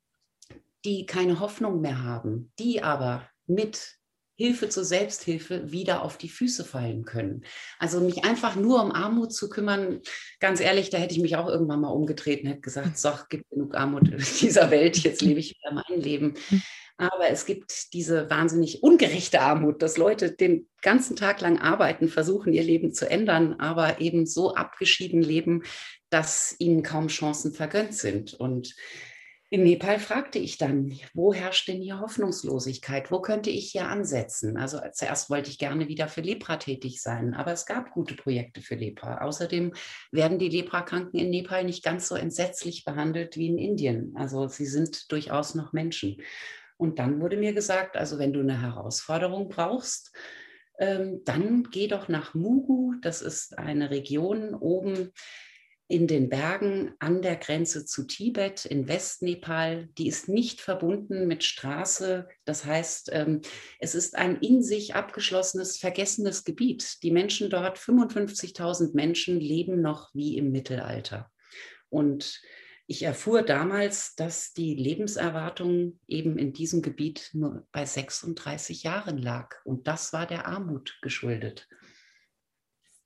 die 0.84 1.06
keine 1.06 1.40
Hoffnung 1.40 1.80
mehr 1.80 2.02
haben, 2.02 2.52
die 2.58 2.82
aber 2.82 3.28
mit 3.46 3.98
Hilfe 4.36 4.68
zur 4.68 4.84
Selbsthilfe 4.84 5.70
wieder 5.70 6.02
auf 6.02 6.18
die 6.18 6.28
Füße 6.28 6.64
fallen 6.64 7.04
können. 7.04 7.44
Also 7.78 8.00
mich 8.00 8.24
einfach 8.24 8.56
nur 8.56 8.82
um 8.82 8.90
Armut 8.90 9.32
zu 9.32 9.48
kümmern, 9.48 10.00
ganz 10.40 10.60
ehrlich, 10.60 10.90
da 10.90 10.98
hätte 10.98 11.14
ich 11.14 11.20
mich 11.20 11.36
auch 11.36 11.48
irgendwann 11.48 11.80
mal 11.80 11.90
umgedreht 11.90 12.42
und 12.42 12.48
hätte 12.48 12.60
gesagt, 12.60 12.98
so, 12.98 13.10
gibt 13.28 13.48
genug 13.50 13.74
Armut 13.76 14.08
in 14.08 14.18
dieser 14.40 14.70
Welt, 14.70 14.98
jetzt 14.98 15.22
lebe 15.22 15.40
ich 15.40 15.50
wieder 15.50 15.72
mein 15.72 16.00
Leben. 16.00 16.34
Aber 16.96 17.28
es 17.28 17.44
gibt 17.44 17.92
diese 17.92 18.30
wahnsinnig 18.30 18.82
ungerechte 18.82 19.40
Armut, 19.40 19.82
dass 19.82 19.96
Leute 19.96 20.30
den 20.30 20.68
ganzen 20.80 21.16
Tag 21.16 21.40
lang 21.40 21.58
arbeiten, 21.58 22.08
versuchen 22.08 22.52
ihr 22.52 22.62
Leben 22.62 22.92
zu 22.92 23.10
ändern, 23.10 23.54
aber 23.58 24.00
eben 24.00 24.26
so 24.26 24.54
abgeschieden 24.54 25.22
leben, 25.22 25.64
dass 26.10 26.54
ihnen 26.58 26.84
kaum 26.84 27.08
Chancen 27.08 27.52
vergönnt 27.52 27.94
sind. 27.94 28.34
Und 28.34 28.76
in 29.50 29.62
Nepal 29.62 29.98
fragte 29.98 30.38
ich 30.38 30.58
dann, 30.58 30.98
wo 31.14 31.34
herrscht 31.34 31.68
denn 31.68 31.80
hier 31.80 32.00
Hoffnungslosigkeit? 32.00 33.10
Wo 33.10 33.20
könnte 33.20 33.50
ich 33.50 33.70
hier 33.70 33.88
ansetzen? 33.88 34.56
Also 34.56 34.80
zuerst 34.92 35.30
wollte 35.30 35.50
ich 35.50 35.58
gerne 35.58 35.88
wieder 35.88 36.08
für 36.08 36.22
Lepra 36.22 36.56
tätig 36.56 37.02
sein, 37.02 37.34
aber 37.34 37.52
es 37.52 37.66
gab 37.66 37.92
gute 37.92 38.14
Projekte 38.14 38.60
für 38.60 38.74
Lepra. 38.74 39.18
Außerdem 39.18 39.72
werden 40.10 40.38
die 40.38 40.48
Leprakranken 40.48 41.20
in 41.20 41.30
Nepal 41.30 41.64
nicht 41.64 41.84
ganz 41.84 42.08
so 42.08 42.14
entsetzlich 42.14 42.84
behandelt 42.84 43.36
wie 43.36 43.48
in 43.48 43.58
Indien. 43.58 44.14
Also 44.16 44.48
sie 44.48 44.66
sind 44.66 45.12
durchaus 45.12 45.54
noch 45.54 45.72
Menschen. 45.72 46.16
Und 46.84 46.98
dann 46.98 47.20
wurde 47.20 47.38
mir 47.38 47.54
gesagt, 47.54 47.96
also 47.96 48.18
wenn 48.18 48.34
du 48.34 48.40
eine 48.40 48.60
Herausforderung 48.60 49.48
brauchst, 49.48 50.14
ähm, 50.78 51.22
dann 51.24 51.70
geh 51.70 51.88
doch 51.88 52.08
nach 52.08 52.34
Mugu. 52.34 52.94
Das 53.00 53.22
ist 53.22 53.58
eine 53.58 53.90
Region 53.90 54.54
oben 54.54 55.10
in 55.88 56.06
den 56.06 56.28
Bergen 56.28 56.92
an 56.98 57.22
der 57.22 57.36
Grenze 57.36 57.86
zu 57.86 58.06
Tibet 58.06 58.66
in 58.66 58.86
Westnepal. 58.86 59.88
Die 59.96 60.08
ist 60.08 60.28
nicht 60.28 60.60
verbunden 60.60 61.26
mit 61.26 61.42
Straße. 61.42 62.28
Das 62.44 62.66
heißt, 62.66 63.08
ähm, 63.12 63.40
es 63.78 63.94
ist 63.94 64.14
ein 64.14 64.36
in 64.40 64.62
sich 64.62 64.94
abgeschlossenes, 64.94 65.78
vergessenes 65.78 66.44
Gebiet. 66.44 67.02
Die 67.02 67.10
Menschen 67.10 67.48
dort, 67.48 67.78
55.000 67.78 68.94
Menschen, 68.94 69.40
leben 69.40 69.80
noch 69.80 70.10
wie 70.14 70.36
im 70.36 70.52
Mittelalter. 70.52 71.30
Und 71.88 72.42
ich 72.86 73.02
erfuhr 73.02 73.42
damals, 73.42 74.14
dass 74.14 74.52
die 74.52 74.74
Lebenserwartung 74.74 75.98
eben 76.06 76.38
in 76.38 76.52
diesem 76.52 76.82
Gebiet 76.82 77.30
nur 77.32 77.66
bei 77.72 77.86
36 77.86 78.82
Jahren 78.82 79.18
lag. 79.18 79.56
Und 79.64 79.86
das 79.86 80.12
war 80.12 80.26
der 80.26 80.46
Armut 80.46 80.98
geschuldet. 81.00 81.68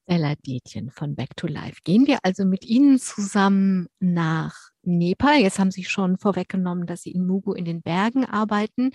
Stella 0.03 0.35
Detjen 0.37 0.91
von 0.91 1.15
Back 1.15 1.37
to 1.37 1.47
Life. 1.47 1.81
Gehen 1.85 2.07
wir 2.07 2.19
also 2.23 2.45
mit 2.45 2.65
Ihnen 2.65 2.99
zusammen 2.99 3.89
nach 4.01 4.57
Nepal. 4.83 5.39
Jetzt 5.39 5.59
haben 5.59 5.71
Sie 5.71 5.85
schon 5.85 6.19
vorweggenommen, 6.19 6.87
dass 6.87 7.03
Sie 7.03 7.13
in 7.13 7.27
Mugu 7.27 7.53
in 7.53 7.67
den 7.67 7.83
Bergen 7.83 8.25
arbeiten. 8.25 8.93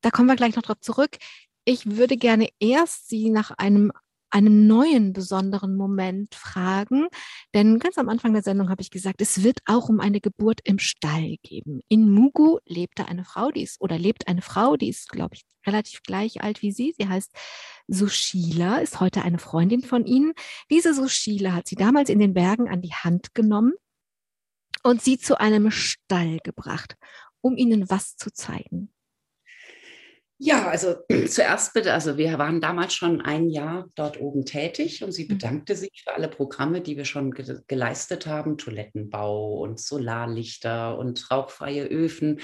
Da 0.00 0.10
kommen 0.10 0.28
wir 0.28 0.36
gleich 0.36 0.56
noch 0.56 0.62
drauf 0.62 0.80
zurück. 0.80 1.18
Ich 1.66 1.96
würde 1.96 2.16
gerne 2.16 2.48
erst 2.58 3.10
Sie 3.10 3.28
nach 3.28 3.50
einem 3.50 3.92
einem 4.30 4.66
neuen 4.66 5.12
besonderen 5.12 5.76
Moment 5.76 6.34
fragen. 6.34 7.08
Denn 7.54 7.78
ganz 7.78 7.98
am 7.98 8.08
Anfang 8.08 8.32
der 8.32 8.42
Sendung 8.42 8.70
habe 8.70 8.82
ich 8.82 8.90
gesagt, 8.90 9.20
es 9.20 9.42
wird 9.42 9.60
auch 9.66 9.88
um 9.88 10.00
eine 10.00 10.20
Geburt 10.20 10.60
im 10.64 10.78
Stall 10.78 11.36
geben. 11.42 11.80
In 11.88 12.10
Mugu 12.10 12.58
lebte 12.64 13.06
eine 13.06 13.24
Frau, 13.24 13.50
die 13.50 13.62
ist 13.62 13.80
oder 13.80 13.98
lebt 13.98 14.28
eine 14.28 14.42
Frau, 14.42 14.76
die 14.76 14.88
ist, 14.88 15.08
glaube 15.10 15.34
ich, 15.34 15.42
relativ 15.66 16.02
gleich 16.02 16.42
alt 16.42 16.62
wie 16.62 16.72
Sie. 16.72 16.94
Sie 16.98 17.08
heißt 17.08 17.30
Sushila, 17.88 18.78
ist 18.78 19.00
heute 19.00 19.22
eine 19.22 19.38
Freundin 19.38 19.82
von 19.82 20.06
Ihnen. 20.06 20.32
Diese 20.70 20.94
Sushila 20.94 21.52
hat 21.52 21.68
sie 21.68 21.76
damals 21.76 22.08
in 22.08 22.18
den 22.18 22.34
Bergen 22.34 22.68
an 22.68 22.80
die 22.80 22.94
Hand 22.94 23.34
genommen 23.34 23.72
und 24.82 25.02
sie 25.02 25.18
zu 25.18 25.38
einem 25.38 25.70
Stall 25.70 26.38
gebracht, 26.42 26.96
um 27.40 27.56
ihnen 27.56 27.90
was 27.90 28.16
zu 28.16 28.32
zeigen. 28.32 28.92
Ja, 30.42 30.68
also 30.68 30.94
zuerst 31.28 31.74
bitte, 31.74 31.92
also 31.92 32.16
wir 32.16 32.38
waren 32.38 32.62
damals 32.62 32.94
schon 32.94 33.20
ein 33.20 33.50
Jahr 33.50 33.90
dort 33.94 34.18
oben 34.18 34.46
tätig 34.46 35.04
und 35.04 35.12
sie 35.12 35.24
mhm. 35.24 35.28
bedankte 35.28 35.76
sich 35.76 36.02
für 36.02 36.14
alle 36.14 36.28
Programme, 36.28 36.80
die 36.80 36.96
wir 36.96 37.04
schon 37.04 37.32
ge 37.32 37.58
geleistet 37.68 38.26
haben, 38.26 38.56
Toilettenbau 38.56 39.58
und 39.58 39.78
Solarlichter 39.78 40.96
und 40.96 41.30
rauchfreie 41.30 41.84
Öfen. 41.84 42.40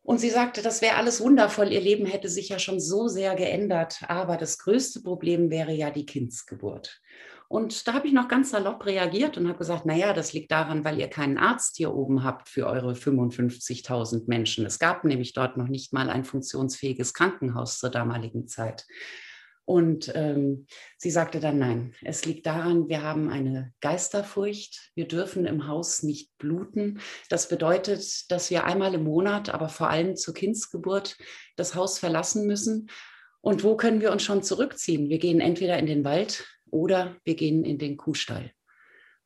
Und 0.00 0.18
sie 0.18 0.30
sagte, 0.30 0.62
das 0.62 0.80
wäre 0.80 0.96
alles 0.96 1.20
wundervoll, 1.20 1.72
ihr 1.72 1.80
Leben 1.82 2.06
hätte 2.06 2.30
sich 2.30 2.48
ja 2.48 2.58
schon 2.58 2.80
so 2.80 3.06
sehr 3.06 3.34
geändert, 3.34 3.98
aber 4.08 4.38
das 4.38 4.56
größte 4.56 5.02
Problem 5.02 5.50
wäre 5.50 5.72
ja 5.72 5.90
die 5.90 6.06
Kindsgeburt. 6.06 7.02
Und 7.48 7.86
da 7.86 7.94
habe 7.94 8.08
ich 8.08 8.12
noch 8.12 8.28
ganz 8.28 8.50
salopp 8.50 8.86
reagiert 8.86 9.36
und 9.38 9.46
habe 9.48 9.58
gesagt, 9.58 9.86
naja, 9.86 10.12
das 10.12 10.32
liegt 10.32 10.50
daran, 10.50 10.84
weil 10.84 10.98
ihr 10.98 11.08
keinen 11.08 11.38
Arzt 11.38 11.76
hier 11.76 11.94
oben 11.94 12.24
habt 12.24 12.48
für 12.48 12.66
eure 12.66 12.92
55.000 12.92 14.24
Menschen. 14.26 14.66
Es 14.66 14.78
gab 14.78 15.04
nämlich 15.04 15.32
dort 15.32 15.56
noch 15.56 15.68
nicht 15.68 15.92
mal 15.92 16.10
ein 16.10 16.24
funktionsfähiges 16.24 17.14
Krankenhaus 17.14 17.78
zur 17.78 17.90
damaligen 17.90 18.48
Zeit. 18.48 18.84
Und 19.66 20.12
ähm, 20.14 20.66
sie 20.96 21.10
sagte 21.10 21.40
dann, 21.40 21.58
nein, 21.58 21.92
es 22.02 22.24
liegt 22.24 22.46
daran, 22.46 22.88
wir 22.88 23.02
haben 23.02 23.28
eine 23.30 23.72
Geisterfurcht. 23.80 24.92
Wir 24.94 25.08
dürfen 25.08 25.44
im 25.44 25.66
Haus 25.66 26.04
nicht 26.04 26.38
bluten. 26.38 27.00
Das 27.30 27.48
bedeutet, 27.48 28.30
dass 28.30 28.48
wir 28.50 28.64
einmal 28.64 28.94
im 28.94 29.02
Monat, 29.02 29.50
aber 29.50 29.68
vor 29.68 29.90
allem 29.90 30.14
zur 30.14 30.34
Kindsgeburt, 30.34 31.16
das 31.56 31.74
Haus 31.74 31.98
verlassen 31.98 32.46
müssen. 32.46 32.88
Und 33.40 33.64
wo 33.64 33.76
können 33.76 34.00
wir 34.00 34.12
uns 34.12 34.22
schon 34.22 34.44
zurückziehen? 34.44 35.08
Wir 35.08 35.18
gehen 35.18 35.40
entweder 35.40 35.78
in 35.78 35.86
den 35.86 36.04
Wald 36.04 36.44
oder 36.76 37.16
wir 37.24 37.36
gehen 37.36 37.64
in 37.64 37.78
den 37.78 37.96
Kuhstall. 37.96 38.52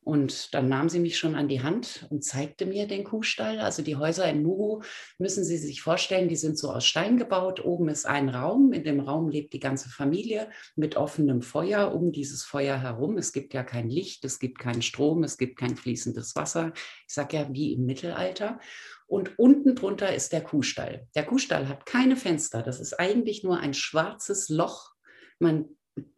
Und 0.03 0.55
dann 0.55 0.67
nahm 0.67 0.89
sie 0.89 0.99
mich 0.99 1.19
schon 1.19 1.35
an 1.35 1.47
die 1.47 1.61
Hand 1.61 2.07
und 2.09 2.23
zeigte 2.23 2.65
mir 2.65 2.87
den 2.87 3.03
Kuhstall. 3.03 3.59
Also 3.59 3.83
die 3.83 3.97
Häuser 3.97 4.27
in 4.27 4.41
Muru 4.41 4.81
müssen 5.19 5.43
Sie 5.43 5.57
sich 5.57 5.83
vorstellen, 5.83 6.27
die 6.27 6.37
sind 6.37 6.57
so 6.57 6.71
aus 6.71 6.85
Stein 6.85 7.17
gebaut. 7.17 7.63
Oben 7.63 7.87
ist 7.87 8.07
ein 8.07 8.29
Raum. 8.29 8.73
In 8.73 8.83
dem 8.83 8.99
Raum 8.99 9.29
lebt 9.29 9.53
die 9.53 9.59
ganze 9.59 9.89
Familie 9.89 10.49
mit 10.75 10.95
offenem 10.95 11.43
Feuer 11.43 11.93
um 11.93 12.11
dieses 12.11 12.43
Feuer 12.43 12.81
herum. 12.81 13.17
Es 13.17 13.31
gibt 13.31 13.53
ja 13.53 13.63
kein 13.63 13.89
Licht, 13.89 14.25
es 14.25 14.39
gibt 14.39 14.57
keinen 14.57 14.81
Strom, 14.81 15.23
es 15.23 15.37
gibt 15.37 15.59
kein 15.59 15.75
fließendes 15.75 16.35
Wasser. 16.35 16.73
Ich 17.07 17.13
sage 17.13 17.37
ja 17.37 17.53
wie 17.53 17.73
im 17.73 17.85
Mittelalter. 17.85 18.59
Und 19.05 19.37
unten 19.37 19.75
drunter 19.75 20.15
ist 20.15 20.33
der 20.33 20.41
Kuhstall. 20.41 21.07
Der 21.13 21.25
Kuhstall 21.25 21.67
hat 21.67 21.85
keine 21.85 22.15
Fenster. 22.15 22.63
Das 22.63 22.79
ist 22.79 22.99
eigentlich 22.99 23.43
nur 23.43 23.59
ein 23.59 23.75
schwarzes 23.75 24.49
Loch. 24.49 24.93
Man 25.37 25.65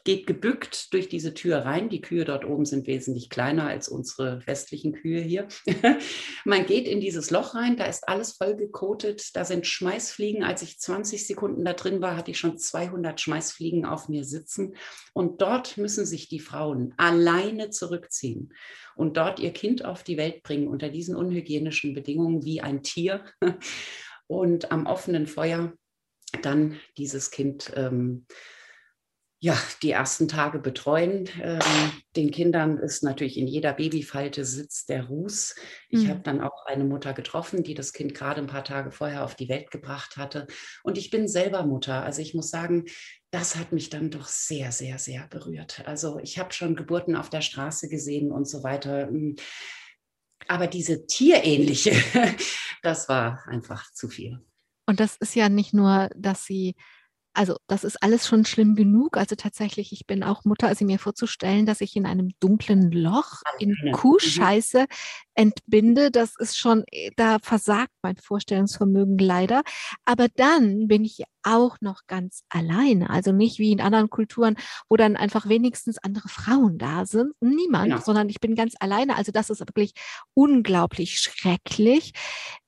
geht 0.03 0.27
gebückt 0.27 0.93
durch 0.93 1.07
diese 1.09 1.33
Tür 1.33 1.59
rein. 1.59 1.89
Die 1.89 2.01
Kühe 2.01 2.25
dort 2.25 2.45
oben 2.45 2.65
sind 2.65 2.87
wesentlich 2.87 3.29
kleiner 3.29 3.67
als 3.67 3.87
unsere 3.87 4.45
westlichen 4.45 4.93
Kühe 4.93 5.21
hier. 5.21 5.47
Man 6.45 6.65
geht 6.65 6.87
in 6.87 6.99
dieses 6.99 7.31
Loch 7.31 7.55
rein, 7.55 7.77
da 7.77 7.85
ist 7.85 8.07
alles 8.07 8.33
voll 8.33 8.55
gekotet, 8.55 9.35
da 9.35 9.45
sind 9.45 9.65
Schmeißfliegen. 9.65 10.43
Als 10.43 10.61
ich 10.61 10.79
20 10.79 11.25
Sekunden 11.25 11.63
da 11.65 11.73
drin 11.73 12.01
war, 12.01 12.17
hatte 12.17 12.31
ich 12.31 12.37
schon 12.37 12.57
200 12.57 13.19
Schmeißfliegen 13.19 13.85
auf 13.85 14.09
mir 14.09 14.25
sitzen. 14.25 14.75
Und 15.13 15.41
dort 15.41 15.77
müssen 15.77 16.05
sich 16.05 16.27
die 16.27 16.39
Frauen 16.39 16.93
alleine 16.97 17.69
zurückziehen 17.69 18.53
und 18.95 19.17
dort 19.17 19.39
ihr 19.39 19.51
Kind 19.51 19.85
auf 19.85 20.03
die 20.03 20.17
Welt 20.17 20.43
bringen 20.43 20.67
unter 20.67 20.89
diesen 20.89 21.15
unhygienischen 21.15 21.93
Bedingungen 21.93 22.43
wie 22.43 22.61
ein 22.61 22.83
Tier. 22.83 23.25
Und 24.27 24.71
am 24.71 24.85
offenen 24.85 25.27
Feuer 25.27 25.73
dann 26.41 26.79
dieses 26.97 27.29
Kind 27.29 27.71
ähm, 27.75 28.25
ja, 29.43 29.57
die 29.81 29.91
ersten 29.91 30.29
Tage 30.29 30.57
betreuen. 30.57 31.27
Ähm, 31.41 31.59
den 32.15 32.31
Kindern 32.31 32.77
ist 32.77 33.03
natürlich 33.03 33.37
in 33.37 33.45
jeder 33.45 33.73
Babyfalte 33.73 34.45
sitzt 34.45 34.87
der 34.87 35.07
Ruß. 35.07 35.55
Ich 35.89 36.03
mhm. 36.03 36.07
habe 36.07 36.19
dann 36.21 36.39
auch 36.39 36.65
eine 36.65 36.85
Mutter 36.85 37.11
getroffen, 37.11 37.61
die 37.61 37.73
das 37.73 37.91
Kind 37.91 38.13
gerade 38.13 38.39
ein 38.39 38.47
paar 38.47 38.63
Tage 38.63 38.91
vorher 38.91 39.25
auf 39.25 39.35
die 39.35 39.49
Welt 39.49 39.69
gebracht 39.69 40.15
hatte. 40.15 40.47
Und 40.81 40.97
ich 40.97 41.09
bin 41.09 41.27
selber 41.27 41.65
Mutter. 41.65 42.03
Also 42.03 42.21
ich 42.21 42.33
muss 42.33 42.51
sagen, 42.51 42.85
das 43.31 43.57
hat 43.57 43.73
mich 43.73 43.89
dann 43.89 44.11
doch 44.11 44.29
sehr, 44.29 44.71
sehr, 44.71 44.97
sehr 44.97 45.27
berührt. 45.27 45.85
Also 45.87 46.19
ich 46.19 46.39
habe 46.39 46.53
schon 46.53 46.77
Geburten 46.77 47.17
auf 47.17 47.29
der 47.29 47.41
Straße 47.41 47.89
gesehen 47.89 48.31
und 48.31 48.47
so 48.47 48.63
weiter. 48.63 49.07
Hm. 49.07 49.35
Aber 50.47 50.67
diese 50.67 51.05
tierähnliche, 51.05 51.91
das 52.81 53.09
war 53.09 53.43
einfach 53.47 53.91
zu 53.91 54.07
viel. 54.07 54.39
Und 54.85 55.01
das 55.01 55.17
ist 55.17 55.35
ja 55.35 55.49
nicht 55.49 55.73
nur, 55.73 56.09
dass 56.15 56.45
sie 56.45 56.75
also 57.33 57.55
das 57.67 57.83
ist 57.83 58.01
alles 58.01 58.27
schon 58.27 58.45
schlimm 58.45 58.75
genug. 58.75 59.17
Also 59.17 59.35
tatsächlich, 59.35 59.91
ich 59.91 60.05
bin 60.05 60.23
auch 60.23 60.45
Mutter, 60.45 60.67
also 60.67 60.85
mir 60.85 60.99
vorzustellen, 60.99 61.65
dass 61.65 61.81
ich 61.81 61.95
in 61.95 62.05
einem 62.05 62.29
dunklen 62.39 62.91
Loch 62.91 63.41
in 63.59 63.75
mhm. 63.81 63.91
Kuhscheiße 63.91 64.85
entbinde, 65.35 66.11
das 66.11 66.35
ist 66.37 66.57
schon, 66.57 66.83
äh, 66.91 67.09
da 67.15 67.39
versagt 67.39 67.91
mein 68.03 68.17
Vorstellungsvermögen 68.17 69.17
leider. 69.17 69.63
Aber 70.05 70.27
dann 70.35 70.87
bin 70.87 71.03
ich 71.03 71.23
auch 71.43 71.77
noch 71.81 72.01
ganz 72.07 72.43
alleine. 72.49 73.09
Also 73.09 73.31
nicht 73.31 73.59
wie 73.59 73.71
in 73.71 73.81
anderen 73.81 74.09
Kulturen, 74.09 74.55
wo 74.87 74.95
dann 74.95 75.17
einfach 75.17 75.49
wenigstens 75.49 75.97
andere 75.97 76.29
Frauen 76.29 76.77
da 76.77 77.05
sind. 77.05 77.33
Niemand, 77.41 77.89
ja. 77.89 78.01
sondern 78.01 78.29
ich 78.29 78.39
bin 78.39 78.55
ganz 78.55 78.75
alleine. 78.79 79.17
Also 79.17 79.31
das 79.31 79.49
ist 79.49 79.59
wirklich 79.59 79.93
unglaublich 80.33 81.19
schrecklich 81.19 82.13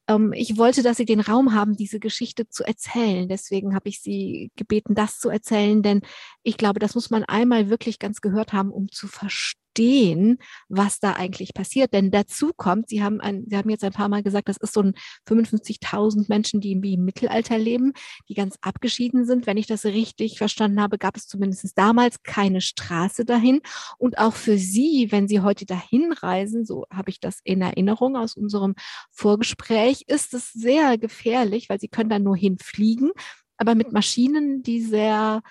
ähm, 0.07 0.33
ich 0.33 0.57
wollte, 0.57 0.83
dass 0.83 0.97
Sie 0.97 1.05
den 1.05 1.19
Raum 1.19 1.53
haben, 1.53 1.75
diese 1.75 1.99
Geschichte 1.99 2.47
zu 2.47 2.63
erzählen. 2.63 3.27
Deswegen 3.27 3.75
habe 3.75 3.89
ich 3.89 4.01
Sie 4.01 4.51
gebeten, 4.55 4.95
das 4.95 5.19
zu 5.19 5.29
erzählen, 5.29 5.81
denn 5.81 6.01
ich 6.43 6.57
glaube, 6.57 6.79
das 6.79 6.95
muss 6.95 7.09
man 7.09 7.23
einmal 7.23 7.69
wirklich 7.69 7.99
ganz 7.99 8.21
gehört 8.21 8.53
haben, 8.53 8.71
um 8.71 8.89
zu 8.91 9.07
verstehen 9.07 9.64
verstehen, 9.75 10.37
was 10.69 10.99
da 10.99 11.13
eigentlich 11.13 11.53
passiert. 11.53 11.93
Denn 11.93 12.11
dazu 12.11 12.51
kommt, 12.55 12.89
Sie 12.89 13.03
haben, 13.03 13.19
ein, 13.21 13.45
Sie 13.47 13.57
haben 13.57 13.69
jetzt 13.69 13.83
ein 13.83 13.91
paar 13.91 14.09
Mal 14.09 14.23
gesagt, 14.23 14.49
das 14.49 14.57
ist 14.57 14.73
so 14.73 14.81
ein 14.81 14.93
55.000 15.27 16.25
Menschen, 16.29 16.61
die 16.61 16.71
im 16.71 17.05
Mittelalter 17.05 17.57
leben, 17.57 17.93
die 18.29 18.33
ganz 18.33 18.57
abgeschieden 18.61 19.25
sind. 19.25 19.45
Wenn 19.45 19.57
ich 19.57 19.67
das 19.67 19.85
richtig 19.85 20.37
verstanden 20.37 20.81
habe, 20.81 20.97
gab 20.97 21.17
es 21.17 21.27
zumindest 21.27 21.77
damals 21.77 22.23
keine 22.23 22.61
Straße 22.61 23.25
dahin. 23.25 23.61
Und 23.97 24.17
auch 24.17 24.33
für 24.33 24.57
Sie, 24.57 25.11
wenn 25.11 25.27
Sie 25.27 25.41
heute 25.41 25.65
dahin 25.65 26.13
reisen, 26.13 26.65
so 26.65 26.85
habe 26.91 27.09
ich 27.09 27.19
das 27.19 27.39
in 27.43 27.61
Erinnerung 27.61 28.15
aus 28.15 28.35
unserem 28.35 28.75
Vorgespräch, 29.11 30.03
ist 30.07 30.33
es 30.33 30.51
sehr 30.53 30.97
gefährlich, 30.97 31.69
weil 31.69 31.79
Sie 31.79 31.89
können 31.89 32.09
da 32.09 32.19
nur 32.19 32.37
hinfliegen, 32.37 33.11
aber 33.57 33.75
mit 33.75 33.91
Maschinen, 33.91 34.63
die 34.63 34.81
sehr 34.81 35.41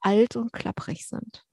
alt 0.00 0.36
und 0.36 0.52
klapprig 0.52 1.06
sind. 1.06 1.44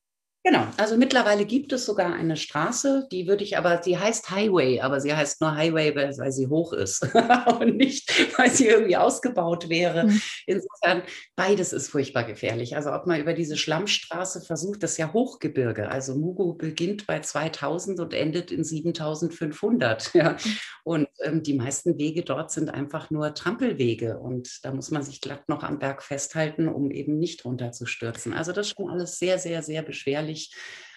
Genau, 0.49 0.65
also 0.77 0.97
mittlerweile 0.97 1.45
gibt 1.45 1.71
es 1.73 1.85
sogar 1.85 2.11
eine 2.11 2.35
Straße, 2.35 3.07
die 3.11 3.27
würde 3.27 3.43
ich 3.43 3.55
aber, 3.59 3.77
die 3.77 3.99
heißt 3.99 4.31
Highway, 4.31 4.79
aber 4.81 4.99
sie 4.99 5.13
heißt 5.13 5.41
nur 5.41 5.55
Highway, 5.55 5.95
weil, 5.95 6.31
sie 6.31 6.47
hoch 6.47 6.73
ist 6.73 7.07
und 7.59 7.77
nicht, 7.77 8.11
weil 8.35 8.49
sie 8.49 8.65
irgendwie 8.65 8.97
ausgebaut 8.97 9.69
wäre. 9.69 10.07
Mhm. 10.07 10.21
Insofern, 10.47 11.03
beides 11.35 11.71
ist 11.71 11.89
furchtbar 11.89 12.23
gefährlich. 12.23 12.75
Also 12.75 12.91
ob 12.91 13.05
man 13.05 13.21
über 13.21 13.33
diese 13.33 13.57
Schlammstraße 13.57 14.41
versucht, 14.41 14.81
das 14.81 14.93
ist 14.93 14.97
ja 14.97 15.13
Hochgebirge. 15.13 15.87
Also 15.87 16.15
Mugu 16.15 16.55
beginnt 16.55 17.05
bei 17.05 17.19
2000 17.19 17.99
und 17.99 18.15
endet 18.15 18.51
in 18.51 18.63
7500. 18.63 20.15
Ja. 20.15 20.35
Und 20.83 21.07
ähm, 21.21 21.43
die 21.43 21.53
meisten 21.53 21.99
Wege 21.99 22.23
dort 22.23 22.49
sind 22.49 22.73
einfach 22.73 23.11
nur 23.11 23.35
Trampelwege 23.35 24.17
und 24.17 24.65
da 24.65 24.73
muss 24.73 24.89
man 24.89 25.03
sich 25.03 25.21
glatt 25.21 25.47
noch 25.47 25.61
am 25.61 25.77
Berg 25.77 26.01
festhalten, 26.01 26.67
um 26.67 26.89
eben 26.89 27.19
nicht 27.19 27.45
runterzustürzen. 27.45 28.33
Also 28.33 28.51
das 28.51 28.67
ist 28.67 28.75
schon 28.75 28.89
alles 28.89 29.19
sehr, 29.19 29.37
sehr, 29.37 29.61
sehr 29.61 29.83
beschwerlich 29.83 30.38
gefährlich, 30.47 30.51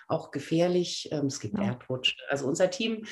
auch 0.09 0.31
gefährlich. 0.31 1.09
Ähm, 1.11 1.27
es 1.27 1.41
gibt 1.41 1.59
ja. 1.59 1.65
Erdrutsch. 1.65 2.17
Also 2.29 2.47
unser 2.47 2.71
Team 2.71 3.05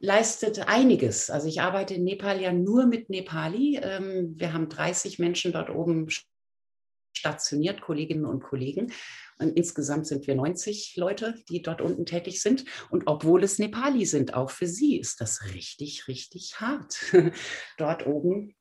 leistet 0.00 0.68
einiges. 0.68 1.30
Also 1.30 1.48
ich 1.48 1.60
arbeite 1.60 1.94
in 1.94 2.04
Nepal 2.04 2.40
ja 2.40 2.52
nur 2.52 2.86
mit 2.86 3.10
Nepali. 3.10 3.80
Ähm, 3.82 4.34
wir 4.36 4.52
haben 4.52 4.68
30 4.68 5.18
Menschen 5.18 5.52
dort 5.52 5.70
oben 5.70 6.08
stationiert, 7.16 7.80
Kolleginnen 7.80 8.24
und 8.24 8.42
Kollegen. 8.42 8.92
Und 9.40 9.56
insgesamt 9.56 10.06
sind 10.06 10.26
wir 10.26 10.34
90 10.34 10.94
Leute, 10.96 11.34
die 11.48 11.62
dort 11.62 11.80
unten 11.80 12.06
tätig 12.06 12.40
sind. 12.42 12.64
Und 12.90 13.04
obwohl 13.06 13.42
es 13.42 13.58
Nepali 13.58 14.04
sind, 14.04 14.34
auch 14.34 14.50
für 14.50 14.66
sie 14.66 14.98
ist 14.98 15.20
das 15.20 15.52
richtig, 15.54 16.06
richtig 16.06 16.60
hart, 16.60 16.96
dort 17.78 18.06
oben 18.06 18.54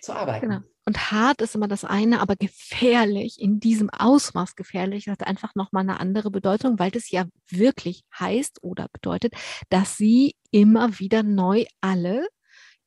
zu 0.00 0.12
arbeiten. 0.12 0.48
Genau. 0.48 0.60
Und 0.84 1.12
hart 1.12 1.42
ist 1.42 1.54
immer 1.54 1.68
das 1.68 1.84
eine, 1.84 2.20
aber 2.20 2.34
gefährlich, 2.34 3.38
in 3.38 3.60
diesem 3.60 3.90
Ausmaß 3.90 4.56
gefährlich, 4.56 5.08
hat 5.08 5.26
einfach 5.26 5.54
nochmal 5.54 5.82
eine 5.82 6.00
andere 6.00 6.30
Bedeutung, 6.30 6.78
weil 6.78 6.90
das 6.90 7.10
ja 7.10 7.26
wirklich 7.50 8.04
heißt 8.18 8.62
oder 8.62 8.88
bedeutet, 8.90 9.34
dass 9.68 9.98
sie 9.98 10.34
immer 10.50 10.98
wieder 10.98 11.22
neu 11.22 11.66
alle 11.82 12.26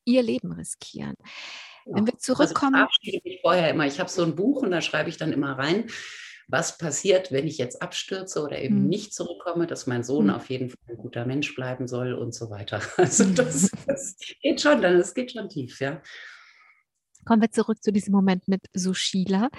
ihr 0.04 0.24
Leben 0.24 0.52
riskieren. 0.52 1.14
Ja. 1.86 1.96
Wenn 1.96 2.08
wir 2.08 2.14
also 2.14 2.34
zurückkommen. 2.34 2.76
Also 2.76 2.90
ich 3.02 3.24
mich 3.24 3.40
vorher 3.42 3.70
immer. 3.70 3.86
Ich 3.86 4.00
habe 4.00 4.10
so 4.10 4.24
ein 4.24 4.36
Buch 4.36 4.62
und 4.64 4.72
da 4.72 4.82
schreibe 4.82 5.10
ich 5.10 5.18
dann 5.18 5.32
immer 5.32 5.58
rein, 5.58 5.86
was 6.48 6.78
passiert, 6.78 7.32
wenn 7.32 7.48
ich 7.48 7.58
jetzt 7.58 7.82
abstürze 7.82 8.42
oder 8.44 8.60
eben 8.60 8.78
hm. 8.78 8.88
nicht 8.88 9.14
zurückkomme, 9.14 9.68
dass 9.68 9.88
mein 9.88 10.04
Sohn 10.04 10.30
hm. 10.30 10.36
auf 10.36 10.50
jeden 10.50 10.70
Fall 10.70 10.80
ein 10.90 10.98
guter 10.98 11.26
Mensch 11.26 11.56
bleiben 11.56 11.88
soll 11.88 12.14
und 12.14 12.34
so 12.34 12.50
weiter. 12.50 12.82
Also 12.98 13.26
das, 13.26 13.70
das 13.88 14.16
geht 14.42 14.62
schon, 14.62 14.82
dann 14.82 14.96
es 14.98 15.14
geht 15.14 15.32
schon 15.32 15.50
tief, 15.50 15.80
ja. 15.80 16.02
Kommen 17.26 17.42
wir 17.42 17.52
zurück 17.52 17.84
zu 17.84 17.92
diesem 17.92 18.12
Moment 18.14 18.48
mit 18.48 18.62
Sushila 18.74 19.50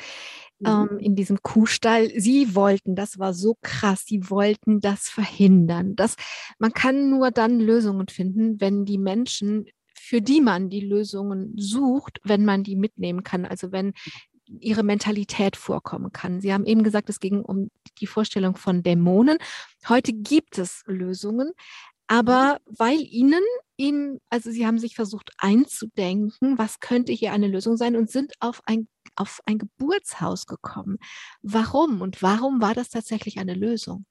mhm. 0.59 0.67
ähm, 0.67 0.99
in 0.99 1.17
diesem 1.17 1.43
Kuhstall. 1.43 2.11
Sie 2.17 2.55
wollten, 2.55 2.95
das 2.95 3.19
war 3.19 3.35
so 3.35 3.57
krass, 3.63 4.05
sie 4.07 4.31
wollten 4.31 4.81
das 4.81 5.09
verhindern. 5.09 5.97
Das, 5.97 6.17
man 6.59 6.73
kann 6.73 7.11
nur 7.11 7.31
dann 7.31 7.61
Lösungen 7.61 8.09
finden, 8.09 8.61
wenn 8.61 8.85
die 8.85 8.99
Menschen, 8.99 9.67
für 9.95 10.21
die 10.21 10.41
man 10.41 10.69
die 10.69 10.81
Lösungen 10.81 11.55
sucht, 11.57 12.21
wenn 12.25 12.45
man 12.45 12.65
die 12.65 12.77
mitnehmen 12.77 13.23
kann. 13.23 13.45
Also 13.45 13.73
wenn 13.73 13.93
ihre 14.61 14.83
Mentalität 14.83 15.57
vorkommen 15.57 16.13
kann. 16.13 16.41
Sie 16.41 16.53
haben 16.53 16.67
eben 16.67 16.83
gesagt, 16.83 17.09
es 17.09 17.21
ging 17.21 17.41
um 17.41 17.71
die 17.99 18.07
Vorstellung 18.07 18.57
von 18.57 18.83
Dämonen. 18.83 19.39
Heute 19.89 20.13
gibt 20.13 20.59
es 20.59 20.83
Lösungen, 20.87 21.53
aber 22.07 22.59
weil 22.67 23.01
ihnen 23.01 23.43
ihm, 23.83 24.21
also 24.31 24.51
sie 24.51 24.67
haben 24.67 24.79
sich 24.79 24.95
versucht 24.95 25.31
einzudenken, 25.39 26.59
was 26.59 26.81
könnte 26.81 27.13
hier 27.13 27.33
eine 27.33 27.49
Lösung 27.49 27.77
sein 27.77 27.97
und 27.97 28.11
sind 28.11 28.33
auf 28.41 28.63
ein, 28.67 28.89
auf 29.17 29.41
ein 29.47 29.59
Geburtshaus 29.59 30.47
gekommen. 30.47 30.99
Warum 31.43 32.01
und 32.01 32.23
warum 32.23 32.61
war 32.63 32.75
das 32.75 32.91
tatsächlich 32.91 33.39
eine 33.39 33.55
Lösung? 33.55 34.07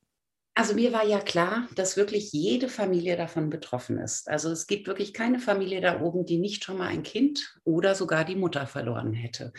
Also 0.54 0.74
mir 0.74 0.92
war 0.92 1.06
ja 1.06 1.20
klar, 1.20 1.70
dass 1.76 1.96
wirklich 1.96 2.34
jede 2.34 2.68
Familie 2.68 3.16
davon 3.16 3.50
betroffen 3.50 3.98
ist. 3.98 4.30
Also 4.30 4.52
es 4.52 4.68
gibt 4.68 4.86
wirklich 4.86 5.14
keine 5.14 5.40
Familie 5.40 5.80
da 5.80 6.02
oben, 6.02 6.26
die 6.26 6.40
nicht 6.40 6.66
schon 6.66 6.78
mal 6.78 6.88
ein 6.88 7.04
Kind 7.04 7.56
oder 7.64 7.96
sogar 7.96 8.26
die 8.26 8.36
Mutter 8.36 8.68
verloren 8.68 9.14
hätte. 9.14 9.54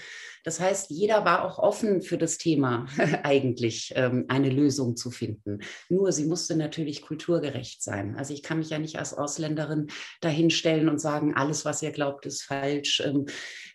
Das 0.44 0.60
heißt, 0.60 0.90
jeder 0.90 1.24
war 1.24 1.44
auch 1.44 1.58
offen 1.58 2.02
für 2.02 2.18
das 2.18 2.36
Thema 2.36 2.86
eigentlich 3.22 3.94
ähm, 3.96 4.26
eine 4.28 4.50
Lösung 4.50 4.94
zu 4.94 5.10
finden. 5.10 5.60
Nur 5.88 6.12
sie 6.12 6.26
musste 6.26 6.56
natürlich 6.56 7.00
kulturgerecht 7.00 7.82
sein. 7.82 8.14
Also 8.16 8.34
ich 8.34 8.42
kann 8.42 8.58
mich 8.58 8.68
ja 8.68 8.78
nicht 8.78 8.98
als 8.98 9.14
Ausländerin 9.14 9.86
dahinstellen 10.20 10.90
und 10.90 11.00
sagen, 11.00 11.34
alles, 11.34 11.64
was 11.64 11.80
ihr 11.80 11.92
glaubt, 11.92 12.26
ist 12.26 12.42
falsch. 12.42 13.02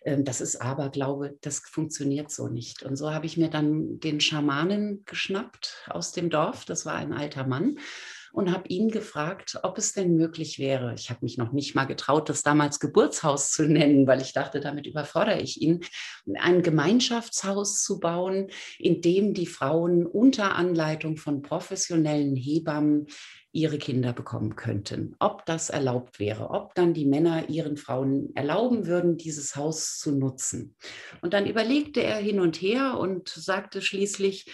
Ähm, 0.04 0.24
das 0.24 0.40
ist 0.40 0.56
Aberglaube. 0.56 1.38
Das 1.40 1.60
funktioniert 1.60 2.30
so 2.30 2.48
nicht. 2.48 2.82
Und 2.82 2.96
so 2.96 3.12
habe 3.12 3.26
ich 3.26 3.36
mir 3.36 3.48
dann 3.48 4.00
den 4.00 4.20
Schamanen 4.20 5.04
geschnappt 5.04 5.86
aus 5.88 6.12
dem 6.12 6.30
Dorf. 6.30 6.64
Das 6.64 6.86
war 6.86 6.94
ein 6.94 7.12
alter 7.12 7.46
Mann 7.46 7.76
und 8.32 8.52
habe 8.52 8.68
ihn 8.68 8.90
gefragt, 8.90 9.58
ob 9.62 9.78
es 9.78 9.92
denn 9.92 10.16
möglich 10.16 10.58
wäre. 10.58 10.94
Ich 10.94 11.10
habe 11.10 11.20
mich 11.22 11.38
noch 11.38 11.52
nicht 11.52 11.74
mal 11.74 11.86
getraut, 11.86 12.28
das 12.28 12.42
damals 12.42 12.80
Geburtshaus 12.80 13.50
zu 13.50 13.64
nennen, 13.64 14.06
weil 14.06 14.20
ich 14.20 14.32
dachte, 14.32 14.60
damit 14.60 14.86
überfordere 14.86 15.40
ich 15.40 15.60
ihn, 15.60 15.80
ein 16.38 16.62
Gemeinschaftshaus 16.62 17.82
zu 17.82 17.98
bauen, 18.00 18.48
in 18.78 19.00
dem 19.00 19.34
die 19.34 19.46
Frauen 19.46 20.06
unter 20.06 20.54
Anleitung 20.54 21.16
von 21.16 21.42
professionellen 21.42 22.36
Hebammen 22.36 23.06
ihre 23.52 23.78
Kinder 23.78 24.12
bekommen 24.12 24.56
könnten. 24.56 25.16
Ob 25.18 25.46
das 25.46 25.70
erlaubt 25.70 26.18
wäre, 26.18 26.50
ob 26.50 26.74
dann 26.74 26.94
die 26.94 27.06
Männer 27.06 27.48
ihren 27.48 27.76
Frauen 27.76 28.30
erlauben 28.34 28.86
würden, 28.86 29.16
dieses 29.16 29.56
Haus 29.56 29.98
zu 29.98 30.12
nutzen. 30.12 30.76
Und 31.22 31.32
dann 31.32 31.46
überlegte 31.46 32.02
er 32.02 32.18
hin 32.18 32.40
und 32.40 32.60
her 32.60 32.98
und 32.98 33.28
sagte 33.28 33.80
schließlich, 33.80 34.46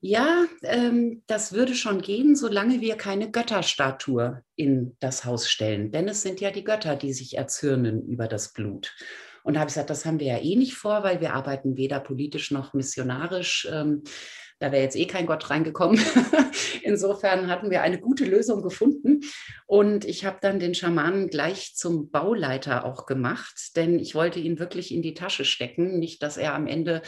Ja, 0.00 0.46
ähm, 0.62 1.22
das 1.26 1.52
würde 1.52 1.74
schon 1.74 2.00
gehen, 2.00 2.36
solange 2.36 2.80
wir 2.80 2.96
keine 2.96 3.30
Götterstatue 3.30 4.42
in 4.56 4.96
das 5.00 5.24
Haus 5.24 5.48
stellen. 5.50 5.90
Denn 5.90 6.08
es 6.08 6.22
sind 6.22 6.40
ja 6.40 6.50
die 6.50 6.64
Götter, 6.64 6.96
die 6.96 7.12
sich 7.12 7.36
erzürnen 7.36 8.06
über 8.06 8.28
das 8.28 8.52
Blut. 8.52 8.94
Und 9.42 9.54
da 9.54 9.60
habe 9.60 9.68
ich 9.68 9.74
gesagt, 9.74 9.90
das 9.90 10.04
haben 10.04 10.20
wir 10.20 10.26
ja 10.26 10.38
eh 10.38 10.56
nicht 10.56 10.74
vor, 10.74 11.02
weil 11.02 11.20
wir 11.20 11.34
arbeiten 11.34 11.76
weder 11.76 12.00
politisch 12.00 12.50
noch 12.50 12.74
missionarisch. 12.74 13.68
Ähm, 13.72 14.02
da 14.58 14.72
wäre 14.72 14.82
jetzt 14.82 14.96
eh 14.96 15.06
kein 15.06 15.26
Gott 15.26 15.50
reingekommen. 15.50 16.00
Insofern 16.82 17.48
hatten 17.48 17.70
wir 17.70 17.82
eine 17.82 18.00
gute 18.00 18.24
Lösung 18.24 18.62
gefunden. 18.62 19.20
Und 19.66 20.04
ich 20.04 20.24
habe 20.24 20.38
dann 20.40 20.58
den 20.58 20.74
Schamanen 20.74 21.28
gleich 21.28 21.74
zum 21.76 22.10
Bauleiter 22.10 22.84
auch 22.84 23.06
gemacht, 23.06 23.76
denn 23.76 23.98
ich 23.98 24.14
wollte 24.14 24.40
ihn 24.40 24.58
wirklich 24.58 24.92
in 24.92 25.02
die 25.02 25.14
Tasche 25.14 25.44
stecken. 25.44 25.98
Nicht, 25.98 26.22
dass 26.22 26.36
er 26.36 26.54
am 26.54 26.66
Ende 26.66 27.02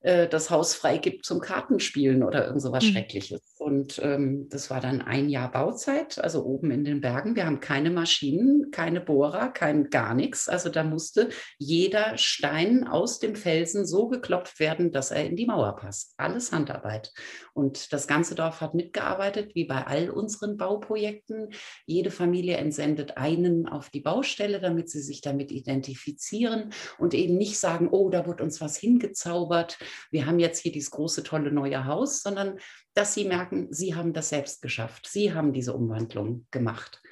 äh, 0.00 0.28
das 0.28 0.50
Haus 0.50 0.74
freigibt 0.74 1.24
zum 1.24 1.40
Kartenspielen 1.40 2.22
oder 2.22 2.46
irgend 2.46 2.62
so 2.62 2.72
was 2.72 2.84
mhm. 2.84 2.88
Schreckliches. 2.92 3.56
Und 3.58 3.98
ähm, 4.02 4.48
das 4.50 4.70
war 4.70 4.80
dann 4.80 5.02
ein 5.02 5.28
Jahr 5.28 5.50
Bauzeit, 5.50 6.18
also 6.18 6.44
oben 6.44 6.70
in 6.70 6.84
den 6.84 7.00
Bergen. 7.00 7.36
Wir 7.36 7.46
haben 7.46 7.60
keine 7.60 7.90
Maschinen, 7.90 8.70
keine 8.70 9.00
Bohrer, 9.00 9.48
kein 9.48 9.90
gar 9.90 10.14
nichts. 10.14 10.48
Also 10.48 10.68
da 10.68 10.84
musste 10.84 11.30
jeder 11.58 12.16
Stein 12.18 12.86
aus 12.86 13.18
dem 13.18 13.34
Felsen 13.34 13.86
so 13.86 14.08
geklopft 14.08 14.60
werden, 14.60 14.92
dass 14.92 15.10
er 15.10 15.24
in 15.24 15.36
die 15.36 15.46
Mauer 15.46 15.76
passt. 15.76 16.14
Alles 16.16 16.52
Handarbeit. 16.52 17.12
Und 17.54 17.92
das 17.92 18.06
ganze 18.06 18.34
Dorf 18.34 18.60
hat 18.60 18.74
mitgearbeitet, 18.74 19.54
wie 19.54 19.64
bei 19.64 19.86
all 19.86 20.10
unseren 20.10 20.56
Bauprojekten. 20.58 21.48
Jede 21.86 22.10
Familie 22.10 22.58
entsendet 22.58 23.16
einen 23.16 23.66
auf 23.66 23.88
die 23.88 24.00
Baustelle, 24.00 24.60
damit 24.60 24.90
sie 24.90 25.00
sich 25.00 25.22
damit 25.22 25.50
identifizieren 25.50 26.72
und 26.98 27.14
eben 27.14 27.36
nicht 27.36 27.58
sagen, 27.58 27.88
oh, 27.90 28.10
da 28.10 28.26
wird 28.26 28.40
uns 28.40 28.60
was 28.60 28.76
hingezaubert. 28.76 29.78
Wir 30.10 30.26
haben 30.26 30.38
jetzt 30.38 30.60
hier 30.60 30.72
dieses 30.72 30.90
große, 30.90 31.22
tolle 31.22 31.50
neue 31.50 31.84
Haus, 31.84 32.22
sondern 32.22 32.58
dass 32.94 33.14
sie 33.14 33.24
merken, 33.24 33.68
sie 33.70 33.94
haben 33.94 34.12
das 34.12 34.28
selbst 34.30 34.62
geschafft. 34.62 35.06
Sie 35.08 35.34
haben 35.34 35.52
diese 35.52 35.74
Umwandlung 35.74 36.46
gemacht. 36.50 37.02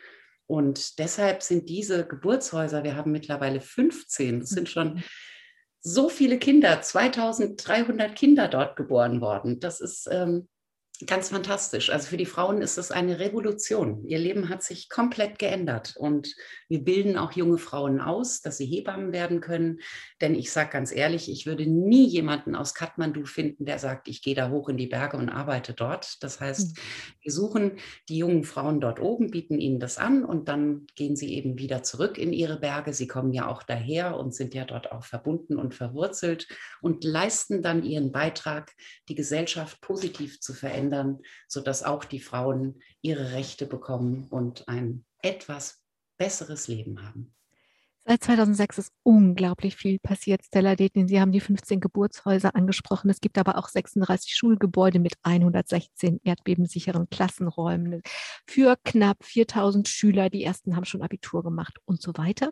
Und 0.46 0.98
deshalb 0.98 1.42
sind 1.42 1.68
diese 1.68 2.06
Geburtshäuser, 2.06 2.84
wir 2.84 2.96
haben 2.96 3.12
mittlerweile 3.12 3.60
15, 3.60 4.40
das 4.40 4.50
sind 4.50 4.68
schon 4.68 5.02
so 5.80 6.08
viele 6.08 6.38
Kinder, 6.38 6.80
2300 6.80 8.14
Kinder 8.14 8.48
dort 8.48 8.76
geboren 8.76 9.20
worden. 9.20 9.60
Das 9.60 9.80
ist 9.80 10.08
ähm, 10.10 10.48
ganz 11.06 11.30
fantastisch. 11.30 11.90
Also 11.90 12.06
für 12.06 12.16
die 12.16 12.24
Frauen 12.24 12.62
ist 12.62 12.78
es 12.78 12.92
eine 12.92 13.18
Revolution. 13.18 14.04
Ihr 14.06 14.18
Leben 14.18 14.48
hat 14.48 14.62
sich 14.62 14.88
komplett 14.88 15.40
geändert 15.40 15.94
und 15.96 16.36
wir 16.68 16.84
bilden 16.84 17.18
auch 17.18 17.32
junge 17.32 17.58
Frauen 17.58 18.00
aus, 18.00 18.42
dass 18.42 18.58
sie 18.58 18.66
Hebammen 18.66 19.12
werden 19.12 19.40
können. 19.40 19.80
Denn 20.20 20.36
ich 20.36 20.52
sage 20.52 20.70
ganz 20.70 20.94
ehrlich, 20.94 21.28
ich 21.28 21.46
würde 21.46 21.66
nie 21.66 22.06
jemanden 22.06 22.54
aus 22.54 22.74
Kathmandu 22.74 23.24
finden, 23.24 23.64
der 23.64 23.80
sagt, 23.80 24.06
ich 24.06 24.22
gehe 24.22 24.36
da 24.36 24.50
hoch 24.50 24.68
in 24.68 24.76
die 24.76 24.86
Berge 24.86 25.16
und 25.16 25.30
arbeite 25.30 25.74
dort. 25.74 26.22
Das 26.22 26.40
heißt, 26.40 26.76
hm. 26.76 26.82
wir 27.22 27.32
suchen 27.32 27.72
die 28.08 28.18
jungen 28.18 28.44
Frauen 28.44 28.80
dort 28.80 29.00
oben, 29.00 29.32
bieten 29.32 29.58
ihnen 29.58 29.80
das 29.80 29.98
an 29.98 30.24
und 30.24 30.48
dann 30.48 30.86
gehen 30.94 31.16
sie 31.16 31.34
eben 31.34 31.58
wieder 31.58 31.82
zurück 31.82 32.18
in 32.18 32.32
ihre 32.32 32.60
Berge. 32.60 32.92
Sie 32.92 33.08
kommen 33.08 33.32
ja 33.32 33.48
auch 33.48 33.64
daher 33.64 34.16
und 34.16 34.32
sind 34.32 34.54
ja 34.54 34.64
dort 34.64 34.92
auch 34.92 35.04
verbunden 35.04 35.56
und 35.58 35.74
verwurzelt 35.74 36.46
und 36.80 37.02
leisten 37.02 37.62
dann 37.62 37.82
ihren 37.82 38.12
Beitrag, 38.12 38.70
die 39.08 39.16
Gesellschaft 39.16 39.80
positiv 39.80 40.40
zu 40.40 40.54
verändern 40.54 40.83
verändern, 40.84 41.20
sodass 41.48 41.82
auch 41.82 42.04
die 42.04 42.20
Frauen 42.20 42.80
ihre 43.02 43.32
Rechte 43.32 43.66
bekommen 43.66 44.26
und 44.30 44.68
ein 44.68 45.04
etwas 45.22 45.82
besseres 46.18 46.68
Leben 46.68 47.02
haben. 47.06 47.34
Seit 48.06 48.22
2006 48.22 48.78
ist 48.78 48.92
unglaublich 49.02 49.76
viel 49.76 49.98
passiert, 49.98 50.44
Stella 50.44 50.76
Detin. 50.76 51.08
Sie 51.08 51.18
haben 51.18 51.32
die 51.32 51.40
15 51.40 51.80
Geburtshäuser 51.80 52.54
angesprochen. 52.54 53.08
Es 53.08 53.22
gibt 53.22 53.38
aber 53.38 53.56
auch 53.56 53.68
36 53.68 54.34
Schulgebäude 54.36 54.98
mit 54.98 55.14
116 55.22 56.20
erdbebensicheren 56.22 57.08
Klassenräumen 57.08 58.02
für 58.46 58.76
knapp 58.84 59.24
4000 59.24 59.88
Schüler. 59.88 60.28
Die 60.28 60.44
ersten 60.44 60.76
haben 60.76 60.84
schon 60.84 61.00
Abitur 61.00 61.42
gemacht 61.42 61.78
und 61.86 62.02
so 62.02 62.12
weiter. 62.18 62.50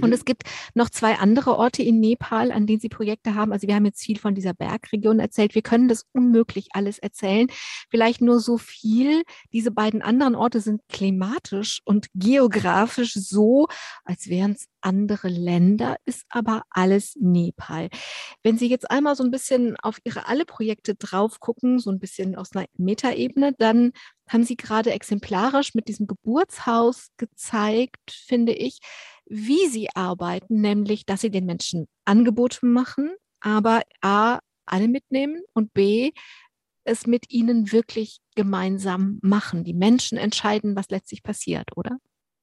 Und 0.00 0.12
es 0.12 0.24
gibt 0.24 0.44
noch 0.74 0.90
zwei 0.90 1.16
andere 1.16 1.56
Orte 1.56 1.82
in 1.82 2.00
Nepal, 2.00 2.52
an 2.52 2.66
denen 2.66 2.80
Sie 2.80 2.88
Projekte 2.88 3.34
haben. 3.34 3.52
Also 3.52 3.66
wir 3.66 3.74
haben 3.74 3.84
jetzt 3.84 4.02
viel 4.02 4.18
von 4.18 4.34
dieser 4.34 4.54
Bergregion 4.54 5.18
erzählt. 5.18 5.54
Wir 5.54 5.62
können 5.62 5.88
das 5.88 6.06
unmöglich 6.12 6.68
alles 6.72 6.98
erzählen. 6.98 7.48
Vielleicht 7.90 8.20
nur 8.20 8.40
so 8.40 8.58
viel. 8.58 9.22
Diese 9.52 9.70
beiden 9.70 10.02
anderen 10.02 10.34
Orte 10.34 10.60
sind 10.60 10.82
klimatisch 10.88 11.80
und 11.84 12.06
geografisch 12.14 13.14
so, 13.14 13.68
als 14.04 14.28
wären 14.28 14.52
es 14.52 14.68
andere 14.82 15.28
Länder, 15.28 15.96
ist 16.04 16.24
aber 16.28 16.62
alles 16.70 17.16
Nepal. 17.20 17.88
Wenn 18.42 18.58
Sie 18.58 18.68
jetzt 18.68 18.90
einmal 18.90 19.16
so 19.16 19.24
ein 19.24 19.30
bisschen 19.30 19.76
auf 19.82 19.98
Ihre 20.04 20.26
alle 20.28 20.44
Projekte 20.44 20.94
drauf 20.94 21.40
gucken, 21.40 21.78
so 21.78 21.90
ein 21.90 21.98
bisschen 21.98 22.36
aus 22.36 22.54
einer 22.54 22.66
Metaebene, 22.76 23.54
dann 23.58 23.92
haben 24.28 24.44
Sie 24.44 24.56
gerade 24.56 24.92
exemplarisch 24.92 25.74
mit 25.74 25.88
diesem 25.88 26.06
Geburtshaus 26.06 27.08
gezeigt, 27.16 28.10
finde 28.10 28.52
ich, 28.52 28.80
wie 29.26 29.66
Sie 29.68 29.88
arbeiten, 29.94 30.60
nämlich, 30.60 31.06
dass 31.06 31.20
Sie 31.22 31.30
den 31.30 31.46
Menschen 31.46 31.86
Angebote 32.04 32.66
machen, 32.66 33.10
aber 33.40 33.82
A, 34.00 34.40
alle 34.66 34.88
mitnehmen 34.88 35.42
und 35.54 35.72
B, 35.74 36.12
es 36.84 37.06
mit 37.06 37.30
ihnen 37.30 37.72
wirklich 37.72 38.18
gemeinsam 38.34 39.18
machen. 39.22 39.64
Die 39.64 39.74
Menschen 39.74 40.18
entscheiden, 40.18 40.76
was 40.76 40.90
letztlich 40.90 41.22
passiert, 41.22 41.76
oder? 41.76 41.98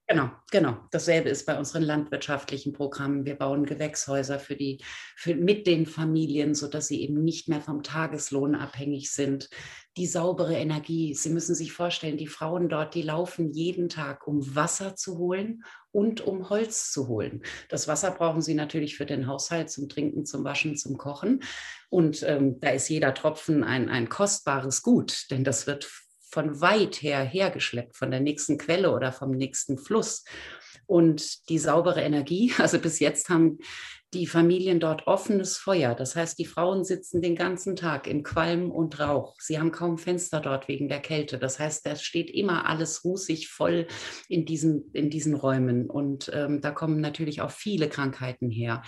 Genau, 0.09 0.31
genau. 0.49 0.75
Dasselbe 0.89 1.29
ist 1.29 1.45
bei 1.45 1.55
unseren 1.55 1.83
landwirtschaftlichen 1.83 2.73
Programmen. 2.73 3.25
Wir 3.25 3.35
bauen 3.35 3.67
Gewächshäuser 3.67 4.39
für 4.39 4.55
die, 4.55 4.83
für, 5.15 5.35
mit 5.35 5.67
den 5.67 5.85
Familien, 5.85 6.55
sodass 6.55 6.87
sie 6.87 7.03
eben 7.03 7.23
nicht 7.23 7.47
mehr 7.47 7.61
vom 7.61 7.83
Tageslohn 7.83 8.55
abhängig 8.55 9.11
sind. 9.11 9.51
Die 9.97 10.07
saubere 10.07 10.55
Energie. 10.55 11.13
Sie 11.13 11.29
müssen 11.29 11.53
sich 11.53 11.73
vorstellen, 11.73 12.17
die 12.17 12.25
Frauen 12.25 12.69
dort, 12.69 12.95
die 12.95 13.03
laufen 13.03 13.51
jeden 13.51 13.87
Tag, 13.87 14.25
um 14.25 14.55
Wasser 14.55 14.95
zu 14.95 15.19
holen 15.19 15.63
und 15.91 16.21
um 16.21 16.49
Holz 16.49 16.91
zu 16.91 17.07
holen. 17.07 17.43
Das 17.69 17.87
Wasser 17.87 18.09
brauchen 18.09 18.41
sie 18.41 18.55
natürlich 18.55 18.97
für 18.97 19.05
den 19.05 19.27
Haushalt, 19.27 19.69
zum 19.69 19.89
Trinken, 19.89 20.25
zum 20.25 20.43
Waschen, 20.43 20.75
zum 20.75 20.97
Kochen. 20.97 21.43
Und 21.89 22.23
ähm, 22.23 22.59
da 22.61 22.71
ist 22.71 22.89
jeder 22.89 23.13
Tropfen 23.13 23.63
ein, 23.63 23.89
ein 23.89 24.09
kostbares 24.09 24.81
Gut, 24.81 25.29
denn 25.29 25.43
das 25.43 25.67
wird 25.67 25.87
von 26.29 26.61
weit 26.61 27.01
her 27.01 27.23
hergeschleppt, 27.23 27.95
von 27.95 28.11
der 28.11 28.19
nächsten 28.19 28.57
Quelle 28.57 28.91
oder 28.91 29.11
vom 29.11 29.31
nächsten 29.31 29.77
Fluss. 29.77 30.23
Und 30.85 31.49
die 31.49 31.59
saubere 31.59 32.01
Energie, 32.01 32.53
also 32.57 32.79
bis 32.79 32.99
jetzt 32.99 33.29
haben 33.29 33.59
die 34.13 34.25
Familien 34.25 34.79
dort 34.79 35.05
offenes 35.05 35.57
Feuer. 35.57 35.93
Das 35.93 36.15
heißt, 36.15 36.39
die 36.39 36.45
Frauen 36.45 36.83
sitzen 36.83 37.21
den 37.21 37.35
ganzen 37.35 37.75
Tag 37.75 38.07
im 38.07 38.23
Qualm 38.23 38.71
und 38.71 38.99
Rauch. 38.99 39.35
Sie 39.39 39.59
haben 39.59 39.71
kaum 39.71 39.99
Fenster 39.99 40.39
dort 40.39 40.67
wegen 40.67 40.89
der 40.89 40.99
Kälte. 40.99 41.37
Das 41.37 41.59
heißt, 41.59 41.85
da 41.85 41.95
steht 41.95 42.31
immer 42.31 42.65
alles 42.65 43.05
rußig 43.05 43.49
voll 43.49 43.85
in 44.27 44.45
diesen, 44.45 44.89
in 44.93 45.11
diesen 45.11 45.35
Räumen. 45.35 45.87
Und 45.87 46.31
ähm, 46.33 46.59
da 46.59 46.71
kommen 46.71 47.01
natürlich 47.01 47.41
auch 47.41 47.51
viele 47.51 47.87
Krankheiten 47.87 48.49
her. 48.49 48.81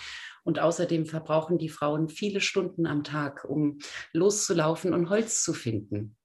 Und 0.44 0.58
außerdem 0.58 1.06
verbrauchen 1.06 1.60
die 1.60 1.70
Frauen 1.70 2.10
viele 2.10 2.42
Stunden 2.42 2.88
am 2.88 3.04
Tag, 3.04 3.46
um 3.48 3.78
loszulaufen 4.14 4.92
und 4.92 5.10
Holz 5.10 5.44
zu 5.44 5.54
finden. 5.54 6.18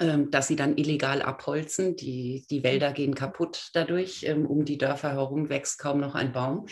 Ähm, 0.00 0.32
dass 0.32 0.48
sie 0.48 0.56
dann 0.56 0.76
illegal 0.76 1.22
abholzen. 1.22 1.94
Die, 1.94 2.44
die 2.50 2.64
Wälder 2.64 2.92
gehen 2.92 3.14
kaputt 3.14 3.70
dadurch. 3.72 4.24
Ähm, 4.24 4.44
um 4.46 4.64
die 4.64 4.78
Dörfer 4.78 5.12
herum 5.12 5.48
wächst 5.48 5.78
kaum 5.78 6.00
noch 6.00 6.16
ein 6.16 6.32
Baum. 6.32 6.66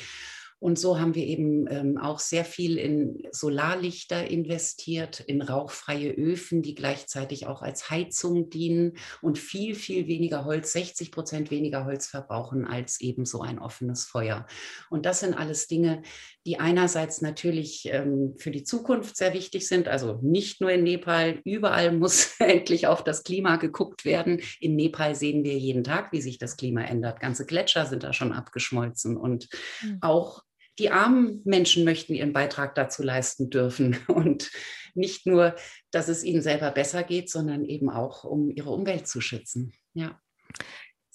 Und 0.64 0.78
so 0.78 0.98
haben 0.98 1.14
wir 1.14 1.26
eben 1.26 1.66
ähm, 1.68 1.98
auch 1.98 2.18
sehr 2.18 2.42
viel 2.46 2.78
in 2.78 3.22
Solarlichter 3.32 4.30
investiert, 4.30 5.20
in 5.20 5.42
rauchfreie 5.42 6.10
Öfen, 6.10 6.62
die 6.62 6.74
gleichzeitig 6.74 7.46
auch 7.46 7.60
als 7.60 7.90
Heizung 7.90 8.48
dienen 8.48 8.96
und 9.20 9.38
viel, 9.38 9.74
viel 9.74 10.06
weniger 10.06 10.46
Holz, 10.46 10.72
60 10.72 11.12
Prozent 11.12 11.50
weniger 11.50 11.84
Holz 11.84 12.06
verbrauchen 12.06 12.64
als 12.64 12.98
eben 13.02 13.26
so 13.26 13.42
ein 13.42 13.58
offenes 13.58 14.06
Feuer. 14.06 14.46
Und 14.88 15.04
das 15.04 15.20
sind 15.20 15.34
alles 15.34 15.66
Dinge, 15.66 16.00
die 16.46 16.58
einerseits 16.58 17.20
natürlich 17.20 17.86
ähm, 17.92 18.34
für 18.38 18.50
die 18.50 18.64
Zukunft 18.64 19.18
sehr 19.18 19.34
wichtig 19.34 19.68
sind. 19.68 19.86
Also 19.86 20.18
nicht 20.22 20.62
nur 20.62 20.70
in 20.70 20.82
Nepal, 20.82 21.42
überall 21.44 21.92
muss 21.98 22.36
endlich 22.38 22.86
auf 22.86 23.04
das 23.04 23.22
Klima 23.22 23.56
geguckt 23.56 24.06
werden. 24.06 24.40
In 24.60 24.76
Nepal 24.76 25.14
sehen 25.14 25.44
wir 25.44 25.58
jeden 25.58 25.84
Tag, 25.84 26.10
wie 26.12 26.22
sich 26.22 26.38
das 26.38 26.56
Klima 26.56 26.84
ändert. 26.84 27.20
Ganze 27.20 27.44
Gletscher 27.44 27.84
sind 27.84 28.02
da 28.02 28.14
schon 28.14 28.32
abgeschmolzen 28.32 29.18
und 29.18 29.50
mhm. 29.82 29.98
auch 30.00 30.42
die 30.78 30.90
armen 30.90 31.40
Menschen 31.44 31.84
möchten 31.84 32.14
ihren 32.14 32.32
Beitrag 32.32 32.74
dazu 32.74 33.02
leisten 33.02 33.50
dürfen. 33.50 33.98
Und 34.08 34.50
nicht 34.94 35.26
nur, 35.26 35.54
dass 35.90 36.08
es 36.08 36.24
ihnen 36.24 36.42
selber 36.42 36.70
besser 36.70 37.02
geht, 37.02 37.30
sondern 37.30 37.64
eben 37.64 37.90
auch, 37.90 38.24
um 38.24 38.50
ihre 38.50 38.70
Umwelt 38.70 39.06
zu 39.06 39.20
schützen. 39.20 39.72
Ja. 39.92 40.20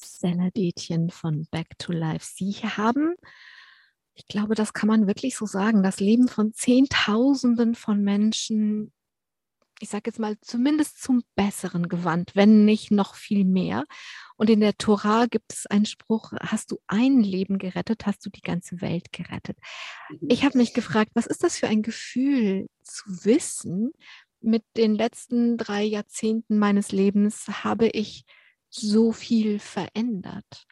Stella 0.01 0.49
Detjen 0.51 1.09
von 1.09 1.47
Back 1.51 1.77
to 1.77 1.91
Life. 1.91 2.25
Sie 2.35 2.53
haben, 2.53 3.15
ich 4.15 4.27
glaube, 4.27 4.55
das 4.55 4.73
kann 4.73 4.87
man 4.87 5.07
wirklich 5.07 5.35
so 5.35 5.45
sagen, 5.45 5.83
das 5.83 5.99
Leben 5.99 6.27
von 6.27 6.53
Zehntausenden 6.53 7.75
von 7.75 8.01
Menschen 8.01 8.93
ich 9.79 9.89
sage 9.89 10.03
jetzt 10.07 10.19
mal, 10.19 10.35
zumindest 10.41 11.01
zum 11.01 11.23
Besseren 11.35 11.87
gewandt, 11.87 12.35
wenn 12.35 12.65
nicht 12.65 12.91
noch 12.91 13.15
viel 13.15 13.45
mehr. 13.45 13.85
Und 14.35 14.49
in 14.49 14.59
der 14.59 14.77
Tora 14.77 15.25
gibt 15.25 15.53
es 15.53 15.65
einen 15.65 15.85
Spruch, 15.85 16.33
hast 16.39 16.71
du 16.71 16.79
ein 16.87 17.21
Leben 17.21 17.57
gerettet, 17.57 18.05
hast 18.05 18.25
du 18.25 18.29
die 18.29 18.41
ganze 18.41 18.81
Welt 18.81 19.11
gerettet. 19.11 19.57
Ich 20.27 20.43
habe 20.43 20.57
mich 20.57 20.73
gefragt, 20.73 21.11
was 21.13 21.25
ist 21.25 21.43
das 21.43 21.57
für 21.57 21.67
ein 21.67 21.81
Gefühl 21.81 22.67
zu 22.83 23.25
wissen, 23.25 23.91
mit 24.41 24.63
den 24.77 24.95
letzten 24.95 25.57
drei 25.57 25.83
Jahrzehnten 25.83 26.57
meines 26.57 26.91
Lebens 26.91 27.47
habe 27.63 27.87
ich 27.87 28.25
so 28.69 29.11
viel 29.11 29.59
verändert? 29.59 30.65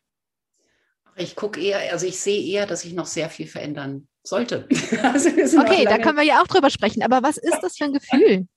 Ich 1.16 1.36
gucke 1.36 1.60
eher, 1.60 1.92
also 1.92 2.06
ich 2.06 2.20
sehe 2.20 2.42
eher, 2.42 2.68
dass 2.68 2.86
ich 2.86 2.94
noch 2.94 3.08
sehr 3.08 3.30
viel 3.30 3.48
verändern 3.48 4.08
sollte. 4.24 4.68
also 5.02 5.30
okay, 5.60 5.86
da 5.86 5.98
können 5.98 6.18
wir 6.18 6.24
ja 6.24 6.42
auch 6.42 6.48
drüber 6.48 6.70
sprechen. 6.70 7.02
Aber 7.02 7.24
was 7.24 7.38
ist 7.38 7.60
das 7.62 7.78
für 7.78 7.86
ein 7.86 7.94
Gefühl? 7.94 8.48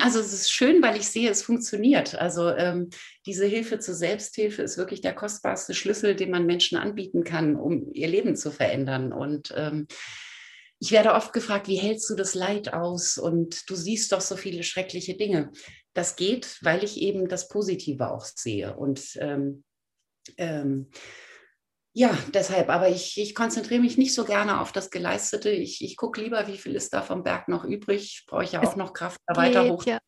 Also 0.00 0.20
es 0.20 0.32
ist 0.32 0.52
schön, 0.52 0.82
weil 0.82 0.96
ich 0.96 1.08
sehe, 1.08 1.30
es 1.30 1.42
funktioniert. 1.42 2.14
Also 2.14 2.48
ähm, 2.50 2.90
diese 3.26 3.46
Hilfe 3.46 3.78
zur 3.78 3.94
Selbsthilfe 3.94 4.62
ist 4.62 4.78
wirklich 4.78 5.00
der 5.00 5.14
kostbarste 5.14 5.74
Schlüssel, 5.74 6.14
den 6.14 6.30
man 6.30 6.46
Menschen 6.46 6.78
anbieten 6.78 7.24
kann, 7.24 7.56
um 7.56 7.90
ihr 7.92 8.08
Leben 8.08 8.36
zu 8.36 8.50
verändern. 8.50 9.12
Und 9.12 9.52
ähm, 9.56 9.86
ich 10.78 10.92
werde 10.92 11.14
oft 11.14 11.32
gefragt, 11.32 11.68
wie 11.68 11.76
hältst 11.76 12.08
du 12.10 12.14
das 12.14 12.34
Leid 12.34 12.72
aus? 12.72 13.18
Und 13.18 13.68
du 13.70 13.74
siehst 13.74 14.12
doch 14.12 14.20
so 14.20 14.36
viele 14.36 14.62
schreckliche 14.62 15.16
Dinge. 15.16 15.50
Das 15.94 16.16
geht, 16.16 16.58
weil 16.62 16.84
ich 16.84 17.00
eben 17.00 17.28
das 17.28 17.48
Positive 17.48 18.10
auch 18.10 18.24
sehe. 18.24 18.76
Und 18.76 19.16
ähm, 19.20 19.64
ähm 20.36 20.90
ja, 21.94 22.16
deshalb, 22.32 22.70
aber 22.70 22.88
ich, 22.88 23.18
ich 23.20 23.34
konzentriere 23.34 23.82
mich 23.82 23.98
nicht 23.98 24.14
so 24.14 24.24
gerne 24.24 24.60
auf 24.60 24.72
das 24.72 24.90
Geleistete. 24.90 25.50
Ich, 25.50 25.84
ich 25.84 25.98
gucke 25.98 26.22
lieber, 26.22 26.46
wie 26.46 26.56
viel 26.56 26.74
ist 26.74 26.94
da 26.94 27.02
vom 27.02 27.22
Berg 27.22 27.48
noch 27.48 27.64
übrig. 27.64 28.24
Brauche 28.26 28.44
ich 28.44 28.52
ja 28.52 28.62
auch 28.62 28.76
noch 28.76 28.94
Kraft, 28.94 29.20
da 29.26 29.36
weiter 29.36 29.68
hoch. 29.68 29.84
Ja. 29.84 29.98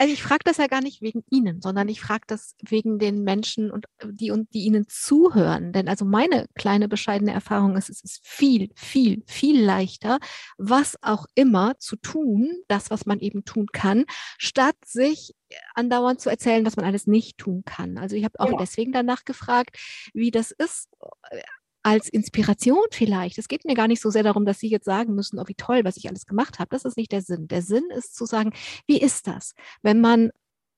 Also 0.00 0.12
ich 0.12 0.22
frage 0.22 0.42
das 0.44 0.56
ja 0.56 0.66
gar 0.66 0.80
nicht 0.80 1.00
wegen 1.00 1.22
Ihnen, 1.30 1.60
sondern 1.60 1.88
ich 1.88 2.00
frage 2.00 2.24
das 2.26 2.56
wegen 2.68 2.98
den 2.98 3.22
Menschen, 3.22 3.70
und 3.70 3.86
die, 4.04 4.32
und 4.32 4.52
die 4.54 4.64
Ihnen 4.64 4.86
zuhören. 4.88 5.72
Denn 5.72 5.88
also 5.88 6.04
meine 6.04 6.46
kleine 6.56 6.88
bescheidene 6.88 7.32
Erfahrung 7.32 7.76
ist, 7.76 7.88
es 7.88 8.02
ist 8.02 8.20
viel, 8.26 8.70
viel, 8.74 9.22
viel 9.26 9.64
leichter, 9.64 10.18
was 10.58 10.96
auch 11.02 11.26
immer 11.36 11.78
zu 11.78 11.94
tun, 11.94 12.50
das, 12.66 12.90
was 12.90 13.06
man 13.06 13.20
eben 13.20 13.44
tun 13.44 13.66
kann, 13.72 14.04
statt 14.38 14.76
sich 14.84 15.34
andauernd 15.74 16.20
zu 16.20 16.30
erzählen, 16.30 16.64
was 16.66 16.76
man 16.76 16.84
alles 16.84 17.06
nicht 17.06 17.38
tun 17.38 17.62
kann. 17.64 17.98
Also 17.98 18.16
ich 18.16 18.24
habe 18.24 18.38
auch 18.40 18.50
ja. 18.50 18.56
deswegen 18.58 18.92
danach 18.92 19.24
gefragt, 19.24 19.78
wie 20.14 20.30
das 20.30 20.50
ist 20.50 20.88
äh, 21.30 21.42
als 21.82 22.08
Inspiration 22.08 22.84
vielleicht. 22.90 23.38
Es 23.38 23.48
geht 23.48 23.64
mir 23.64 23.74
gar 23.74 23.88
nicht 23.88 24.00
so 24.00 24.10
sehr 24.10 24.22
darum, 24.22 24.44
dass 24.44 24.60
Sie 24.60 24.68
jetzt 24.68 24.84
sagen 24.84 25.14
müssen, 25.14 25.38
oh, 25.38 25.44
wie 25.46 25.54
toll, 25.54 25.80
was 25.84 25.96
ich 25.96 26.08
alles 26.08 26.26
gemacht 26.26 26.58
habe. 26.58 26.68
Das 26.70 26.84
ist 26.84 26.96
nicht 26.96 27.12
der 27.12 27.22
Sinn. 27.22 27.48
Der 27.48 27.62
Sinn 27.62 27.84
ist 27.96 28.14
zu 28.14 28.24
sagen, 28.24 28.52
wie 28.86 29.00
ist 29.00 29.26
das, 29.26 29.54
wenn 29.82 30.00
man 30.00 30.30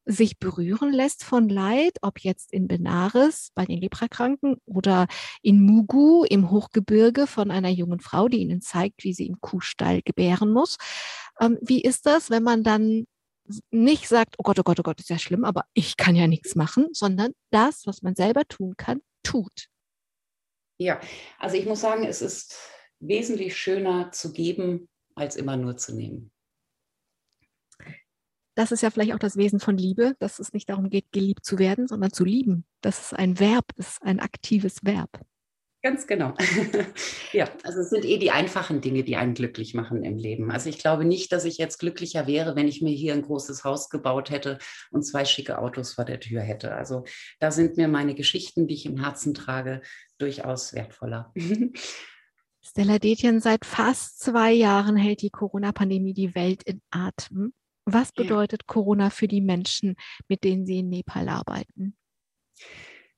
sich 0.06 0.38
berühren 0.38 0.92
lässt 0.92 1.24
von 1.24 1.48
Leid, 1.48 1.96
ob 2.02 2.20
jetzt 2.20 2.52
in 2.52 2.68
Benares 2.68 3.50
bei 3.54 3.64
den 3.64 3.80
Leprakranken 3.80 4.56
oder 4.66 5.06
in 5.42 5.62
Mugu 5.62 6.24
im 6.24 6.50
Hochgebirge 6.50 7.26
von 7.26 7.50
einer 7.50 7.70
jungen 7.70 8.00
Frau, 8.00 8.28
die 8.28 8.38
ihnen 8.38 8.60
zeigt, 8.60 9.02
wie 9.04 9.14
sie 9.14 9.26
im 9.26 9.40
Kuhstall 9.40 10.02
gebären 10.02 10.52
muss. 10.52 10.76
Ähm, 11.40 11.58
wie 11.62 11.80
ist 11.80 12.06
das, 12.06 12.28
wenn 12.30 12.42
man 12.42 12.62
dann 12.62 13.06
nicht 13.70 14.08
sagt, 14.08 14.36
oh 14.38 14.42
Gott, 14.42 14.58
oh 14.58 14.62
Gott, 14.62 14.80
oh 14.80 14.82
Gott, 14.82 15.00
ist 15.00 15.10
ja 15.10 15.18
schlimm, 15.18 15.44
aber 15.44 15.64
ich 15.74 15.96
kann 15.96 16.16
ja 16.16 16.26
nichts 16.26 16.54
machen, 16.54 16.88
sondern 16.92 17.32
das, 17.50 17.86
was 17.86 18.02
man 18.02 18.14
selber 18.14 18.44
tun 18.46 18.74
kann, 18.76 19.00
tut. 19.22 19.68
Ja, 20.78 21.00
also 21.38 21.56
ich 21.56 21.66
muss 21.66 21.80
sagen, 21.80 22.04
es 22.04 22.22
ist 22.22 22.56
wesentlich 23.00 23.56
schöner 23.56 24.10
zu 24.12 24.32
geben, 24.32 24.88
als 25.14 25.36
immer 25.36 25.56
nur 25.56 25.76
zu 25.76 25.94
nehmen. 25.94 26.32
Das 28.56 28.70
ist 28.70 28.82
ja 28.82 28.90
vielleicht 28.90 29.12
auch 29.12 29.18
das 29.18 29.36
Wesen 29.36 29.58
von 29.58 29.76
Liebe, 29.76 30.14
dass 30.20 30.38
es 30.38 30.52
nicht 30.52 30.68
darum 30.68 30.88
geht, 30.88 31.10
geliebt 31.10 31.44
zu 31.44 31.58
werden, 31.58 31.88
sondern 31.88 32.12
zu 32.12 32.24
lieben. 32.24 32.64
Das 32.82 33.00
ist 33.00 33.14
ein 33.14 33.40
Verb, 33.40 33.66
ist 33.76 34.00
ein 34.02 34.20
aktives 34.20 34.84
Verb. 34.84 35.10
Ganz 35.84 36.06
genau. 36.06 36.32
ja, 37.34 37.46
also 37.62 37.80
es 37.80 37.90
sind 37.90 38.06
eh 38.06 38.16
die 38.16 38.30
einfachen 38.30 38.80
Dinge, 38.80 39.04
die 39.04 39.16
einen 39.16 39.34
glücklich 39.34 39.74
machen 39.74 40.02
im 40.02 40.16
Leben. 40.16 40.50
Also 40.50 40.70
ich 40.70 40.78
glaube 40.78 41.04
nicht, 41.04 41.30
dass 41.30 41.44
ich 41.44 41.58
jetzt 41.58 41.76
glücklicher 41.76 42.26
wäre, 42.26 42.56
wenn 42.56 42.68
ich 42.68 42.80
mir 42.80 42.94
hier 42.94 43.12
ein 43.12 43.20
großes 43.20 43.64
Haus 43.64 43.90
gebaut 43.90 44.30
hätte 44.30 44.56
und 44.92 45.02
zwei 45.02 45.26
schicke 45.26 45.58
Autos 45.58 45.92
vor 45.92 46.06
der 46.06 46.20
Tür 46.20 46.40
hätte. 46.40 46.74
Also 46.74 47.04
da 47.38 47.50
sind 47.50 47.76
mir 47.76 47.86
meine 47.86 48.14
Geschichten, 48.14 48.66
die 48.66 48.72
ich 48.72 48.86
im 48.86 48.96
Herzen 48.96 49.34
trage, 49.34 49.82
durchaus 50.16 50.72
wertvoller. 50.72 51.34
Stella 52.62 52.98
Detjen, 52.98 53.40
seit 53.40 53.66
fast 53.66 54.20
zwei 54.20 54.52
Jahren 54.52 54.96
hält 54.96 55.20
die 55.20 55.28
Corona-Pandemie 55.28 56.14
die 56.14 56.34
Welt 56.34 56.62
in 56.62 56.80
Atem. 56.92 57.52
Was 57.84 58.10
bedeutet 58.10 58.62
ja. 58.62 58.72
Corona 58.72 59.10
für 59.10 59.28
die 59.28 59.42
Menschen, 59.42 59.96
mit 60.28 60.44
denen 60.44 60.64
Sie 60.64 60.78
in 60.78 60.88
Nepal 60.88 61.28
arbeiten? 61.28 61.94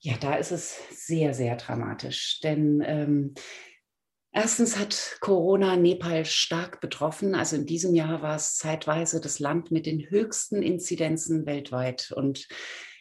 Ja, 0.06 0.14
da 0.20 0.36
ist 0.36 0.52
es 0.52 0.78
sehr, 0.92 1.34
sehr 1.34 1.56
dramatisch, 1.56 2.38
denn 2.38 2.80
ähm, 2.86 3.34
erstens 4.30 4.78
hat 4.78 5.16
Corona 5.18 5.74
Nepal 5.74 6.24
stark 6.24 6.80
betroffen. 6.80 7.34
Also 7.34 7.56
in 7.56 7.66
diesem 7.66 7.92
Jahr 7.92 8.22
war 8.22 8.36
es 8.36 8.54
zeitweise 8.54 9.20
das 9.20 9.40
Land 9.40 9.72
mit 9.72 9.84
den 9.84 10.08
höchsten 10.08 10.62
Inzidenzen 10.62 11.44
weltweit 11.44 12.12
und 12.14 12.46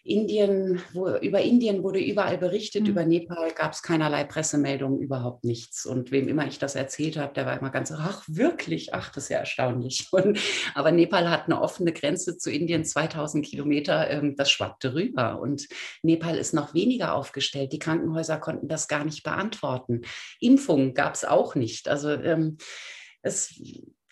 Indien, 0.06 0.84
wo, 0.94 1.10
über 1.16 1.42
Indien 1.42 1.82
wurde 1.82 2.00
überall 2.00 2.38
berichtet, 2.38 2.84
mhm. 2.84 2.90
über 2.90 3.06
Nepal 3.06 3.52
gab 3.54 3.74
es 3.74 3.82
keinerlei 3.82 4.24
Pressemeldungen, 4.24 5.00
überhaupt 5.00 5.44
nichts. 5.44 5.84
Und 5.84 6.12
wem 6.12 6.28
immer 6.28 6.46
ich 6.46 6.60
das 6.60 6.76
erzählt 6.76 7.18
habe, 7.18 7.34
der 7.34 7.48
war 7.48 7.60
immer 7.60 7.72
ganz, 7.72 7.92
ach 7.92 8.24
wirklich, 8.28 8.94
ach, 8.94 9.12
das 9.12 9.24
ist 9.26 9.30
ja 9.30 9.40
erstaunlich. 9.40 10.08
Und, 10.12 10.40
aber 10.76 10.92
Nepal 10.92 11.30
hat 11.32 11.46
eine 11.46 11.60
offene 11.60 11.92
Grenze 11.92 12.38
zu 12.38 12.52
Indien, 12.52 12.86
2000 12.86 13.44
Kilometer, 13.44 14.08
ähm, 14.12 14.36
das 14.36 14.52
schwappte 14.52 14.94
rüber. 14.94 15.40
Und 15.42 15.68
Nepal 16.04 16.38
ist 16.38 16.54
noch 16.54 16.76
weniger 16.76 17.16
aufgestellt. 17.16 17.74
Die 17.74 17.80
Krankenhäuser 17.80 18.38
konnten 18.38 18.68
das 18.68 18.88
gar 18.88 19.06
nicht 19.06 19.24
beantworten. 19.24 20.02
Impfungen 20.40 20.94
gab 20.94 21.16
es 21.16 21.26
auch 21.26 21.56
nicht. 21.56 21.88
Also 21.88 22.12
ähm, 22.12 22.58
es 23.24 23.60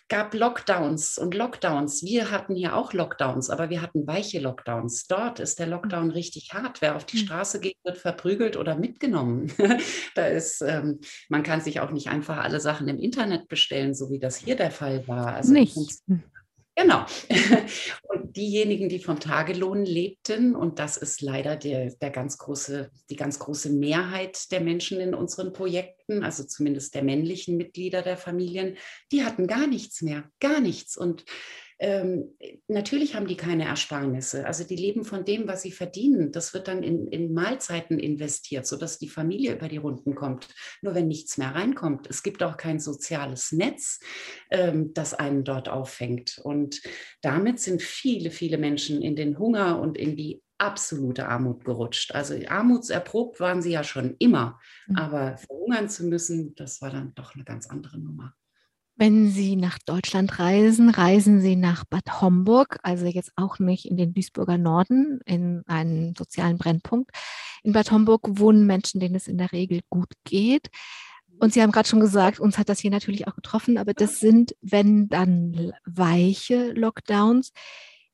gab 0.08 0.34
Lockdowns 0.34 1.18
und 1.18 1.34
Lockdowns. 1.34 2.02
Wir 2.02 2.30
hatten 2.30 2.54
hier 2.54 2.76
auch 2.76 2.92
Lockdowns, 2.92 3.50
aber 3.50 3.70
wir 3.70 3.80
hatten 3.80 4.06
weiche 4.06 4.38
Lockdowns. 4.38 5.06
Dort 5.06 5.40
ist 5.40 5.58
der 5.58 5.66
Lockdown 5.66 6.10
richtig 6.10 6.52
hart. 6.52 6.82
Wer 6.82 6.96
auf 6.96 7.04
die 7.04 7.18
hm. 7.18 7.26
Straße 7.26 7.60
geht, 7.60 7.76
wird 7.84 7.98
verprügelt 7.98 8.56
oder 8.56 8.76
mitgenommen. 8.76 9.52
da 10.14 10.26
ist, 10.26 10.60
ähm, 10.62 11.00
man 11.28 11.42
kann 11.42 11.60
sich 11.60 11.80
auch 11.80 11.90
nicht 11.90 12.08
einfach 12.08 12.38
alle 12.38 12.60
Sachen 12.60 12.88
im 12.88 12.98
Internet 12.98 13.48
bestellen, 13.48 13.94
so 13.94 14.10
wie 14.10 14.18
das 14.18 14.36
hier 14.36 14.56
der 14.56 14.70
Fall 14.70 15.06
war. 15.08 15.34
Also 15.34 15.52
nicht. 15.52 15.76
Genau. 16.76 17.06
Und 18.08 18.36
diejenigen, 18.36 18.88
die 18.88 18.98
vom 18.98 19.20
Tagelohn 19.20 19.84
lebten, 19.84 20.56
und 20.56 20.80
das 20.80 20.96
ist 20.96 21.20
leider 21.20 21.54
der, 21.56 21.94
der 21.94 22.10
ganz 22.10 22.36
große, 22.36 22.90
die 23.10 23.16
ganz 23.16 23.38
große 23.38 23.70
Mehrheit 23.70 24.50
der 24.50 24.60
Menschen 24.60 24.98
in 24.98 25.14
unseren 25.14 25.52
Projekten, 25.52 26.24
also 26.24 26.42
zumindest 26.42 26.94
der 26.94 27.04
männlichen 27.04 27.56
Mitglieder 27.56 28.02
der 28.02 28.16
Familien, 28.16 28.76
die 29.12 29.24
hatten 29.24 29.46
gar 29.46 29.68
nichts 29.68 30.02
mehr, 30.02 30.24
gar 30.40 30.60
nichts. 30.60 30.96
Und 30.96 31.24
ähm, 31.84 32.34
natürlich 32.66 33.14
haben 33.14 33.26
die 33.26 33.36
keine 33.36 33.66
Ersparnisse. 33.66 34.46
Also 34.46 34.64
die 34.64 34.74
leben 34.74 35.04
von 35.04 35.26
dem, 35.26 35.46
was 35.46 35.60
sie 35.60 35.70
verdienen. 35.70 36.32
Das 36.32 36.54
wird 36.54 36.66
dann 36.66 36.82
in, 36.82 37.08
in 37.08 37.34
Mahlzeiten 37.34 37.98
investiert, 37.98 38.66
sodass 38.66 38.98
die 38.98 39.10
Familie 39.10 39.54
über 39.54 39.68
die 39.68 39.76
Runden 39.76 40.14
kommt. 40.14 40.48
Nur 40.80 40.94
wenn 40.94 41.08
nichts 41.08 41.36
mehr 41.36 41.54
reinkommt. 41.54 42.06
Es 42.08 42.22
gibt 42.22 42.42
auch 42.42 42.56
kein 42.56 42.80
soziales 42.80 43.52
Netz, 43.52 44.00
ähm, 44.50 44.94
das 44.94 45.12
einen 45.12 45.44
dort 45.44 45.68
auffängt. 45.68 46.40
Und 46.42 46.80
damit 47.20 47.60
sind 47.60 47.82
viele, 47.82 48.30
viele 48.30 48.56
Menschen 48.56 49.02
in 49.02 49.14
den 49.14 49.38
Hunger 49.38 49.78
und 49.78 49.98
in 49.98 50.16
die 50.16 50.42
absolute 50.56 51.28
Armut 51.28 51.66
gerutscht. 51.66 52.14
Also 52.14 52.34
armutserprobt 52.48 53.40
waren 53.40 53.60
sie 53.60 53.72
ja 53.72 53.84
schon 53.84 54.16
immer, 54.20 54.58
mhm. 54.86 54.96
aber 54.96 55.36
verhungern 55.36 55.90
zu 55.90 56.06
müssen, 56.06 56.54
das 56.54 56.80
war 56.80 56.88
dann 56.88 57.14
doch 57.14 57.34
eine 57.34 57.44
ganz 57.44 57.68
andere 57.68 57.98
Nummer. 57.98 58.34
Wenn 58.96 59.28
Sie 59.28 59.56
nach 59.56 59.78
Deutschland 59.84 60.38
reisen, 60.38 60.88
reisen 60.88 61.40
Sie 61.40 61.56
nach 61.56 61.84
Bad 61.84 62.20
Homburg, 62.20 62.78
also 62.84 63.06
jetzt 63.06 63.32
auch 63.34 63.58
nicht 63.58 63.86
in 63.86 63.96
den 63.96 64.14
Duisburger 64.14 64.56
Norden, 64.56 65.20
in 65.26 65.64
einen 65.66 66.14
sozialen 66.14 66.58
Brennpunkt. 66.58 67.10
In 67.64 67.72
Bad 67.72 67.90
Homburg 67.90 68.22
wohnen 68.38 68.66
Menschen, 68.66 69.00
denen 69.00 69.16
es 69.16 69.26
in 69.26 69.38
der 69.38 69.50
Regel 69.50 69.80
gut 69.90 70.12
geht. 70.22 70.68
Und 71.40 71.52
Sie 71.52 71.60
haben 71.60 71.72
gerade 71.72 71.88
schon 71.88 71.98
gesagt, 71.98 72.38
uns 72.38 72.56
hat 72.56 72.68
das 72.68 72.78
hier 72.78 72.92
natürlich 72.92 73.26
auch 73.26 73.34
getroffen, 73.34 73.78
aber 73.78 73.94
das 73.94 74.20
sind, 74.20 74.54
wenn 74.60 75.08
dann 75.08 75.72
weiche 75.84 76.70
Lockdowns. 76.72 77.52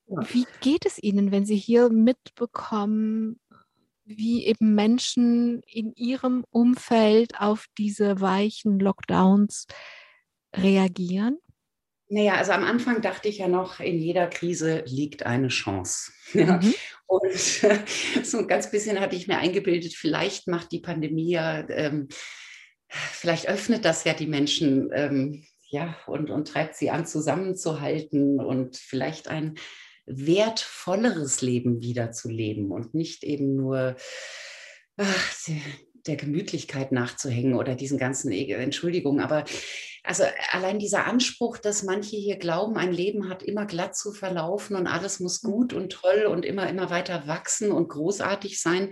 Wie 0.06 0.46
geht 0.62 0.86
es 0.86 1.00
Ihnen, 1.02 1.30
wenn 1.30 1.44
Sie 1.44 1.56
hier 1.56 1.90
mitbekommen, 1.90 3.38
wie 4.06 4.46
eben 4.46 4.74
Menschen 4.74 5.60
in 5.66 5.92
Ihrem 5.94 6.44
Umfeld 6.50 7.38
auf 7.38 7.66
diese 7.76 8.22
weichen 8.22 8.80
Lockdowns 8.80 9.66
reagieren? 10.56 11.38
Naja, 12.08 12.34
also 12.34 12.52
am 12.52 12.64
Anfang 12.64 13.02
dachte 13.02 13.28
ich 13.28 13.38
ja 13.38 13.46
noch, 13.46 13.78
in 13.78 14.00
jeder 14.00 14.26
Krise 14.26 14.82
liegt 14.86 15.24
eine 15.24 15.48
Chance. 15.48 16.12
Ja. 16.32 16.58
Mhm. 16.58 16.74
Und 17.08 17.34
so 18.22 18.38
ein 18.38 18.46
ganz 18.46 18.70
bisschen 18.70 19.00
hatte 19.00 19.16
ich 19.16 19.26
mir 19.26 19.38
eingebildet, 19.38 19.94
vielleicht 19.94 20.46
macht 20.46 20.70
die 20.70 20.78
Pandemie 20.78 21.32
ja, 21.32 21.68
ähm, 21.68 22.06
vielleicht 22.88 23.48
öffnet 23.48 23.84
das 23.84 24.04
ja 24.04 24.14
die 24.14 24.28
Menschen 24.28 24.90
ähm, 24.94 25.44
ja, 25.70 25.96
und, 26.06 26.30
und 26.30 26.46
treibt 26.46 26.76
sie 26.76 26.90
an, 26.90 27.06
zusammenzuhalten 27.06 28.38
und 28.38 28.76
vielleicht 28.76 29.26
ein 29.26 29.56
wertvolleres 30.06 31.42
Leben 31.42 31.80
wiederzuleben 31.80 32.70
und 32.70 32.94
nicht 32.94 33.24
eben 33.24 33.56
nur 33.56 33.96
ach, 34.96 35.34
der, 35.48 35.60
der 36.06 36.16
Gemütlichkeit 36.16 36.92
nachzuhängen 36.92 37.54
oder 37.54 37.74
diesen 37.74 37.98
ganzen, 37.98 38.32
Entschuldigung, 38.32 39.20
aber 39.20 39.44
also 40.04 40.24
allein 40.52 40.78
dieser 40.78 41.06
Anspruch, 41.06 41.58
dass 41.58 41.82
manche 41.82 42.16
hier 42.16 42.36
glauben, 42.36 42.76
ein 42.76 42.92
Leben 42.92 43.28
hat 43.28 43.42
immer 43.42 43.66
glatt 43.66 43.96
zu 43.96 44.12
verlaufen 44.12 44.76
und 44.76 44.86
alles 44.86 45.20
muss 45.20 45.42
mhm. 45.42 45.48
gut 45.50 45.72
und 45.72 45.92
toll 45.92 46.26
und 46.26 46.44
immer, 46.44 46.68
immer 46.68 46.90
weiter 46.90 47.26
wachsen 47.26 47.72
und 47.72 47.88
großartig 47.88 48.60
sein. 48.60 48.90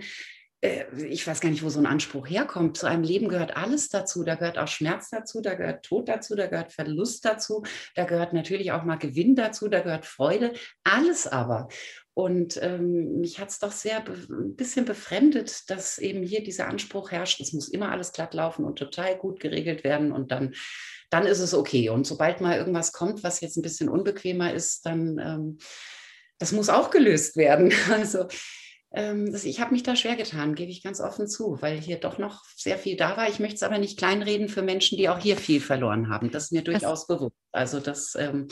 Äh, 0.61 0.85
ich 1.07 1.25
weiß 1.25 1.39
gar 1.39 1.49
nicht, 1.49 1.63
wo 1.63 1.69
so 1.69 1.79
ein 1.79 1.85
Anspruch 1.85 2.29
herkommt. 2.29 2.77
Zu 2.77 2.87
einem 2.87 3.03
Leben 3.03 3.29
gehört 3.29 3.55
alles 3.55 3.89
dazu. 3.89 4.23
Da 4.23 4.35
gehört 4.35 4.57
auch 4.57 4.67
Schmerz 4.67 5.09
dazu, 5.09 5.41
da 5.41 5.55
gehört 5.55 5.85
Tod 5.85 6.07
dazu, 6.09 6.35
da 6.35 6.47
gehört 6.47 6.73
Verlust 6.73 7.25
dazu, 7.25 7.63
da 7.95 8.03
gehört 8.03 8.33
natürlich 8.33 8.71
auch 8.71 8.83
mal 8.83 8.97
Gewinn 8.97 9.35
dazu, 9.35 9.67
da 9.67 9.81
gehört 9.81 10.05
Freude. 10.05 10.53
Alles 10.83 11.27
aber. 11.27 11.69
Und 12.13 12.61
ähm, 12.61 13.21
mich 13.21 13.39
hat 13.39 13.47
es 13.47 13.59
doch 13.59 13.71
sehr 13.71 14.03
ein 14.05 14.55
bisschen 14.57 14.83
befremdet, 14.83 15.69
dass 15.69 15.97
eben 15.99 16.21
hier 16.21 16.43
dieser 16.43 16.67
Anspruch 16.67 17.11
herrscht, 17.11 17.39
es 17.39 17.53
muss 17.53 17.69
immer 17.69 17.91
alles 17.91 18.11
glatt 18.11 18.33
laufen 18.33 18.65
und 18.65 18.77
total 18.77 19.17
gut 19.17 19.39
geregelt 19.39 19.85
werden 19.85 20.11
und 20.11 20.29
dann, 20.29 20.53
dann 21.09 21.25
ist 21.25 21.39
es 21.39 21.53
okay. 21.53 21.89
Und 21.89 22.05
sobald 22.05 22.41
mal 22.41 22.57
irgendwas 22.57 22.93
kommt, 22.93 23.23
was 23.23 23.41
jetzt 23.41 23.57
ein 23.57 23.63
bisschen 23.63 23.89
unbequemer 23.89 24.53
ist, 24.53 24.85
dann 24.85 25.17
ähm, 25.19 25.57
das 26.39 26.51
muss 26.51 26.69
auch 26.69 26.89
gelöst 26.89 27.37
werden. 27.37 27.71
Also 27.91 28.27
ähm, 28.91 29.31
das, 29.31 29.43
ich 29.43 29.59
habe 29.59 29.71
mich 29.71 29.83
da 29.83 29.95
schwer 29.95 30.15
getan, 30.15 30.55
gebe 30.55 30.71
ich 30.71 30.81
ganz 30.81 30.99
offen 30.99 31.27
zu, 31.27 31.61
weil 31.61 31.79
hier 31.79 31.97
doch 31.97 32.17
noch 32.17 32.43
sehr 32.55 32.77
viel 32.77 32.97
da 32.97 33.17
war. 33.17 33.29
Ich 33.29 33.39
möchte 33.39 33.55
es 33.55 33.63
aber 33.63 33.77
nicht 33.77 33.99
kleinreden 33.99 34.49
für 34.49 34.63
Menschen, 34.63 34.97
die 34.97 35.09
auch 35.09 35.19
hier 35.19 35.37
viel 35.37 35.61
verloren 35.61 36.09
haben. 36.09 36.31
Das 36.31 36.45
ist 36.45 36.51
mir 36.51 36.63
durchaus 36.63 37.05
das, 37.05 37.07
bewusst. 37.07 37.35
Also 37.51 37.79
das, 37.79 38.15
ähm, 38.15 38.47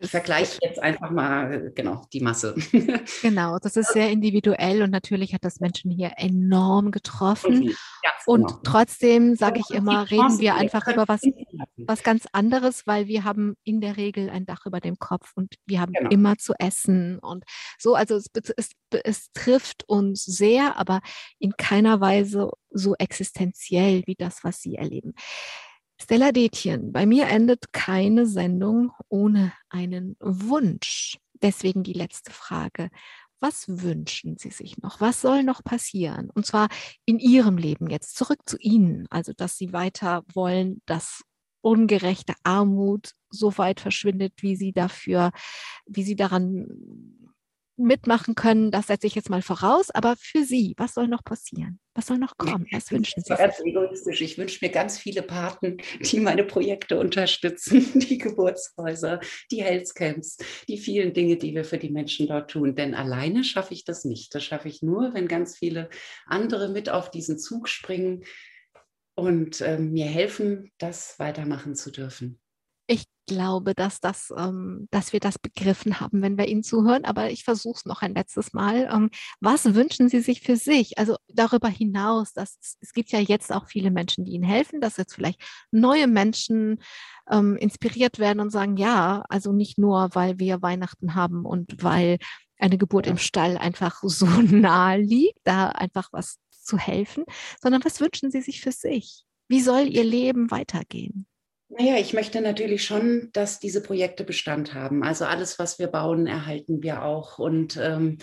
ich 0.00 0.10
vergleiche 0.10 0.58
jetzt 0.62 0.82
einfach 0.82 1.10
mal 1.10 1.70
genau 1.74 2.06
die 2.12 2.20
Masse. 2.20 2.54
Genau, 3.22 3.58
das 3.58 3.76
ist 3.76 3.92
sehr 3.92 4.10
individuell 4.10 4.82
und 4.82 4.90
natürlich 4.90 5.34
hat 5.34 5.44
das 5.44 5.60
Menschen 5.60 5.90
hier 5.90 6.12
enorm 6.16 6.90
getroffen. 6.90 7.64
Ja, 7.64 8.10
und 8.26 8.46
genau. 8.46 8.60
trotzdem 8.64 9.34
sage 9.34 9.60
ich 9.60 9.74
immer, 9.74 10.10
reden 10.10 10.38
wir 10.38 10.54
einfach 10.54 10.86
über 10.88 11.06
was, 11.06 11.20
was 11.76 12.02
ganz 12.02 12.26
anderes, 12.32 12.86
weil 12.86 13.06
wir 13.06 13.24
haben 13.24 13.56
in 13.62 13.80
der 13.80 13.96
Regel 13.96 14.30
ein 14.30 14.46
Dach 14.46 14.64
über 14.64 14.80
dem 14.80 14.98
Kopf 14.98 15.32
und 15.34 15.54
wir 15.66 15.80
haben 15.80 15.92
genau. 15.92 16.10
immer 16.10 16.38
zu 16.38 16.54
essen 16.58 17.18
und 17.18 17.44
so. 17.78 17.94
Also 17.94 18.16
es, 18.16 18.30
es, 18.56 18.70
es 19.04 19.32
trifft 19.32 19.88
uns 19.88 20.24
sehr, 20.24 20.76
aber 20.76 21.00
in 21.38 21.52
keiner 21.56 22.00
Weise 22.00 22.50
so 22.70 22.94
existenziell 22.96 24.02
wie 24.06 24.16
das, 24.16 24.44
was 24.44 24.60
Sie 24.60 24.76
erleben. 24.76 25.14
Stella 26.02 26.32
Detjen, 26.32 26.92
bei 26.92 27.04
mir 27.04 27.28
endet 27.28 27.72
keine 27.72 28.26
Sendung 28.26 28.90
ohne 29.08 29.52
einen 29.68 30.16
Wunsch. 30.18 31.18
Deswegen 31.42 31.82
die 31.82 31.92
letzte 31.92 32.32
Frage. 32.32 32.88
Was 33.38 33.66
wünschen 33.68 34.36
Sie 34.38 34.50
sich 34.50 34.78
noch? 34.78 35.00
Was 35.00 35.20
soll 35.20 35.42
noch 35.42 35.62
passieren? 35.62 36.30
Und 36.30 36.46
zwar 36.46 36.68
in 37.04 37.18
Ihrem 37.18 37.58
Leben 37.58 37.88
jetzt 37.90 38.16
zurück 38.16 38.40
zu 38.46 38.56
Ihnen. 38.58 39.06
Also, 39.10 39.32
dass 39.34 39.56
Sie 39.56 39.72
weiter 39.72 40.24
wollen, 40.32 40.82
dass 40.86 41.22
ungerechte 41.62 42.34
Armut 42.44 43.12
so 43.28 43.56
weit 43.58 43.80
verschwindet, 43.80 44.32
wie 44.40 44.56
Sie 44.56 44.72
dafür, 44.72 45.30
wie 45.86 46.02
Sie 46.02 46.16
daran 46.16 46.66
mitmachen 47.84 48.34
können, 48.34 48.70
das 48.70 48.86
setze 48.86 49.06
ich 49.06 49.14
jetzt 49.14 49.30
mal 49.30 49.42
voraus. 49.42 49.90
Aber 49.90 50.16
für 50.18 50.44
Sie, 50.44 50.74
was 50.76 50.94
soll 50.94 51.08
noch 51.08 51.24
passieren? 51.24 51.80
Was 51.94 52.06
soll 52.06 52.18
noch 52.18 52.36
kommen? 52.38 52.66
Was 52.72 52.90
wünschen 52.90 53.22
Sie 53.22 53.28
sich? 53.28 53.38
Ganz 53.38 53.60
egoistisch. 53.60 54.20
Ich 54.20 54.38
wünsche 54.38 54.64
mir 54.64 54.70
ganz 54.70 54.98
viele 54.98 55.22
Paten, 55.22 55.78
die 56.00 56.20
meine 56.20 56.44
Projekte 56.44 56.98
unterstützen, 56.98 57.86
die 58.00 58.18
Geburtshäuser, 58.18 59.20
die 59.50 59.62
Healthcamps, 59.62 60.36
die 60.68 60.78
vielen 60.78 61.12
Dinge, 61.12 61.36
die 61.36 61.54
wir 61.54 61.64
für 61.64 61.78
die 61.78 61.90
Menschen 61.90 62.26
dort 62.28 62.50
tun. 62.50 62.74
Denn 62.74 62.94
alleine 62.94 63.44
schaffe 63.44 63.74
ich 63.74 63.84
das 63.84 64.04
nicht. 64.04 64.34
Das 64.34 64.44
schaffe 64.44 64.68
ich 64.68 64.82
nur, 64.82 65.14
wenn 65.14 65.28
ganz 65.28 65.56
viele 65.56 65.88
andere 66.26 66.68
mit 66.68 66.88
auf 66.88 67.10
diesen 67.10 67.38
Zug 67.38 67.68
springen 67.68 68.24
und 69.14 69.60
äh, 69.60 69.78
mir 69.78 70.06
helfen, 70.06 70.70
das 70.78 71.18
weitermachen 71.18 71.74
zu 71.74 71.90
dürfen 71.90 72.40
ich 72.90 73.04
glaube, 73.28 73.74
dass, 73.76 74.00
das, 74.00 74.32
ähm, 74.36 74.88
dass 74.90 75.12
wir 75.12 75.20
das 75.20 75.38
begriffen 75.38 76.00
haben, 76.00 76.22
wenn 76.22 76.36
wir 76.36 76.48
Ihnen 76.48 76.64
zuhören. 76.64 77.04
Aber 77.04 77.30
ich 77.30 77.44
versuche 77.44 77.78
es 77.78 77.84
noch 77.84 78.02
ein 78.02 78.14
letztes 78.14 78.52
Mal. 78.52 78.90
Ähm, 78.92 79.10
was 79.38 79.76
wünschen 79.76 80.08
Sie 80.08 80.20
sich 80.20 80.40
für 80.40 80.56
sich? 80.56 80.98
Also 80.98 81.16
darüber 81.28 81.68
hinaus, 81.68 82.32
dass 82.32 82.58
es 82.80 82.92
gibt 82.92 83.12
ja 83.12 83.20
jetzt 83.20 83.52
auch 83.52 83.68
viele 83.68 83.92
Menschen, 83.92 84.24
die 84.24 84.32
Ihnen 84.32 84.42
helfen, 84.42 84.80
dass 84.80 84.96
jetzt 84.96 85.14
vielleicht 85.14 85.40
neue 85.70 86.08
Menschen 86.08 86.82
ähm, 87.30 87.56
inspiriert 87.56 88.18
werden 88.18 88.40
und 88.40 88.50
sagen, 88.50 88.76
ja, 88.76 89.24
also 89.28 89.52
nicht 89.52 89.78
nur, 89.78 90.10
weil 90.14 90.40
wir 90.40 90.60
Weihnachten 90.60 91.14
haben 91.14 91.44
und 91.44 91.84
weil 91.84 92.18
eine 92.58 92.76
Geburt 92.76 93.06
ja. 93.06 93.12
im 93.12 93.18
Stall 93.18 93.56
einfach 93.56 94.00
so 94.02 94.26
nahe 94.26 94.98
liegt, 94.98 95.38
da 95.44 95.68
einfach 95.68 96.08
was 96.10 96.38
zu 96.50 96.76
helfen, 96.76 97.22
sondern 97.62 97.84
was 97.84 98.00
wünschen 98.00 98.32
Sie 98.32 98.40
sich 98.40 98.60
für 98.60 98.72
sich? 98.72 99.22
Wie 99.46 99.60
soll 99.60 99.86
Ihr 99.86 100.04
Leben 100.04 100.50
weitergehen? 100.50 101.26
Naja, 101.72 101.98
ich 101.98 102.12
möchte 102.12 102.40
natürlich 102.40 102.84
schon, 102.84 103.28
dass 103.32 103.60
diese 103.60 103.80
Projekte 103.80 104.24
Bestand 104.24 104.74
haben. 104.74 105.04
Also 105.04 105.24
alles, 105.24 105.60
was 105.60 105.78
wir 105.78 105.86
bauen, 105.86 106.26
erhalten 106.26 106.82
wir 106.82 107.04
auch. 107.04 107.38
Und 107.38 107.76
ähm, 107.76 108.18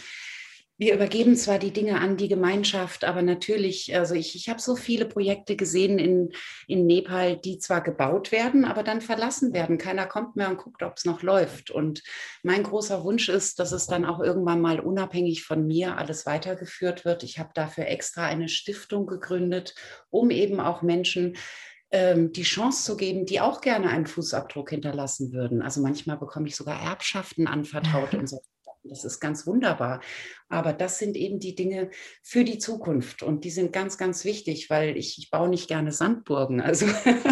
wir 0.77 0.93
übergeben 0.93 1.37
zwar 1.37 1.57
die 1.57 1.71
Dinge 1.71 2.01
an 2.01 2.17
die 2.17 2.27
Gemeinschaft, 2.27 3.05
aber 3.05 3.21
natürlich, 3.21 3.95
also 3.95 4.15
ich, 4.15 4.35
ich 4.35 4.49
habe 4.49 4.59
so 4.59 4.75
viele 4.75 5.05
Projekte 5.05 5.55
gesehen 5.55 5.97
in, 5.97 6.33
in 6.67 6.85
Nepal, 6.85 7.37
die 7.37 7.57
zwar 7.57 7.79
gebaut 7.81 8.33
werden, 8.33 8.65
aber 8.65 8.83
dann 8.83 8.99
verlassen 8.99 9.53
werden. 9.53 9.77
Keiner 9.77 10.07
kommt 10.07 10.35
mehr 10.35 10.49
und 10.49 10.57
guckt, 10.57 10.83
ob 10.83 10.97
es 10.97 11.05
noch 11.05 11.23
läuft. 11.23 11.71
Und 11.71 12.03
mein 12.43 12.63
großer 12.63 13.05
Wunsch 13.05 13.29
ist, 13.29 13.59
dass 13.59 13.71
es 13.71 13.87
dann 13.87 14.03
auch 14.03 14.19
irgendwann 14.19 14.59
mal 14.59 14.81
unabhängig 14.81 15.45
von 15.45 15.65
mir 15.65 15.97
alles 15.97 16.25
weitergeführt 16.25 17.05
wird. 17.05 17.23
Ich 17.23 17.39
habe 17.39 17.51
dafür 17.53 17.87
extra 17.87 18.25
eine 18.25 18.49
Stiftung 18.49 19.07
gegründet, 19.07 19.73
um 20.09 20.31
eben 20.31 20.59
auch 20.59 20.81
Menschen 20.81 21.37
ähm, 21.91 22.31
die 22.31 22.43
Chance 22.43 22.83
zu 22.83 22.97
geben, 22.97 23.25
die 23.25 23.39
auch 23.39 23.61
gerne 23.61 23.89
einen 23.89 24.07
Fußabdruck 24.07 24.69
hinterlassen 24.69 25.31
würden. 25.31 25.61
Also 25.61 25.81
manchmal 25.81 26.17
bekomme 26.17 26.47
ich 26.47 26.55
sogar 26.55 26.81
Erbschaften 26.81 27.47
anvertraut 27.47 28.13
und 28.13 28.27
so. 28.27 28.41
Das 28.83 29.03
ist 29.03 29.19
ganz 29.19 29.45
wunderbar. 29.45 30.01
Aber 30.47 30.71
das 30.71 30.97
sind 30.97 31.17
eben 31.17 31.39
die 31.39 31.55
Dinge 31.55 31.89
für 32.23 32.45
die 32.45 32.57
Zukunft 32.57 33.21
und 33.21 33.43
die 33.43 33.49
sind 33.49 33.73
ganz, 33.73 33.97
ganz 33.97 34.23
wichtig, 34.23 34.69
weil 34.69 34.95
ich, 34.95 35.17
ich 35.17 35.29
baue 35.29 35.49
nicht 35.49 35.67
gerne 35.67 35.91
Sandburgen. 35.91 36.61
Also 36.61 36.85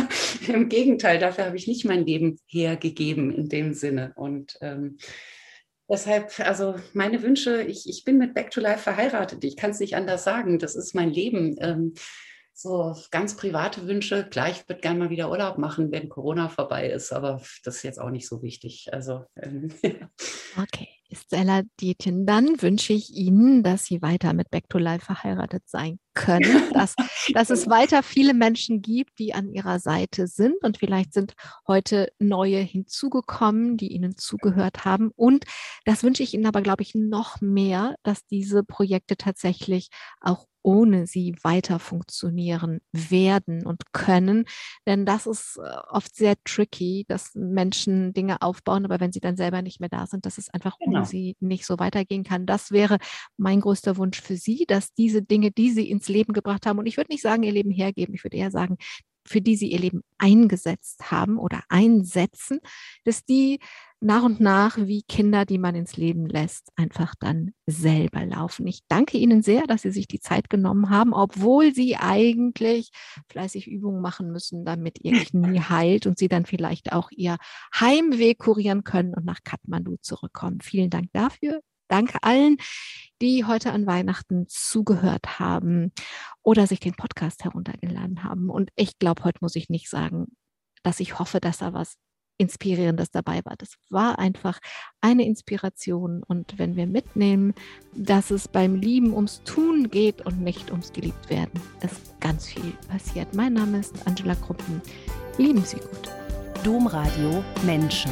im 0.47 0.67
Gegenteil, 0.67 1.17
dafür 1.17 1.45
habe 1.45 1.55
ich 1.55 1.67
nicht 1.67 1.85
mein 1.85 2.05
Leben 2.05 2.39
hergegeben 2.47 3.33
in 3.33 3.47
dem 3.47 3.73
Sinne. 3.73 4.11
Und 4.15 4.57
ähm, 4.61 4.97
Deshalb, 5.87 6.39
also 6.39 6.75
meine 6.93 7.21
Wünsche, 7.21 7.61
ich, 7.61 7.87
ich 7.87 8.03
bin 8.05 8.17
mit 8.17 8.33
Back 8.33 8.49
to 8.49 8.59
Life 8.59 8.79
verheiratet. 8.79 9.43
Ich 9.43 9.55
kann 9.55 9.69
es 9.69 9.79
nicht 9.79 9.95
anders 9.95 10.23
sagen. 10.23 10.57
Das 10.57 10.75
ist 10.75 10.95
mein 10.95 11.11
Leben. 11.11 11.57
So 12.57 12.95
ganz 13.11 13.35
private 13.35 13.85
Wünsche. 13.85 14.29
Klar, 14.29 14.49
ich 14.49 14.67
würde 14.69 14.79
gerne 14.79 14.97
mal 14.97 15.09
wieder 15.09 15.29
Urlaub 15.29 15.57
machen, 15.57 15.91
wenn 15.91 16.07
Corona 16.07 16.47
vorbei 16.47 16.89
ist, 16.89 17.11
aber 17.11 17.41
das 17.65 17.75
ist 17.75 17.83
jetzt 17.83 17.99
auch 17.99 18.09
nicht 18.09 18.27
so 18.27 18.41
wichtig. 18.41 18.87
Also, 18.93 19.25
ähm, 19.35 19.69
okay. 20.57 20.87
Stella 21.11 21.61
Dietjen, 21.79 22.25
dann 22.25 22.61
wünsche 22.61 22.93
ich 22.93 23.13
Ihnen, 23.13 23.61
dass 23.61 23.85
Sie 23.85 24.01
weiter 24.01 24.33
mit 24.33 24.49
Back 24.49 24.69
to 24.69 24.77
Life 24.77 25.05
verheiratet 25.05 25.63
sein 25.67 25.99
können, 26.15 26.43
dass, 26.73 26.95
dass 27.33 27.49
es 27.49 27.69
weiter 27.69 28.01
viele 28.01 28.33
Menschen 28.33 28.81
gibt, 28.81 29.19
die 29.19 29.33
an 29.33 29.53
Ihrer 29.53 29.79
Seite 29.79 30.27
sind 30.27 30.55
und 30.63 30.77
vielleicht 30.77 31.13
sind 31.13 31.33
heute 31.67 32.09
neue 32.19 32.59
hinzugekommen, 32.59 33.77
die 33.77 33.91
Ihnen 33.91 34.17
zugehört 34.17 34.85
haben. 34.85 35.11
Und 35.15 35.45
das 35.85 36.03
wünsche 36.03 36.23
ich 36.23 36.33
Ihnen 36.33 36.47
aber, 36.47 36.61
glaube 36.61 36.81
ich, 36.81 36.95
noch 36.95 37.41
mehr, 37.41 37.95
dass 38.03 38.25
diese 38.25 38.63
Projekte 38.63 39.17
tatsächlich 39.17 39.89
auch 40.19 40.47
ohne 40.65 41.05
sie 41.05 41.35
weiter 41.43 41.77
funktionieren 41.77 42.81
werden 42.91 43.67
und 43.67 43.93
können. 43.93 44.45
Denn 44.87 45.05
das 45.05 45.27
ist 45.27 45.59
äh, 45.63 45.69
oft 45.89 46.15
sehr 46.15 46.33
tricky, 46.43 47.05
dass 47.07 47.35
Menschen 47.35 48.13
Dinge 48.13 48.41
aufbauen, 48.41 48.83
aber 48.83 48.99
wenn 48.99 49.11
sie 49.11 49.19
dann 49.19 49.37
selber 49.37 49.61
nicht 49.61 49.79
mehr 49.79 49.89
da 49.89 50.07
sind, 50.07 50.25
dass 50.25 50.39
es 50.39 50.49
einfach 50.49 50.77
genau. 50.79 50.97
ohne 50.97 51.05
sie 51.05 51.35
nicht 51.39 51.67
so 51.67 51.77
weitergehen 51.77 52.23
kann. 52.23 52.47
Das 52.47 52.71
wäre 52.71 52.97
mein 53.37 53.61
größter 53.61 53.97
Wunsch 53.97 54.19
für 54.19 54.37
Sie, 54.37 54.65
dass 54.67 54.91
diese 54.93 55.21
Dinge, 55.21 55.51
die 55.51 55.69
Sie 55.69 55.87
ins 56.05 56.09
Leben 56.09 56.33
gebracht 56.33 56.65
haben, 56.65 56.79
und 56.79 56.85
ich 56.85 56.97
würde 56.97 57.11
nicht 57.11 57.21
sagen, 57.21 57.43
Ihr 57.43 57.51
Leben 57.51 57.71
hergeben, 57.71 58.13
ich 58.15 58.23
würde 58.23 58.37
eher 58.37 58.51
sagen, 58.51 58.77
für 59.27 59.41
die 59.41 59.55
sie 59.55 59.71
ihr 59.71 59.79
Leben 59.79 60.03
eingesetzt 60.17 61.11
haben 61.11 61.37
oder 61.37 61.63
einsetzen, 61.69 62.59
dass 63.03 63.25
die 63.25 63.59
nach 63.99 64.23
und 64.23 64.39
nach 64.39 64.77
wie 64.77 65.01
Kinder, 65.01 65.45
die 65.45 65.57
man 65.57 65.73
ins 65.73 65.97
Leben 65.97 66.27
lässt, 66.27 66.69
einfach 66.75 67.15
dann 67.19 67.53
selber 67.65 68.23
laufen. 68.23 68.67
Ich 68.67 68.81
danke 68.87 69.17
Ihnen 69.17 69.41
sehr, 69.41 69.65
dass 69.65 69.81
Sie 69.81 69.89
sich 69.89 70.07
die 70.07 70.19
Zeit 70.19 70.49
genommen 70.49 70.91
haben, 70.91 71.13
obwohl 71.13 71.73
Sie 71.73 71.95
eigentlich 71.95 72.91
fleißig 73.29 73.67
Übungen 73.67 74.01
machen 74.01 74.31
müssen, 74.31 74.63
damit 74.63 74.99
Ihr 75.01 75.23
Knie 75.23 75.59
heilt 75.69 76.05
und 76.05 76.19
Sie 76.19 76.27
dann 76.27 76.45
vielleicht 76.45 76.91
auch 76.91 77.09
Ihr 77.09 77.37
Heimweg 77.73 78.37
kurieren 78.37 78.83
können 78.83 79.15
und 79.15 79.25
nach 79.25 79.39
Kathmandu 79.43 79.95
zurückkommen. 80.01 80.61
Vielen 80.61 80.91
Dank 80.91 81.07
dafür. 81.13 81.61
Danke 81.87 82.17
allen, 82.21 82.57
die 83.21 83.45
heute 83.45 83.71
an 83.71 83.85
Weihnachten 83.85 84.45
zugehört 84.47 85.39
haben 85.39 85.91
oder 86.43 86.67
sich 86.67 86.79
den 86.79 86.95
Podcast 86.95 87.43
heruntergeladen 87.43 88.23
haben. 88.23 88.49
Und 88.49 88.71
ich 88.75 88.99
glaube, 88.99 89.23
heute 89.23 89.39
muss 89.41 89.55
ich 89.55 89.69
nicht 89.69 89.89
sagen, 89.89 90.27
dass 90.83 90.99
ich 90.99 91.19
hoffe, 91.19 91.39
dass 91.39 91.59
da 91.59 91.73
was 91.73 91.97
Inspirierendes 92.37 93.11
dabei 93.11 93.41
war. 93.45 93.55
Das 93.57 93.75
war 93.89 94.19
einfach 94.19 94.59
eine 95.01 95.25
Inspiration. 95.25 96.21
Und 96.23 96.57
wenn 96.57 96.75
wir 96.75 96.85
mitnehmen, 96.85 97.53
dass 97.93 98.29
es 98.29 98.47
beim 98.47 98.75
Lieben 98.75 99.13
ums 99.13 99.41
Tun 99.43 99.89
geht 99.89 100.25
und 100.25 100.41
nicht 100.41 100.71
ums 100.71 100.91
Geliebtwerden, 100.91 101.61
ist 101.81 102.19
ganz 102.19 102.47
viel 102.47 102.73
passiert. 102.89 103.33
Mein 103.33 103.53
Name 103.53 103.79
ist 103.79 104.05
Angela 104.05 104.35
Kruppen. 104.35 104.81
Lieben 105.37 105.63
Sie 105.63 105.77
gut. 105.77 106.11
Domradio 106.63 107.43
Menschen. 107.63 108.11